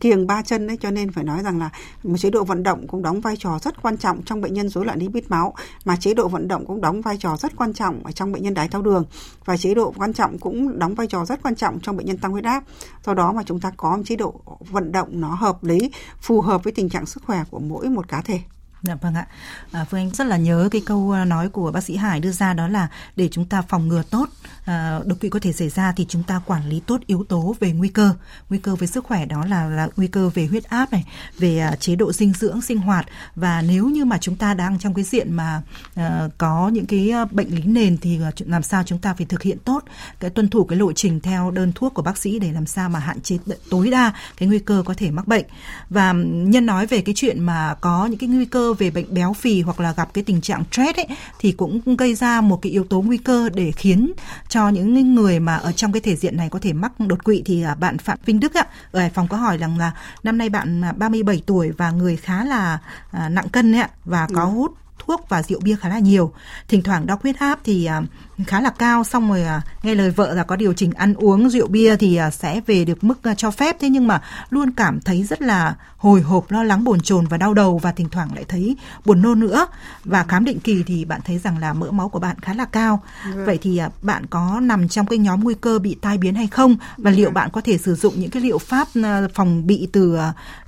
kiềng 0.00 0.26
ba 0.26 0.42
chân 0.42 0.66
đấy, 0.66 0.78
cho 0.80 0.90
nên 0.90 1.12
phải 1.12 1.24
nói 1.24 1.42
rằng 1.42 1.58
là 1.58 1.70
một 2.02 2.16
chế 2.18 2.30
độ 2.30 2.44
vận 2.44 2.62
động 2.62 2.86
cũng 2.88 3.02
đóng 3.02 3.20
vai 3.20 3.36
trò 3.38 3.58
rất 3.62 3.82
quan 3.82 3.96
trọng 3.96 4.22
trong 4.22 4.40
bệnh 4.40 4.54
nhân 4.54 4.68
rối 4.68 4.84
loạn 4.84 4.98
lipid 4.98 5.24
máu, 5.28 5.54
mà 5.84 5.96
chế 5.96 6.14
độ 6.14 6.28
vận 6.28 6.48
động 6.48 6.66
cũng 6.66 6.80
đóng 6.80 7.00
vai 7.00 7.16
trò 7.20 7.36
rất 7.36 7.56
quan 7.56 7.72
trọng 7.72 8.04
ở 8.04 8.12
trong 8.12 8.32
bệnh 8.32 8.42
nhân 8.42 8.54
đái 8.54 8.68
tháo 8.68 8.82
đường. 8.82 9.04
Và 9.44 9.56
chế 9.56 9.74
độ 9.74 9.94
quan 9.96 10.12
trọng 10.12 10.38
cũng 10.38 10.78
đóng 10.78 10.94
vai 10.94 11.06
trò 11.06 11.24
rất 11.24 11.42
quan 11.42 11.54
trọng 11.54 11.80
trong 11.80 11.96
bệnh 11.96 12.06
nhân 12.06 12.18
tăng 12.18 12.32
huyết 12.32 12.44
áp. 12.44 12.64
Do 13.06 13.14
đó 13.14 13.32
mà 13.32 13.42
chúng 13.46 13.60
ta 13.60 13.72
có 13.76 13.96
một 13.96 14.02
chế 14.06 14.16
độ 14.16 14.40
vận 14.70 14.92
động 14.92 15.08
nó 15.20 15.34
hợp 15.34 15.64
lý, 15.64 15.90
phù 16.20 16.40
hợp 16.40 16.64
với 16.64 16.72
tình 16.72 16.88
trạng 16.88 17.06
sức 17.06 17.22
khỏe 17.26 17.44
của 17.50 17.58
mỗi 17.58 17.88
một 17.88 18.08
cá 18.08 18.20
thể. 18.20 18.40
Dạ 18.86 18.94
vâng 18.94 19.14
ạ. 19.14 19.26
À, 19.72 19.84
Phương 19.84 20.00
Anh 20.00 20.10
rất 20.10 20.26
là 20.26 20.36
nhớ 20.36 20.68
cái 20.72 20.82
câu 20.86 21.12
à, 21.12 21.24
nói 21.24 21.48
của 21.48 21.72
bác 21.72 21.84
sĩ 21.84 21.96
Hải 21.96 22.20
đưa 22.20 22.32
ra 22.32 22.54
đó 22.54 22.68
là 22.68 22.88
để 23.16 23.28
chúng 23.32 23.44
ta 23.44 23.62
phòng 23.62 23.88
ngừa 23.88 24.02
tốt 24.10 24.28
à, 24.64 25.00
đột 25.04 25.20
quỵ 25.20 25.28
có 25.28 25.38
thể 25.42 25.52
xảy 25.52 25.68
ra 25.68 25.92
thì 25.92 26.06
chúng 26.08 26.22
ta 26.22 26.40
quản 26.46 26.68
lý 26.68 26.80
tốt 26.80 27.00
yếu 27.06 27.24
tố 27.28 27.54
về 27.60 27.72
nguy 27.72 27.88
cơ. 27.88 28.14
Nguy 28.48 28.58
cơ 28.58 28.74
về 28.74 28.86
sức 28.86 29.04
khỏe 29.04 29.26
đó 29.26 29.44
là 29.46 29.66
là 29.66 29.88
nguy 29.96 30.06
cơ 30.06 30.30
về 30.34 30.46
huyết 30.46 30.64
áp 30.64 30.92
này, 30.92 31.04
về 31.38 31.58
à, 31.58 31.76
chế 31.76 31.96
độ 31.96 32.12
dinh 32.12 32.32
dưỡng 32.32 32.62
sinh 32.62 32.78
hoạt 32.78 33.06
và 33.34 33.62
nếu 33.62 33.86
như 33.86 34.04
mà 34.04 34.18
chúng 34.18 34.36
ta 34.36 34.54
đang 34.54 34.78
trong 34.78 34.94
cái 34.94 35.04
diện 35.04 35.32
mà 35.32 35.62
à, 35.94 36.28
có 36.38 36.68
những 36.68 36.86
cái 36.86 37.10
à, 37.10 37.24
bệnh 37.24 37.54
lý 37.54 37.62
nền 37.62 37.98
thì 37.98 38.20
à, 38.22 38.30
làm 38.38 38.62
sao 38.62 38.82
chúng 38.86 38.98
ta 38.98 39.14
phải 39.14 39.26
thực 39.26 39.42
hiện 39.42 39.58
tốt 39.64 39.82
cái 40.20 40.30
tuân 40.30 40.48
thủ 40.48 40.64
cái 40.64 40.78
lộ 40.78 40.92
trình 40.92 41.20
theo 41.20 41.50
đơn 41.50 41.72
thuốc 41.74 41.94
của 41.94 42.02
bác 42.02 42.18
sĩ 42.18 42.38
để 42.38 42.52
làm 42.52 42.66
sao 42.66 42.88
mà 42.88 42.98
hạn 42.98 43.20
chế 43.20 43.38
tối 43.70 43.90
đa 43.90 44.12
cái 44.36 44.48
nguy 44.48 44.58
cơ 44.58 44.82
có 44.86 44.94
thể 44.96 45.10
mắc 45.10 45.28
bệnh. 45.28 45.44
Và 45.90 46.12
nhân 46.12 46.66
nói 46.66 46.86
về 46.86 47.00
cái 47.00 47.14
chuyện 47.14 47.40
mà 47.40 47.74
có 47.80 48.06
những 48.06 48.18
cái 48.18 48.28
nguy 48.28 48.44
cơ 48.44 48.73
về 48.74 48.90
bệnh 48.90 49.14
béo 49.14 49.32
phì 49.32 49.60
hoặc 49.60 49.80
là 49.80 49.92
gặp 49.92 50.14
cái 50.14 50.24
tình 50.24 50.40
trạng 50.40 50.64
stress 50.70 50.98
ấy 50.98 51.06
thì 51.38 51.52
cũng 51.52 51.96
gây 51.96 52.14
ra 52.14 52.40
một 52.40 52.62
cái 52.62 52.72
yếu 52.72 52.84
tố 52.84 53.00
nguy 53.00 53.16
cơ 53.16 53.48
để 53.54 53.70
khiến 53.70 54.12
cho 54.48 54.68
những 54.68 55.14
người 55.14 55.40
mà 55.40 55.54
ở 55.56 55.72
trong 55.72 55.92
cái 55.92 56.00
thể 56.00 56.16
diện 56.16 56.36
này 56.36 56.48
có 56.48 56.58
thể 56.58 56.72
mắc 56.72 56.92
đột 56.98 57.24
quỵ 57.24 57.42
thì 57.44 57.62
à, 57.62 57.74
bạn 57.74 57.98
Phạm 57.98 58.18
Vinh 58.24 58.40
Đức 58.40 58.54
ạ 58.54 58.66
ở 58.92 59.00
Hải 59.00 59.10
Phòng 59.10 59.28
có 59.28 59.36
hỏi 59.36 59.58
rằng 59.58 59.78
là 59.78 59.92
năm 60.22 60.38
nay 60.38 60.48
bạn 60.48 60.82
37 60.96 61.42
tuổi 61.46 61.70
và 61.70 61.90
người 61.90 62.16
khá 62.16 62.44
là 62.44 62.78
à, 63.10 63.28
nặng 63.28 63.48
cân 63.48 63.74
ấy 63.74 63.80
ạ 63.80 63.90
và 64.04 64.28
có 64.34 64.44
ừ. 64.44 64.48
hút 64.48 64.74
thuốc 65.06 65.28
và 65.28 65.42
rượu 65.42 65.60
bia 65.60 65.76
khá 65.76 65.88
là 65.88 65.98
nhiều. 65.98 66.32
Thỉnh 66.68 66.82
thoảng 66.82 67.06
đau 67.06 67.18
huyết 67.22 67.38
áp 67.38 67.58
thì 67.64 67.84
à, 67.84 68.02
khá 68.46 68.60
là 68.60 68.70
cao 68.70 69.04
xong 69.04 69.28
rồi 69.28 69.42
à, 69.42 69.62
nghe 69.82 69.94
lời 69.94 70.10
vợ 70.10 70.34
là 70.34 70.42
có 70.42 70.56
điều 70.56 70.72
chỉnh 70.72 70.92
ăn 70.92 71.14
uống 71.14 71.50
rượu 71.50 71.66
bia 71.66 71.96
thì 71.96 72.16
à, 72.16 72.30
sẽ 72.30 72.60
về 72.66 72.84
được 72.84 73.04
mức 73.04 73.20
cho 73.36 73.50
phép 73.50 73.76
thế 73.80 73.88
nhưng 73.88 74.06
mà 74.06 74.22
luôn 74.50 74.70
cảm 74.70 75.00
thấy 75.00 75.22
rất 75.22 75.42
là 75.42 75.74
hồi 75.96 76.20
hộp 76.20 76.50
lo 76.50 76.62
lắng 76.62 76.84
bồn 76.84 77.00
chồn 77.00 77.26
và 77.26 77.36
đau 77.36 77.54
đầu 77.54 77.78
và 77.78 77.92
thỉnh 77.92 78.08
thoảng 78.08 78.34
lại 78.34 78.44
thấy 78.48 78.76
buồn 79.04 79.22
nôn 79.22 79.40
nữa 79.40 79.66
và 80.04 80.24
khám 80.24 80.44
định 80.44 80.60
kỳ 80.60 80.82
thì 80.86 81.04
bạn 81.04 81.20
thấy 81.24 81.38
rằng 81.38 81.58
là 81.58 81.72
mỡ 81.72 81.90
máu 81.90 82.08
của 82.08 82.18
bạn 82.18 82.36
khá 82.42 82.54
là 82.54 82.64
cao 82.64 83.02
ừ. 83.34 83.44
vậy 83.46 83.58
thì 83.62 83.80
bạn 84.02 84.26
có 84.26 84.60
nằm 84.62 84.88
trong 84.88 85.06
cái 85.06 85.18
nhóm 85.18 85.44
nguy 85.44 85.54
cơ 85.54 85.78
bị 85.78 85.96
tai 86.00 86.18
biến 86.18 86.34
hay 86.34 86.46
không 86.46 86.76
và 86.96 87.10
liệu 87.10 87.30
bạn 87.30 87.50
có 87.52 87.60
thể 87.60 87.78
sử 87.78 87.94
dụng 87.94 88.14
những 88.20 88.30
cái 88.30 88.42
liệu 88.42 88.58
pháp 88.58 88.88
phòng 89.34 89.66
bị 89.66 89.88
từ 89.92 90.18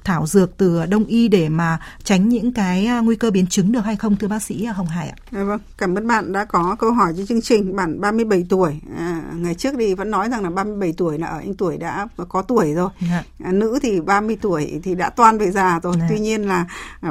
thảo 0.05 0.27
dược 0.27 0.57
từ 0.57 0.87
đông 0.87 1.05
y 1.05 1.29
để 1.29 1.49
mà 1.49 1.79
tránh 2.05 2.29
những 2.29 2.53
cái 2.53 2.89
nguy 3.03 3.17
cơ 3.17 3.31
biến 3.31 3.47
chứng 3.47 3.73
được 3.73 3.81
hay 3.81 3.97
không 3.97 4.17
thưa 4.17 4.29
bác 4.29 4.43
sĩ 4.43 4.65
Hồng 4.65 4.87
Hải 4.87 5.09
ạ? 5.09 5.17
À, 5.33 5.45
vâng, 5.45 5.61
cảm 5.79 5.95
ơn 5.95 6.07
bạn 6.07 6.33
đã 6.33 6.45
có 6.45 6.77
câu 6.79 6.93
hỏi 6.93 7.15
cho 7.17 7.27
chương 7.27 7.43
trình. 7.43 7.56
Bạn 7.63 8.01
37 8.01 8.47
tuổi, 8.49 8.81
à, 8.97 9.23
ngày 9.35 9.55
trước 9.55 9.75
thì 9.79 9.95
vẫn 9.95 10.11
nói 10.11 10.29
rằng 10.29 10.43
là 10.43 10.51
37 10.51 10.95
tuổi 10.97 11.19
là 11.19 11.27
ở 11.27 11.39
anh 11.39 11.55
tuổi 11.55 11.77
đã 11.77 12.09
có 12.29 12.43
tuổi 12.43 12.75
rồi. 12.75 12.91
Dạ. 13.11 13.25
À, 13.45 13.53
nữ 13.53 13.79
thì 13.83 14.01
30 14.01 14.39
tuổi 14.41 14.81
thì 14.83 14.95
đã 14.95 15.11
toan 15.11 15.39
về 15.39 15.51
già 15.51 15.81
rồi. 15.83 15.95
Dạ. 15.99 16.07
Tuy 16.11 16.21
nhiên 16.21 16.43
là 16.43 16.67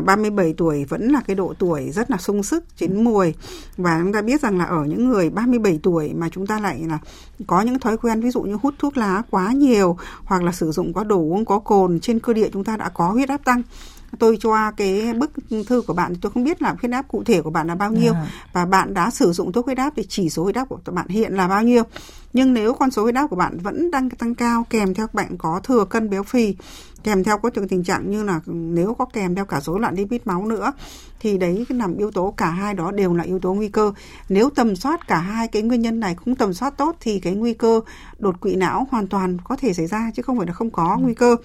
37 0.05 0.53
tuổi 0.57 0.85
vẫn 0.85 1.07
là 1.07 1.21
cái 1.27 1.35
độ 1.35 1.53
tuổi 1.59 1.91
rất 1.91 2.11
là 2.11 2.17
sung 2.17 2.43
sức, 2.43 2.63
chín 2.77 3.03
mùi. 3.03 3.33
Và 3.77 3.99
chúng 4.03 4.13
ta 4.13 4.21
biết 4.21 4.41
rằng 4.41 4.57
là 4.57 4.65
ở 4.65 4.83
những 4.85 5.09
người 5.09 5.29
37 5.29 5.79
tuổi 5.83 6.13
mà 6.13 6.29
chúng 6.29 6.47
ta 6.47 6.59
lại 6.59 6.83
là 6.87 6.99
có 7.47 7.61
những 7.61 7.79
thói 7.79 7.97
quen 7.97 8.21
ví 8.21 8.31
dụ 8.31 8.41
như 8.41 8.57
hút 8.61 8.73
thuốc 8.79 8.97
lá 8.97 9.21
quá 9.29 9.51
nhiều 9.51 9.97
hoặc 10.23 10.43
là 10.43 10.51
sử 10.51 10.71
dụng 10.71 10.93
quá 10.93 11.03
đồ 11.03 11.17
uống 11.17 11.45
có 11.45 11.59
cồn 11.59 11.99
trên 11.99 12.19
cơ 12.19 12.33
địa 12.33 12.49
chúng 12.53 12.63
ta 12.63 12.77
đã 12.77 12.89
có 12.89 13.09
huyết 13.09 13.29
áp 13.29 13.45
tăng 13.45 13.61
tôi 14.19 14.37
cho 14.39 14.71
cái 14.77 15.13
bức 15.13 15.31
thư 15.67 15.81
của 15.81 15.93
bạn 15.93 16.13
tôi 16.21 16.31
không 16.31 16.43
biết 16.43 16.61
là 16.61 16.75
huyết 16.81 16.91
áp 16.91 17.07
cụ 17.07 17.23
thể 17.23 17.41
của 17.41 17.49
bạn 17.49 17.67
là 17.67 17.75
bao 17.75 17.91
nhiêu. 17.91 18.13
À. 18.13 18.27
và 18.53 18.65
bạn 18.65 18.93
đã 18.93 19.09
sử 19.09 19.31
dụng 19.31 19.51
thuốc 19.51 19.65
huyết 19.65 19.77
áp 19.77 19.93
thì 19.95 20.05
chỉ 20.09 20.29
số 20.29 20.43
huyết 20.43 20.55
áp 20.55 20.69
của 20.69 20.79
bạn 20.91 21.07
hiện 21.07 21.33
là 21.33 21.47
bao 21.47 21.63
nhiêu. 21.63 21.83
Nhưng 22.33 22.53
nếu 22.53 22.73
con 22.73 22.91
số 22.91 23.03
huyết 23.03 23.15
áp 23.15 23.27
của 23.27 23.35
bạn 23.35 23.57
vẫn 23.57 23.91
đang 23.91 24.09
tăng 24.09 24.35
cao 24.35 24.65
kèm 24.69 24.93
theo 24.93 25.07
bạn 25.13 25.37
có 25.37 25.59
thừa 25.63 25.85
cân 25.85 26.09
béo 26.09 26.23
phì 26.23 26.55
kèm 27.03 27.23
theo 27.23 27.37
có 27.37 27.49
tình 27.69 27.83
trạng 27.83 28.11
như 28.11 28.23
là 28.23 28.39
nếu 28.45 28.93
có 28.93 29.05
kèm 29.05 29.35
theo 29.35 29.45
cả 29.45 29.61
rối 29.61 29.79
loạn 29.79 29.95
lipid 29.95 30.21
máu 30.25 30.45
nữa 30.45 30.73
thì 31.19 31.37
đấy 31.37 31.65
nằm 31.69 31.97
yếu 31.97 32.11
tố 32.11 32.33
cả 32.37 32.49
hai 32.49 32.73
đó 32.73 32.91
đều 32.91 33.13
là 33.13 33.23
yếu 33.23 33.39
tố 33.39 33.53
nguy 33.53 33.67
cơ. 33.67 33.91
Nếu 34.29 34.49
tầm 34.49 34.75
soát 34.75 35.07
cả 35.07 35.17
hai 35.17 35.47
cái 35.47 35.61
nguyên 35.61 35.81
nhân 35.81 35.99
này 35.99 36.15
cũng 36.25 36.35
tầm 36.35 36.53
soát 36.53 36.77
tốt 36.77 36.95
thì 36.99 37.19
cái 37.19 37.35
nguy 37.35 37.53
cơ 37.53 37.81
đột 38.19 38.41
quỵ 38.41 38.55
não 38.55 38.87
hoàn 38.91 39.07
toàn 39.07 39.37
có 39.43 39.55
thể 39.55 39.73
xảy 39.73 39.87
ra 39.87 40.11
chứ 40.15 40.21
không 40.21 40.37
phải 40.37 40.47
là 40.47 40.53
không 40.53 40.69
có 40.69 40.97
nguy 40.97 41.13
cơ. 41.13 41.35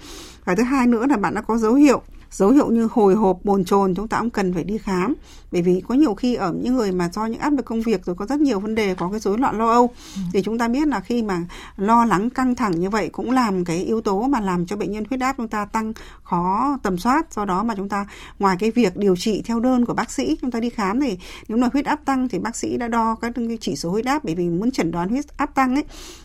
Và 0.45 0.55
thứ 0.55 0.63
hai 0.63 0.87
nữa 0.87 1.05
là 1.07 1.17
bạn 1.17 1.33
đã 1.33 1.41
có 1.41 1.57
dấu 1.57 1.73
hiệu 1.73 2.01
dấu 2.31 2.49
hiệu 2.49 2.71
như 2.71 2.87
hồi 2.91 3.15
hộp 3.15 3.39
bồn 3.43 3.65
chồn 3.65 3.95
chúng 3.95 4.07
ta 4.07 4.19
cũng 4.19 4.29
cần 4.29 4.53
phải 4.53 4.63
đi 4.63 4.77
khám. 4.77 5.13
Bởi 5.51 5.61
vì 5.61 5.81
có 5.87 5.95
nhiều 5.95 6.13
khi 6.13 6.35
ở 6.35 6.53
những 6.53 6.75
người 6.75 6.91
mà 6.91 7.09
do 7.13 7.25
những 7.25 7.39
áp 7.39 7.53
lực 7.53 7.65
công 7.65 7.81
việc 7.81 8.05
rồi 8.05 8.15
có 8.15 8.25
rất 8.25 8.39
nhiều 8.39 8.59
vấn 8.59 8.75
đề 8.75 8.95
có 8.95 9.09
cái 9.11 9.19
rối 9.19 9.37
loạn 9.37 9.57
lo 9.57 9.71
âu 9.71 9.89
ừ. 10.15 10.21
thì 10.33 10.41
chúng 10.43 10.57
ta 10.57 10.67
biết 10.67 10.87
là 10.87 10.99
khi 10.99 11.23
mà 11.23 11.41
lo 11.77 12.05
lắng 12.05 12.29
căng 12.29 12.55
thẳng 12.55 12.79
như 12.79 12.89
vậy 12.89 13.09
cũng 13.09 13.31
làm 13.31 13.65
cái 13.65 13.77
yếu 13.77 14.01
tố 14.01 14.21
mà 14.21 14.39
làm 14.39 14.65
cho 14.65 14.75
bệnh 14.75 14.91
nhân 14.91 15.03
huyết 15.09 15.21
áp 15.21 15.33
chúng 15.37 15.47
ta 15.47 15.65
tăng 15.65 15.93
khó 16.23 16.77
tầm 16.83 16.97
soát. 16.97 17.33
Do 17.33 17.45
đó 17.45 17.63
mà 17.63 17.75
chúng 17.75 17.89
ta 17.89 18.05
ngoài 18.39 18.57
cái 18.59 18.71
việc 18.71 18.97
điều 18.97 19.15
trị 19.15 19.41
theo 19.45 19.59
đơn 19.59 19.85
của 19.85 19.93
bác 19.93 20.11
sĩ 20.11 20.37
chúng 20.41 20.51
ta 20.51 20.59
đi 20.59 20.69
khám 20.69 20.99
thì 20.99 21.17
nếu 21.47 21.57
mà 21.57 21.69
huyết 21.73 21.85
áp 21.85 22.05
tăng 22.05 22.29
thì 22.29 22.39
bác 22.39 22.55
sĩ 22.55 22.77
đã 22.77 22.87
đo 22.87 23.15
các 23.15 23.33
chỉ 23.59 23.75
số 23.75 23.89
huyết 23.91 24.05
áp. 24.05 24.23
Bởi 24.23 24.35
vì 24.35 24.49
muốn 24.49 24.71
chẩn 24.71 24.91
đoán 24.91 25.09
huyết 25.09 25.37
áp 25.37 25.55
tăng 25.55 25.75
ấy 25.75 25.83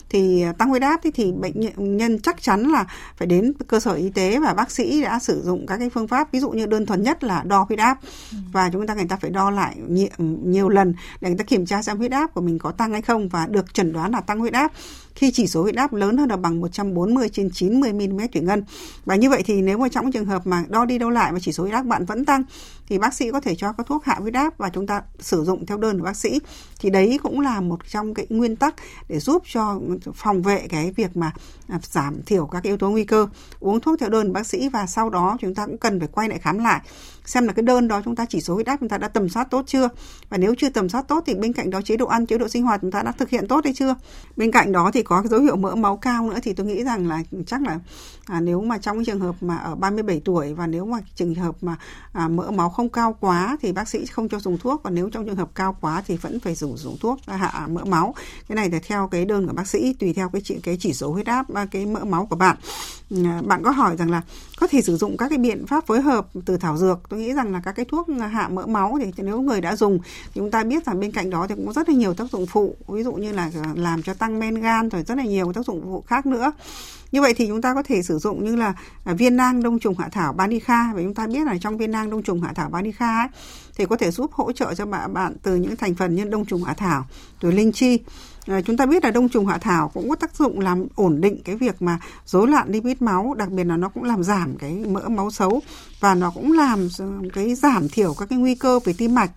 thì 0.09 0.45
tăng 0.57 0.69
huyết 0.69 0.81
áp 0.81 1.01
thì 1.13 1.31
bệnh 1.31 1.53
nhân 1.97 2.19
chắc 2.19 2.41
chắn 2.41 2.63
là 2.63 2.85
phải 3.17 3.27
đến 3.27 3.53
cơ 3.67 3.79
sở 3.79 3.93
y 3.93 4.09
tế 4.09 4.39
và 4.39 4.53
bác 4.53 4.71
sĩ 4.71 5.01
đã 5.01 5.19
sử 5.19 5.41
dụng 5.45 5.65
các 5.65 5.77
cái 5.77 5.89
phương 5.89 6.07
pháp 6.07 6.31
ví 6.31 6.39
dụ 6.39 6.49
như 6.49 6.65
đơn 6.65 6.85
thuần 6.85 7.03
nhất 7.03 7.23
là 7.23 7.43
đo 7.43 7.65
huyết 7.67 7.79
áp 7.79 7.97
ừ. 8.31 8.37
và 8.51 8.69
chúng 8.73 8.87
ta 8.87 8.93
người 8.93 9.07
ta 9.09 9.15
phải 9.15 9.29
đo 9.29 9.49
lại 9.49 9.75
nhiều, 9.87 10.09
nhiều 10.43 10.69
lần 10.69 10.93
để 11.21 11.29
người 11.29 11.37
ta 11.37 11.43
kiểm 11.43 11.65
tra 11.65 11.81
xem 11.81 11.97
huyết 11.97 12.11
áp 12.11 12.33
của 12.33 12.41
mình 12.41 12.59
có 12.59 12.71
tăng 12.71 12.91
hay 12.91 13.01
không 13.01 13.29
và 13.29 13.47
được 13.47 13.73
chẩn 13.73 13.93
đoán 13.93 14.11
là 14.11 14.21
tăng 14.21 14.39
huyết 14.39 14.53
áp 14.53 14.71
khi 15.17 15.31
chỉ 15.31 15.47
số 15.47 15.61
huyết 15.61 15.75
áp 15.75 15.93
lớn 15.93 16.17
hơn 16.17 16.29
là 16.29 16.37
bằng 16.37 16.59
140 16.59 17.29
trên 17.29 17.49
90 17.53 17.93
mm 17.93 18.19
thủy 18.33 18.41
ngân. 18.41 18.63
Và 19.05 19.15
như 19.15 19.29
vậy 19.29 19.43
thì 19.45 19.61
nếu 19.61 19.77
mà 19.77 19.89
trong 19.89 20.11
trường 20.11 20.25
hợp 20.25 20.47
mà 20.47 20.63
đo 20.69 20.85
đi 20.85 20.97
đo 20.97 21.09
lại 21.09 21.31
mà 21.31 21.39
chỉ 21.41 21.51
số 21.51 21.63
huyết 21.63 21.73
áp 21.73 21.85
bạn 21.85 22.05
vẫn 22.05 22.25
tăng 22.25 22.43
thì 22.89 22.97
bác 22.97 23.13
sĩ 23.13 23.31
có 23.31 23.39
thể 23.39 23.55
cho 23.55 23.73
các 23.73 23.87
thuốc 23.87 24.05
hạ 24.05 24.17
huyết 24.19 24.33
áp 24.33 24.57
và 24.57 24.69
chúng 24.69 24.87
ta 24.87 25.01
sử 25.19 25.43
dụng 25.43 25.65
theo 25.65 25.77
đơn 25.77 25.99
của 25.99 26.05
bác 26.05 26.17
sĩ. 26.17 26.39
Thì 26.79 26.89
đấy 26.89 27.19
cũng 27.23 27.39
là 27.39 27.61
một 27.61 27.79
trong 27.89 28.13
cái 28.13 28.25
nguyên 28.29 28.55
tắc 28.55 28.75
để 29.09 29.19
giúp 29.19 29.43
cho 29.53 29.79
phòng 30.15 30.41
vệ 30.41 30.67
cái 30.69 30.91
việc 30.91 31.17
mà 31.17 31.31
à, 31.67 31.79
giảm 31.83 32.23
thiểu 32.23 32.45
các 32.45 32.63
yếu 32.63 32.77
tố 32.77 32.89
nguy 32.89 33.03
cơ. 33.03 33.27
Uống 33.59 33.79
thuốc 33.79 33.99
theo 33.99 34.09
đơn 34.09 34.33
bác 34.33 34.47
sĩ 34.47 34.69
và 34.69 34.85
sau 34.85 35.09
đó 35.09 35.37
chúng 35.39 35.55
ta 35.55 35.65
cũng 35.65 35.77
cần 35.77 35.99
phải 35.99 36.09
quay 36.11 36.29
lại 36.29 36.39
khám 36.39 36.59
lại 36.59 36.81
xem 37.27 37.47
là 37.47 37.53
cái 37.53 37.63
đơn 37.63 37.87
đó 37.87 38.01
chúng 38.05 38.15
ta 38.15 38.25
chỉ 38.25 38.41
số 38.41 38.53
huyết 38.53 38.67
áp 38.67 38.77
chúng 38.79 38.89
ta 38.89 38.97
đã 38.97 39.07
tầm 39.07 39.29
soát 39.29 39.47
tốt 39.51 39.63
chưa? 39.67 39.89
Và 40.29 40.37
nếu 40.37 40.55
chưa 40.57 40.69
tầm 40.69 40.89
soát 40.89 41.07
tốt 41.07 41.23
thì 41.25 41.35
bên 41.35 41.53
cạnh 41.53 41.69
đó 41.69 41.81
chế 41.81 41.97
độ 41.97 42.05
ăn 42.05 42.25
chế 42.25 42.37
độ 42.37 42.47
sinh 42.47 42.63
hoạt 42.63 42.81
chúng 42.81 42.91
ta 42.91 43.01
đã 43.01 43.11
thực 43.11 43.29
hiện 43.29 43.47
tốt 43.47 43.63
hay 43.63 43.73
chưa? 43.73 43.95
Bên 44.35 44.51
cạnh 44.51 44.71
đó 44.71 44.91
thì 44.93 45.03
có 45.03 45.21
cái 45.21 45.29
dấu 45.29 45.41
hiệu 45.41 45.55
mỡ 45.55 45.75
máu 45.75 45.97
cao 45.97 46.29
nữa 46.29 46.39
thì 46.43 46.53
tôi 46.53 46.65
nghĩ 46.65 46.83
rằng 46.83 47.07
là 47.07 47.21
chắc 47.47 47.61
là 47.61 47.79
à, 48.25 48.39
nếu 48.41 48.61
mà 48.61 48.77
trong 48.77 49.05
trường 49.05 49.19
hợp 49.19 49.35
mà 49.41 49.57
ở 49.57 49.75
37 49.75 50.21
tuổi 50.25 50.53
và 50.53 50.67
nếu 50.67 50.85
mà 50.85 50.97
trường 51.15 51.35
hợp 51.35 51.55
mà 51.61 51.75
à, 52.13 52.27
mỡ 52.27 52.51
máu 52.51 52.69
không 52.69 52.89
cao 52.89 53.17
quá 53.19 53.57
thì 53.61 53.71
bác 53.71 53.87
sĩ 53.87 54.05
không 54.05 54.29
cho 54.29 54.39
dùng 54.39 54.57
thuốc. 54.57 54.83
Và 54.83 54.89
nếu 54.89 55.09
trong 55.09 55.25
trường 55.25 55.35
hợp 55.35 55.49
cao 55.55 55.77
quá 55.81 56.03
thì 56.07 56.17
vẫn 56.17 56.39
phải 56.39 56.55
dùng 56.55 56.77
dùng 56.77 56.97
thuốc 56.99 57.19
à, 57.25 57.35
hạ 57.35 57.67
mỡ 57.67 57.85
máu. 57.85 58.15
Cái 58.47 58.55
này 58.55 58.69
là 58.69 58.79
theo 58.87 59.07
cái 59.07 59.25
đơn 59.25 59.47
của 59.47 59.53
bác 59.53 59.67
sĩ 59.67 59.93
tùy 59.93 60.13
theo 60.13 60.29
cái 60.29 60.41
chỉ 60.45 60.59
cái 60.63 60.77
chỉ 60.79 60.93
số 60.93 61.11
huyết 61.11 61.25
áp 61.25 61.53
à, 61.53 61.67
cái 61.71 61.85
mỡ 61.85 62.05
máu 62.05 62.25
của 62.25 62.35
bạn. 62.35 62.57
À, 63.25 63.41
bạn 63.45 63.63
có 63.63 63.71
hỏi 63.71 63.97
rằng 63.97 64.11
là 64.11 64.21
có 64.59 64.67
thể 64.67 64.81
sử 64.81 64.97
dụng 64.97 65.17
các 65.17 65.29
cái 65.29 65.37
biện 65.37 65.67
pháp 65.67 65.85
phối 65.85 66.01
hợp 66.01 66.27
từ 66.45 66.57
thảo 66.57 66.77
dược. 66.77 66.99
Tôi 67.09 67.19
nghĩ 67.19 67.33
rằng 67.33 67.53
là 67.53 67.61
các 67.65 67.71
cái 67.71 67.85
thuốc 67.85 68.07
hạ 68.31 68.47
mỡ 68.47 68.65
máu 68.65 68.97
thì 69.01 69.23
nếu 69.23 69.41
người 69.41 69.61
đã 69.61 69.75
dùng 69.75 69.99
thì 70.03 70.31
chúng 70.35 70.51
ta 70.51 70.63
biết 70.63 70.85
rằng 70.85 70.99
bên 70.99 71.11
cạnh 71.11 71.29
đó 71.29 71.47
thì 71.49 71.55
cũng 71.55 71.67
có 71.67 71.73
rất 71.73 71.89
là 71.89 71.95
nhiều 71.95 72.13
tác 72.13 72.31
dụng 72.31 72.45
phụ. 72.45 72.75
Ví 72.87 73.03
dụ 73.03 73.13
như 73.13 73.31
là 73.31 73.51
làm 73.75 74.03
cho 74.03 74.13
tăng 74.13 74.39
men 74.39 74.55
gan, 74.55 74.89
rồi 74.89 75.03
rất 75.03 75.17
là 75.17 75.23
nhiều 75.23 75.53
tác 75.53 75.65
dụng 75.65 75.81
phụ 75.83 76.03
khác 76.07 76.25
nữa 76.25 76.51
như 77.11 77.21
vậy 77.21 77.33
thì 77.33 77.47
chúng 77.47 77.61
ta 77.61 77.73
có 77.73 77.83
thể 77.83 78.01
sử 78.01 78.17
dụng 78.17 78.45
như 78.45 78.55
là 78.55 78.73
à, 79.03 79.13
viên 79.13 79.35
nang 79.35 79.63
đông 79.63 79.79
trùng 79.79 79.97
hạ 79.97 80.09
thảo 80.11 80.33
banica. 80.33 80.91
Và 80.95 81.01
chúng 81.01 81.13
ta 81.13 81.27
biết 81.27 81.45
là 81.45 81.57
trong 81.61 81.77
viên 81.77 81.91
nang 81.91 82.09
đông 82.09 82.23
trùng 82.23 82.41
hạ 82.41 82.53
thảo 82.53 82.69
banica 82.69 83.19
ấy, 83.19 83.27
thì 83.75 83.85
có 83.85 83.95
thể 83.95 84.11
giúp 84.11 84.31
hỗ 84.33 84.51
trợ 84.51 84.73
cho 84.73 84.85
bạn 84.85 85.13
bạn 85.13 85.35
từ 85.43 85.55
những 85.55 85.75
thành 85.75 85.95
phần 85.95 86.15
như 86.15 86.25
đông 86.25 86.45
trùng 86.45 86.63
hạ 86.63 86.73
thảo 86.73 87.05
rồi 87.41 87.53
linh 87.53 87.71
chi. 87.71 87.99
À, 88.47 88.61
chúng 88.61 88.77
ta 88.77 88.85
biết 88.85 89.03
là 89.03 89.11
đông 89.11 89.29
trùng 89.29 89.47
hạ 89.47 89.57
thảo 89.57 89.91
cũng 89.93 90.09
có 90.09 90.15
tác 90.15 90.35
dụng 90.35 90.59
làm 90.59 90.87
ổn 90.95 91.21
định 91.21 91.41
cái 91.43 91.55
việc 91.55 91.81
mà 91.81 91.99
rối 92.25 92.47
loạn 92.47 92.69
lipid 92.69 92.97
máu 92.99 93.33
đặc 93.33 93.49
biệt 93.49 93.63
là 93.63 93.77
nó 93.77 93.89
cũng 93.89 94.03
làm 94.03 94.23
giảm 94.23 94.57
cái 94.57 94.71
mỡ 94.71 95.09
máu 95.09 95.31
xấu 95.31 95.61
và 95.99 96.15
nó 96.15 96.31
cũng 96.35 96.51
làm 96.51 96.87
cái 97.33 97.55
giảm 97.55 97.89
thiểu 97.89 98.13
các 98.13 98.29
cái 98.29 98.39
nguy 98.39 98.55
cơ 98.55 98.79
về 98.79 98.93
tim 98.97 99.15
mạch. 99.15 99.31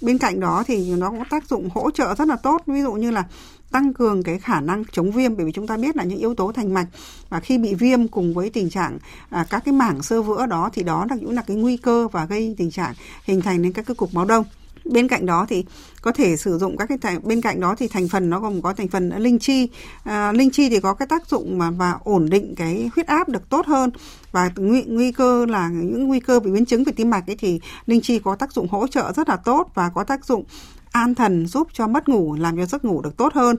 Bên 0.00 0.18
cạnh 0.18 0.40
đó 0.40 0.64
thì 0.66 0.94
nó 0.94 1.10
cũng 1.10 1.22
tác 1.30 1.48
dụng 1.48 1.68
hỗ 1.74 1.90
trợ 1.90 2.14
rất 2.14 2.28
là 2.28 2.36
tốt. 2.36 2.62
Ví 2.66 2.82
dụ 2.82 2.92
như 2.92 3.10
là 3.10 3.24
tăng 3.70 3.94
cường 3.94 4.22
cái 4.22 4.38
khả 4.38 4.60
năng 4.60 4.84
chống 4.92 5.10
viêm 5.10 5.36
bởi 5.36 5.46
vì 5.46 5.52
chúng 5.52 5.66
ta 5.66 5.76
biết 5.76 5.96
là 5.96 6.04
những 6.04 6.18
yếu 6.18 6.34
tố 6.34 6.52
thành 6.52 6.74
mạch 6.74 6.86
và 7.28 7.40
khi 7.40 7.58
bị 7.58 7.74
viêm 7.74 8.08
cùng 8.08 8.34
với 8.34 8.50
tình 8.50 8.70
trạng 8.70 8.98
à, 9.30 9.46
các 9.50 9.62
cái 9.64 9.72
mảng 9.72 10.02
sơ 10.02 10.22
vữa 10.22 10.46
đó 10.46 10.70
thì 10.72 10.82
đó 10.82 11.06
là 11.10 11.16
cũng 11.20 11.34
là 11.34 11.42
cái 11.42 11.56
nguy 11.56 11.76
cơ 11.76 12.08
và 12.08 12.24
gây 12.24 12.54
tình 12.58 12.70
trạng 12.70 12.94
hình 13.24 13.42
thành 13.42 13.62
nên 13.62 13.72
các 13.72 13.86
cái 13.86 13.94
cục 13.94 14.14
máu 14.14 14.24
đông 14.24 14.44
bên 14.92 15.08
cạnh 15.08 15.26
đó 15.26 15.46
thì 15.48 15.64
có 16.02 16.12
thể 16.12 16.36
sử 16.36 16.58
dụng 16.58 16.76
các 16.76 16.86
cái 16.86 16.98
thành, 16.98 17.20
bên 17.24 17.40
cạnh 17.40 17.60
đó 17.60 17.74
thì 17.78 17.88
thành 17.88 18.08
phần 18.08 18.30
nó 18.30 18.40
gồm 18.40 18.62
có 18.62 18.72
thành 18.72 18.88
phần 18.88 19.10
linh 19.18 19.38
chi. 19.38 19.68
À, 20.04 20.32
linh 20.32 20.50
chi 20.50 20.68
thì 20.68 20.80
có 20.80 20.94
cái 20.94 21.08
tác 21.08 21.28
dụng 21.28 21.58
mà 21.58 21.70
và 21.70 21.94
ổn 22.04 22.28
định 22.30 22.54
cái 22.54 22.90
huyết 22.94 23.06
áp 23.06 23.28
được 23.28 23.48
tốt 23.48 23.66
hơn. 23.66 23.90
Và 24.32 24.50
nguy, 24.56 24.82
nguy 24.86 25.12
cơ 25.12 25.46
là 25.46 25.68
những 25.68 26.08
nguy 26.08 26.20
cơ 26.20 26.40
bị 26.40 26.50
biến 26.50 26.64
chứng 26.64 26.84
về 26.84 26.92
tim 26.96 27.10
mạch 27.10 27.30
ấy 27.30 27.36
thì 27.36 27.60
linh 27.86 28.00
chi 28.00 28.18
có 28.18 28.34
tác 28.34 28.52
dụng 28.52 28.68
hỗ 28.68 28.86
trợ 28.86 29.12
rất 29.12 29.28
là 29.28 29.36
tốt 29.36 29.70
và 29.74 29.88
có 29.88 30.04
tác 30.04 30.24
dụng 30.24 30.44
an 30.92 31.14
thần 31.14 31.46
giúp 31.46 31.68
cho 31.72 31.86
mất 31.86 32.08
ngủ 32.08 32.34
làm 32.34 32.56
cho 32.56 32.66
giấc 32.66 32.84
ngủ 32.84 33.02
được 33.02 33.16
tốt 33.16 33.34
hơn 33.34 33.56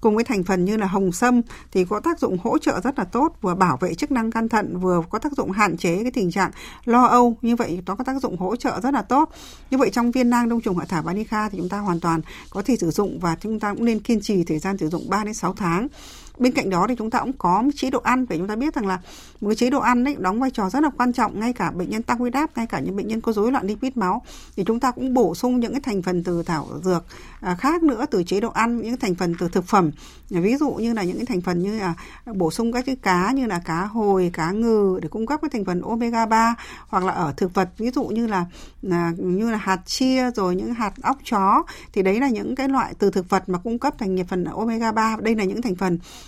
cùng 0.00 0.14
với 0.14 0.24
thành 0.24 0.44
phần 0.44 0.64
như 0.64 0.76
là 0.76 0.86
hồng 0.86 1.12
sâm 1.12 1.42
thì 1.72 1.84
có 1.84 2.00
tác 2.00 2.18
dụng 2.18 2.38
hỗ 2.38 2.58
trợ 2.58 2.80
rất 2.84 2.98
là 2.98 3.04
tốt, 3.04 3.36
vừa 3.40 3.54
bảo 3.54 3.76
vệ 3.80 3.94
chức 3.94 4.10
năng 4.10 4.30
gan 4.30 4.48
thận, 4.48 4.78
vừa 4.78 5.02
có 5.10 5.18
tác 5.18 5.32
dụng 5.32 5.50
hạn 5.50 5.76
chế 5.76 6.02
cái 6.02 6.10
tình 6.10 6.30
trạng 6.30 6.50
lo 6.84 7.04
âu. 7.04 7.36
Như 7.42 7.56
vậy 7.56 7.82
nó 7.86 7.94
có 7.94 8.04
tác 8.04 8.22
dụng 8.22 8.36
hỗ 8.36 8.56
trợ 8.56 8.80
rất 8.82 8.94
là 8.94 9.02
tốt. 9.02 9.30
Như 9.70 9.78
vậy 9.78 9.90
trong 9.92 10.10
viên 10.10 10.30
nang 10.30 10.48
đông 10.48 10.60
trùng 10.60 10.78
hạ 10.78 10.84
thảo 10.88 11.02
vanica 11.02 11.48
thì 11.48 11.58
chúng 11.58 11.68
ta 11.68 11.78
hoàn 11.78 12.00
toàn 12.00 12.20
có 12.50 12.62
thể 12.62 12.76
sử 12.76 12.90
dụng 12.90 13.18
và 13.20 13.36
chúng 13.40 13.60
ta 13.60 13.74
cũng 13.74 13.84
nên 13.84 14.00
kiên 14.00 14.20
trì 14.20 14.44
thời 14.44 14.58
gian 14.58 14.78
sử 14.78 14.88
dụng 14.88 15.10
3 15.10 15.24
đến 15.24 15.34
6 15.34 15.52
tháng 15.52 15.88
bên 16.40 16.52
cạnh 16.52 16.70
đó 16.70 16.86
thì 16.88 16.94
chúng 16.98 17.10
ta 17.10 17.20
cũng 17.20 17.32
có 17.32 17.62
một 17.62 17.70
chế 17.76 17.90
độ 17.90 18.00
ăn 18.00 18.26
để 18.28 18.38
chúng 18.38 18.48
ta 18.48 18.56
biết 18.56 18.74
rằng 18.74 18.86
là 18.86 18.98
một 19.40 19.48
cái 19.48 19.56
chế 19.56 19.70
độ 19.70 19.80
ăn 19.80 20.04
đấy 20.04 20.16
đóng 20.18 20.40
vai 20.40 20.50
trò 20.50 20.70
rất 20.70 20.82
là 20.82 20.90
quan 20.98 21.12
trọng 21.12 21.40
ngay 21.40 21.52
cả 21.52 21.70
bệnh 21.70 21.90
nhân 21.90 22.02
tăng 22.02 22.18
huyết 22.18 22.34
áp 22.34 22.50
ngay 22.56 22.66
cả 22.66 22.80
những 22.80 22.96
bệnh 22.96 23.08
nhân 23.08 23.20
có 23.20 23.32
rối 23.32 23.52
loạn 23.52 23.66
lipid 23.66 23.92
máu. 23.94 24.22
Thì 24.56 24.64
chúng 24.64 24.80
ta 24.80 24.90
cũng 24.90 25.14
bổ 25.14 25.34
sung 25.34 25.60
những 25.60 25.72
cái 25.72 25.80
thành 25.80 26.02
phần 26.02 26.24
từ 26.24 26.42
thảo 26.42 26.68
dược 26.84 27.04
à, 27.40 27.54
khác 27.54 27.82
nữa 27.82 28.06
từ 28.10 28.24
chế 28.24 28.40
độ 28.40 28.50
ăn 28.50 28.80
những 28.80 28.96
thành 28.96 29.14
phần 29.14 29.34
từ 29.38 29.48
thực 29.48 29.64
phẩm. 29.64 29.90
Ví 30.30 30.56
dụ 30.56 30.70
như 30.70 30.94
là 30.94 31.02
những 31.02 31.16
cái 31.16 31.26
thành 31.26 31.40
phần 31.40 31.62
như 31.62 31.78
là 31.78 31.94
bổ 32.34 32.50
sung 32.50 32.72
các 32.72 32.86
cái 32.86 32.96
cá 32.96 33.32
như 33.32 33.46
là 33.46 33.60
cá 33.64 33.84
hồi 33.84 34.30
cá 34.32 34.50
ngừ 34.50 34.98
để 35.02 35.08
cung 35.08 35.26
cấp 35.26 35.40
cái 35.42 35.48
thành 35.52 35.64
phần 35.64 35.82
omega 35.82 36.26
3 36.26 36.54
hoặc 36.88 37.04
là 37.04 37.12
ở 37.12 37.34
thực 37.36 37.54
vật 37.54 37.68
ví 37.78 37.90
dụ 37.90 38.04
như 38.04 38.26
là, 38.26 38.46
là 38.82 39.12
như 39.16 39.50
là 39.50 39.56
hạt 39.56 39.80
chia 39.86 40.30
rồi 40.30 40.56
những 40.56 40.74
hạt 40.74 40.92
óc 41.02 41.18
chó. 41.30 41.62
Thì 41.92 42.02
đấy 42.02 42.20
là 42.20 42.28
những 42.28 42.54
cái 42.54 42.68
loại 42.68 42.94
từ 42.98 43.10
thực 43.10 43.28
vật 43.28 43.48
mà 43.48 43.58
cung 43.58 43.78
cấp 43.78 43.94
thành 43.98 44.16
phần 44.28 44.44
omega 44.44 44.92
3 44.92 45.16
đây 45.20 45.34
là 45.34 45.44
những 45.44 45.62
thành 45.62 45.74
phần 45.74 45.98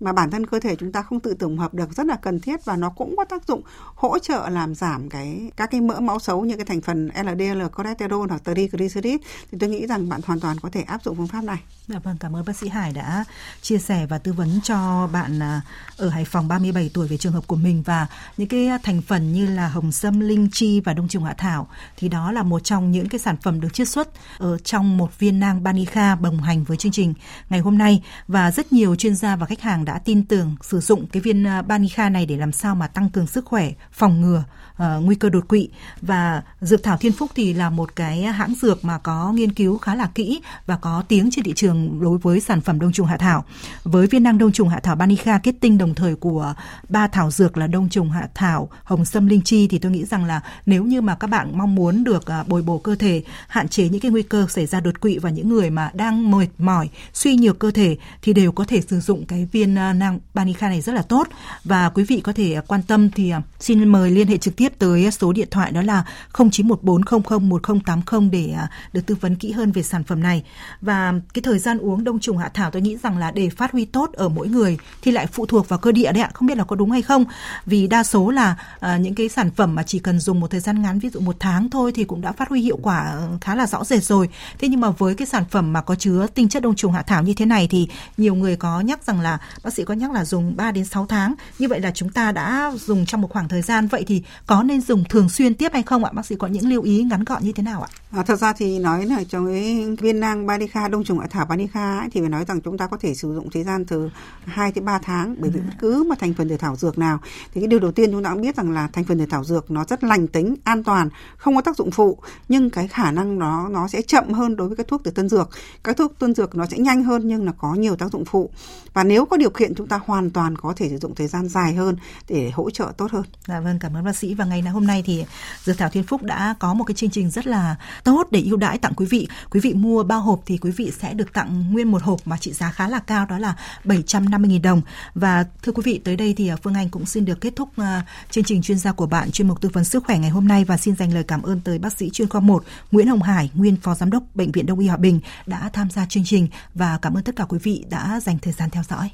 mà 0.00 0.12
bản 0.12 0.30
thân 0.30 0.46
cơ 0.46 0.60
thể 0.60 0.76
chúng 0.76 0.92
ta 0.92 1.02
không 1.02 1.20
tự 1.20 1.34
tổng 1.34 1.58
hợp 1.58 1.74
được 1.74 1.92
rất 1.96 2.06
là 2.06 2.16
cần 2.16 2.40
thiết 2.40 2.64
và 2.64 2.76
nó 2.76 2.90
cũng 2.90 3.16
có 3.16 3.24
tác 3.24 3.46
dụng 3.48 3.62
hỗ 3.94 4.18
trợ 4.18 4.48
làm 4.48 4.74
giảm 4.74 5.08
cái 5.08 5.50
các 5.56 5.70
cái 5.70 5.80
mỡ 5.80 6.00
máu 6.00 6.18
xấu 6.18 6.44
như 6.44 6.56
cái 6.56 6.64
thành 6.64 6.80
phần 6.80 7.10
LDL, 7.22 7.62
cholesterol 7.76 8.28
hoặc 8.28 8.42
triglycerid 8.44 9.20
thì 9.52 9.58
tôi 9.60 9.70
nghĩ 9.70 9.86
rằng 9.86 10.08
bạn 10.08 10.20
hoàn 10.26 10.40
toàn 10.40 10.60
có 10.60 10.68
thể 10.72 10.82
áp 10.82 11.02
dụng 11.04 11.16
phương 11.16 11.26
pháp 11.26 11.44
này. 11.44 11.58
Dạ 11.88 11.98
vâng, 11.98 12.16
cảm 12.20 12.36
ơn 12.36 12.44
bác 12.44 12.56
sĩ 12.56 12.68
Hải 12.68 12.92
đã 12.92 13.24
chia 13.62 13.78
sẻ 13.78 14.06
và 14.06 14.18
tư 14.18 14.32
vấn 14.32 14.60
cho 14.64 15.08
bạn 15.12 15.42
à, 15.42 15.60
ở 15.96 16.08
Hải 16.08 16.24
Phòng 16.24 16.48
37 16.48 16.90
tuổi 16.94 17.08
về 17.08 17.16
trường 17.16 17.32
hợp 17.32 17.46
của 17.46 17.56
mình. 17.56 17.82
Và 17.86 18.06
những 18.36 18.48
cái 18.48 18.68
thành 18.82 19.02
phần 19.02 19.32
như 19.32 19.46
là 19.46 19.68
hồng 19.68 19.92
sâm, 19.92 20.20
linh 20.20 20.48
chi 20.52 20.80
và 20.80 20.92
đông 20.92 21.08
trùng 21.08 21.24
hạ 21.24 21.34
thảo 21.38 21.68
thì 21.96 22.08
đó 22.08 22.32
là 22.32 22.42
một 22.42 22.64
trong 22.64 22.92
những 22.92 23.08
cái 23.08 23.18
sản 23.18 23.36
phẩm 23.42 23.60
được 23.60 23.74
chiết 23.74 23.88
xuất 23.88 24.08
ở 24.38 24.58
trong 24.58 24.96
một 24.96 25.18
viên 25.18 25.40
nang 25.40 25.62
Banica 25.62 26.14
đồng 26.22 26.40
hành 26.40 26.64
với 26.64 26.76
chương 26.76 26.92
trình 26.92 27.14
ngày 27.48 27.60
hôm 27.60 27.78
nay. 27.78 28.02
Và 28.28 28.50
rất 28.50 28.72
nhiều 28.72 28.96
chuyên 28.96 29.16
gia 29.16 29.36
và 29.36 29.46
khách 29.46 29.60
hàng 29.60 29.84
đã 29.86 29.98
tin 29.98 30.24
tưởng 30.24 30.56
sử 30.62 30.80
dụng 30.80 31.06
cái 31.06 31.22
viên 31.22 31.46
à, 31.46 31.62
banika 31.62 31.86
Banica 31.86 32.08
này 32.08 32.26
để 32.26 32.36
làm 32.36 32.52
sao 32.52 32.74
mà 32.74 32.86
tăng 32.86 33.10
cường 33.10 33.26
sức 33.26 33.44
khỏe, 33.44 33.72
phòng 33.92 34.20
ngừa 34.20 34.44
uh, 34.82 35.04
nguy 35.04 35.14
cơ 35.14 35.28
đột 35.28 35.48
quỵ 35.48 35.68
và 36.02 36.42
dược 36.60 36.82
thảo 36.82 36.96
Thiên 36.96 37.12
Phúc 37.12 37.30
thì 37.34 37.52
là 37.52 37.70
một 37.70 37.96
cái 37.96 38.22
hãng 38.22 38.54
dược 38.62 38.84
mà 38.84 38.98
có 38.98 39.32
nghiên 39.32 39.52
cứu 39.52 39.78
khá 39.78 39.94
là 39.94 40.10
kỹ 40.14 40.40
và 40.66 40.76
có 40.76 41.04
tiếng 41.08 41.30
trên 41.32 41.44
thị 41.44 41.52
trường 41.56 42.00
đối 42.00 42.18
với 42.18 42.40
sản 42.40 42.60
phẩm 42.60 42.78
đông 42.78 42.92
trùng 42.92 43.06
hạ 43.06 43.16
thảo. 43.16 43.44
Với 43.84 44.06
viên 44.06 44.22
năng 44.22 44.38
đông 44.38 44.52
trùng 44.52 44.68
hạ 44.68 44.80
thảo 44.80 44.96
Banica 44.96 45.38
kết 45.38 45.54
tinh 45.60 45.78
đồng 45.78 45.94
thời 45.94 46.14
của 46.14 46.54
ba 46.88 47.06
thảo 47.06 47.30
dược 47.30 47.56
là 47.56 47.66
đông 47.66 47.88
trùng 47.88 48.10
hạ 48.10 48.28
thảo, 48.34 48.68
hồng 48.84 49.04
sâm 49.04 49.26
linh 49.26 49.42
chi 49.42 49.68
thì 49.68 49.78
tôi 49.78 49.92
nghĩ 49.92 50.04
rằng 50.04 50.24
là 50.24 50.40
nếu 50.66 50.84
như 50.84 51.00
mà 51.00 51.14
các 51.14 51.26
bạn 51.26 51.58
mong 51.58 51.74
muốn 51.74 52.04
được 52.04 52.26
à, 52.26 52.44
bồi 52.46 52.62
bổ 52.62 52.78
cơ 52.78 52.94
thể, 52.94 53.22
hạn 53.48 53.68
chế 53.68 53.88
những 53.88 54.00
cái 54.00 54.10
nguy 54.10 54.22
cơ 54.22 54.46
xảy 54.48 54.66
ra 54.66 54.80
đột 54.80 55.00
quỵ 55.00 55.18
và 55.18 55.30
những 55.30 55.48
người 55.48 55.70
mà 55.70 55.90
đang 55.94 56.30
mệt 56.30 56.48
mỏi, 56.58 56.88
suy 57.12 57.36
nhược 57.36 57.58
cơ 57.58 57.70
thể 57.70 57.96
thì 58.22 58.32
đều 58.32 58.52
có 58.52 58.64
thể 58.64 58.80
sử 58.80 59.00
dụng 59.00 59.26
cái 59.26 59.48
viên 59.52 59.78
à, 59.78 59.92
năng 59.92 60.18
Banica 60.34 60.68
này 60.68 60.80
rất 60.80 60.92
là 60.92 61.02
tốt 61.02 61.28
và 61.64 61.88
quý 61.88 62.04
vị 62.04 62.20
có 62.20 62.32
thể 62.32 62.60
quan 62.66 62.82
tâm 62.82 63.10
thì 63.10 63.30
à, 63.30 63.42
xin 63.60 63.88
mời 63.88 64.10
liên 64.10 64.28
hệ 64.28 64.36
trực 64.36 64.56
tiếp 64.56 64.65
tiếp 64.66 64.78
tới 64.78 65.04
à, 65.04 65.10
số 65.10 65.32
điện 65.32 65.48
thoại 65.50 65.72
đó 65.72 65.82
là 65.82 66.04
0914001080 66.32 68.30
để 68.30 68.52
à, 68.56 68.70
được 68.92 69.06
tư 69.06 69.16
vấn 69.20 69.36
kỹ 69.36 69.52
hơn 69.52 69.72
về 69.72 69.82
sản 69.82 70.04
phẩm 70.04 70.22
này. 70.22 70.42
Và 70.80 71.14
cái 71.34 71.42
thời 71.42 71.58
gian 71.58 71.78
uống 71.78 72.04
đông 72.04 72.20
trùng 72.20 72.38
hạ 72.38 72.50
thảo 72.54 72.70
tôi 72.70 72.82
nghĩ 72.82 72.96
rằng 73.02 73.18
là 73.18 73.30
để 73.30 73.48
phát 73.48 73.72
huy 73.72 73.84
tốt 73.84 74.10
ở 74.12 74.28
mỗi 74.28 74.48
người 74.48 74.78
thì 75.02 75.10
lại 75.10 75.26
phụ 75.26 75.46
thuộc 75.46 75.68
vào 75.68 75.78
cơ 75.78 75.92
địa 75.92 76.12
đấy 76.12 76.22
ạ. 76.22 76.30
Không 76.34 76.48
biết 76.48 76.58
là 76.58 76.64
có 76.64 76.76
đúng 76.76 76.90
hay 76.90 77.02
không? 77.02 77.24
Vì 77.66 77.86
đa 77.86 78.02
số 78.02 78.30
là 78.30 78.56
à, 78.80 78.96
những 78.96 79.14
cái 79.14 79.28
sản 79.28 79.50
phẩm 79.50 79.74
mà 79.74 79.82
chỉ 79.82 79.98
cần 79.98 80.20
dùng 80.20 80.40
một 80.40 80.50
thời 80.50 80.60
gian 80.60 80.82
ngắn, 80.82 80.98
ví 80.98 81.10
dụ 81.10 81.20
một 81.20 81.36
tháng 81.38 81.70
thôi 81.70 81.92
thì 81.94 82.04
cũng 82.04 82.20
đã 82.20 82.32
phát 82.32 82.48
huy 82.48 82.60
hiệu 82.60 82.78
quả 82.82 83.12
ừ, 83.12 83.28
khá 83.40 83.54
là 83.54 83.66
rõ 83.66 83.84
rệt 83.84 84.04
rồi. 84.04 84.28
Thế 84.58 84.68
nhưng 84.68 84.80
mà 84.80 84.90
với 84.90 85.14
cái 85.14 85.26
sản 85.26 85.44
phẩm 85.50 85.72
mà 85.72 85.80
có 85.80 85.94
chứa 85.94 86.26
tinh 86.34 86.48
chất 86.48 86.62
đông 86.62 86.76
trùng 86.76 86.92
hạ 86.92 87.02
thảo 87.02 87.22
như 87.22 87.34
thế 87.34 87.46
này 87.46 87.68
thì 87.70 87.88
nhiều 88.16 88.34
người 88.34 88.56
có 88.56 88.80
nhắc 88.80 89.04
rằng 89.04 89.20
là, 89.20 89.38
bác 89.64 89.72
sĩ 89.72 89.84
có 89.84 89.94
nhắc 89.94 90.12
là 90.12 90.24
dùng 90.24 90.56
3 90.56 90.72
đến 90.72 90.84
6 90.84 91.06
tháng. 91.06 91.34
Như 91.58 91.68
vậy 91.68 91.80
là 91.80 91.90
chúng 91.90 92.08
ta 92.08 92.32
đã 92.32 92.72
dùng 92.76 93.06
trong 93.06 93.20
một 93.20 93.30
khoảng 93.30 93.48
thời 93.48 93.62
gian. 93.62 93.86
Vậy 93.86 94.04
thì 94.06 94.22
có 94.46 94.55
nên 94.62 94.80
dùng 94.80 95.04
thường 95.04 95.28
xuyên 95.28 95.54
tiếp 95.54 95.72
hay 95.72 95.82
không 95.82 96.04
ạ? 96.04 96.10
Bác 96.14 96.26
sĩ 96.26 96.34
có 96.38 96.46
những 96.46 96.68
lưu 96.68 96.82
ý 96.82 97.02
ngắn 97.02 97.24
gọn 97.24 97.44
như 97.44 97.52
thế 97.52 97.62
nào 97.62 97.82
ạ? 97.82 97.88
À, 98.10 98.22
thật 98.22 98.36
ra 98.36 98.52
thì 98.52 98.78
nói 98.78 99.06
là 99.06 99.24
trong 99.28 99.46
cái 99.46 99.86
viên 99.98 100.20
nang 100.20 100.46
Banica 100.46 100.88
đông 100.88 101.04
trùng 101.04 101.18
hạ 101.18 101.26
thảo 101.30 101.46
Banica 101.46 101.98
ấy, 101.98 102.08
thì 102.12 102.20
phải 102.20 102.28
nói 102.28 102.44
rằng 102.48 102.60
chúng 102.60 102.78
ta 102.78 102.86
có 102.86 102.96
thể 102.96 103.14
sử 103.14 103.34
dụng 103.34 103.50
thời 103.50 103.64
gian 103.64 103.84
từ 103.84 104.10
2 104.44 104.72
đến 104.72 104.84
3 104.84 104.98
tháng 104.98 105.36
bởi 105.38 105.50
vì 105.50 105.60
bất 105.60 105.74
cứ 105.78 106.04
một 106.08 106.14
thành 106.18 106.34
phần 106.34 106.48
từ 106.48 106.56
thảo 106.56 106.76
dược 106.76 106.98
nào 106.98 107.18
thì 107.54 107.60
cái 107.60 107.68
điều 107.68 107.78
đầu 107.78 107.92
tiên 107.92 108.12
chúng 108.12 108.24
ta 108.24 108.30
cũng 108.32 108.42
biết 108.42 108.56
rằng 108.56 108.70
là 108.70 108.88
thành 108.92 109.04
phần 109.04 109.18
từ 109.18 109.26
thảo 109.26 109.44
dược 109.44 109.70
nó 109.70 109.84
rất 109.84 110.04
lành 110.04 110.26
tính 110.26 110.56
an 110.64 110.84
toàn 110.84 111.08
không 111.36 111.54
có 111.54 111.60
tác 111.60 111.76
dụng 111.76 111.90
phụ 111.90 112.18
nhưng 112.48 112.70
cái 112.70 112.88
khả 112.88 113.10
năng 113.10 113.38
nó 113.38 113.68
nó 113.68 113.88
sẽ 113.88 114.02
chậm 114.02 114.32
hơn 114.32 114.56
đối 114.56 114.68
với 114.68 114.76
các 114.76 114.88
thuốc 114.88 115.00
từ 115.04 115.10
tân 115.10 115.28
dược. 115.28 115.50
Các 115.84 115.96
thuốc 115.96 116.18
tân 116.18 116.34
dược 116.34 116.54
nó 116.54 116.66
sẽ 116.66 116.78
nhanh 116.78 117.04
hơn 117.04 117.22
nhưng 117.28 117.46
là 117.46 117.52
có 117.58 117.74
nhiều 117.74 117.96
tác 117.96 118.12
dụng 118.12 118.24
phụ. 118.24 118.50
Và 118.92 119.04
nếu 119.04 119.24
có 119.24 119.36
điều 119.36 119.50
kiện 119.50 119.74
chúng 119.74 119.86
ta 119.86 120.00
hoàn 120.04 120.30
toàn 120.30 120.56
có 120.56 120.72
thể 120.76 120.88
sử 120.88 120.98
dụng 120.98 121.14
thời 121.14 121.26
gian 121.26 121.48
dài 121.48 121.74
hơn 121.74 121.96
để 122.28 122.50
hỗ 122.50 122.70
trợ 122.70 122.92
tốt 122.96 123.10
hơn. 123.10 123.22
Dạ 123.46 123.60
vâng, 123.60 123.78
cảm 123.78 123.96
ơn 123.96 124.04
bác 124.04 124.16
sĩ. 124.16 124.34
Và 124.34 124.44
ngày 124.44 124.62
hôm 124.62 124.86
nay 124.86 125.02
thì 125.06 125.24
Dược 125.64 125.78
thảo 125.78 125.88
Thiên 125.88 126.04
Phúc 126.04 126.22
đã 126.22 126.54
có 126.58 126.74
một 126.74 126.84
cái 126.84 126.94
chương 126.94 127.10
trình 127.10 127.30
rất 127.30 127.46
là 127.46 127.76
tốt 128.04 128.28
để 128.30 128.42
ưu 128.42 128.56
đãi 128.56 128.78
tặng 128.78 128.92
quý 128.96 129.06
vị. 129.06 129.28
Quý 129.50 129.60
vị 129.60 129.74
mua 129.74 130.02
bao 130.02 130.20
hộp 130.20 130.40
thì 130.46 130.58
quý 130.58 130.70
vị 130.70 130.92
sẽ 131.00 131.14
được 131.14 131.32
tặng 131.32 131.72
nguyên 131.72 131.90
một 131.90 132.02
hộp 132.02 132.20
mà 132.24 132.36
trị 132.36 132.52
giá 132.52 132.70
khá 132.70 132.88
là 132.88 132.98
cao 132.98 133.26
đó 133.26 133.38
là 133.38 133.54
750.000 133.84 134.62
đồng. 134.62 134.82
Và 135.14 135.44
thưa 135.62 135.72
quý 135.72 135.82
vị, 135.84 136.00
tới 136.04 136.16
đây 136.16 136.34
thì 136.36 136.48
à, 136.48 136.56
Phương 136.56 136.74
Anh 136.74 136.88
cũng 136.88 137.06
xin 137.06 137.24
được 137.24 137.40
kết 137.40 137.56
thúc 137.56 137.68
à, 137.76 138.06
chương 138.30 138.44
trình 138.44 138.62
chuyên 138.62 138.78
gia 138.78 138.92
của 138.92 139.06
bạn 139.06 139.30
chuyên 139.30 139.48
mục 139.48 139.60
tư 139.60 139.68
vấn 139.72 139.84
sức 139.84 140.04
khỏe 140.04 140.18
ngày 140.18 140.30
hôm 140.30 140.48
nay 140.48 140.64
và 140.64 140.76
xin 140.76 140.96
dành 140.96 141.14
lời 141.14 141.24
cảm 141.24 141.42
ơn 141.42 141.60
tới 141.60 141.78
bác 141.78 141.92
sĩ 141.92 142.10
chuyên 142.10 142.28
khoa 142.28 142.40
1 142.40 142.64
Nguyễn 142.90 143.06
Hồng 143.06 143.22
Hải, 143.22 143.50
nguyên 143.54 143.76
phó 143.76 143.94
giám 143.94 144.10
đốc 144.10 144.22
bệnh 144.34 144.52
viện 144.52 144.66
Đông 144.66 144.78
y 144.78 144.86
Hòa 144.86 144.96
Bình 144.96 145.20
đã 145.46 145.70
tham 145.72 145.90
gia 145.90 146.06
chương 146.06 146.24
trình 146.24 146.48
và 146.74 146.98
cảm 147.02 147.14
ơn 147.14 147.24
tất 147.24 147.36
cả 147.36 147.44
quý 147.48 147.58
vị 147.62 147.84
đã 147.90 148.20
dành 148.20 148.38
thời 148.38 148.52
gian 148.52 148.70
theo 148.70 148.82
dõi. 148.88 149.10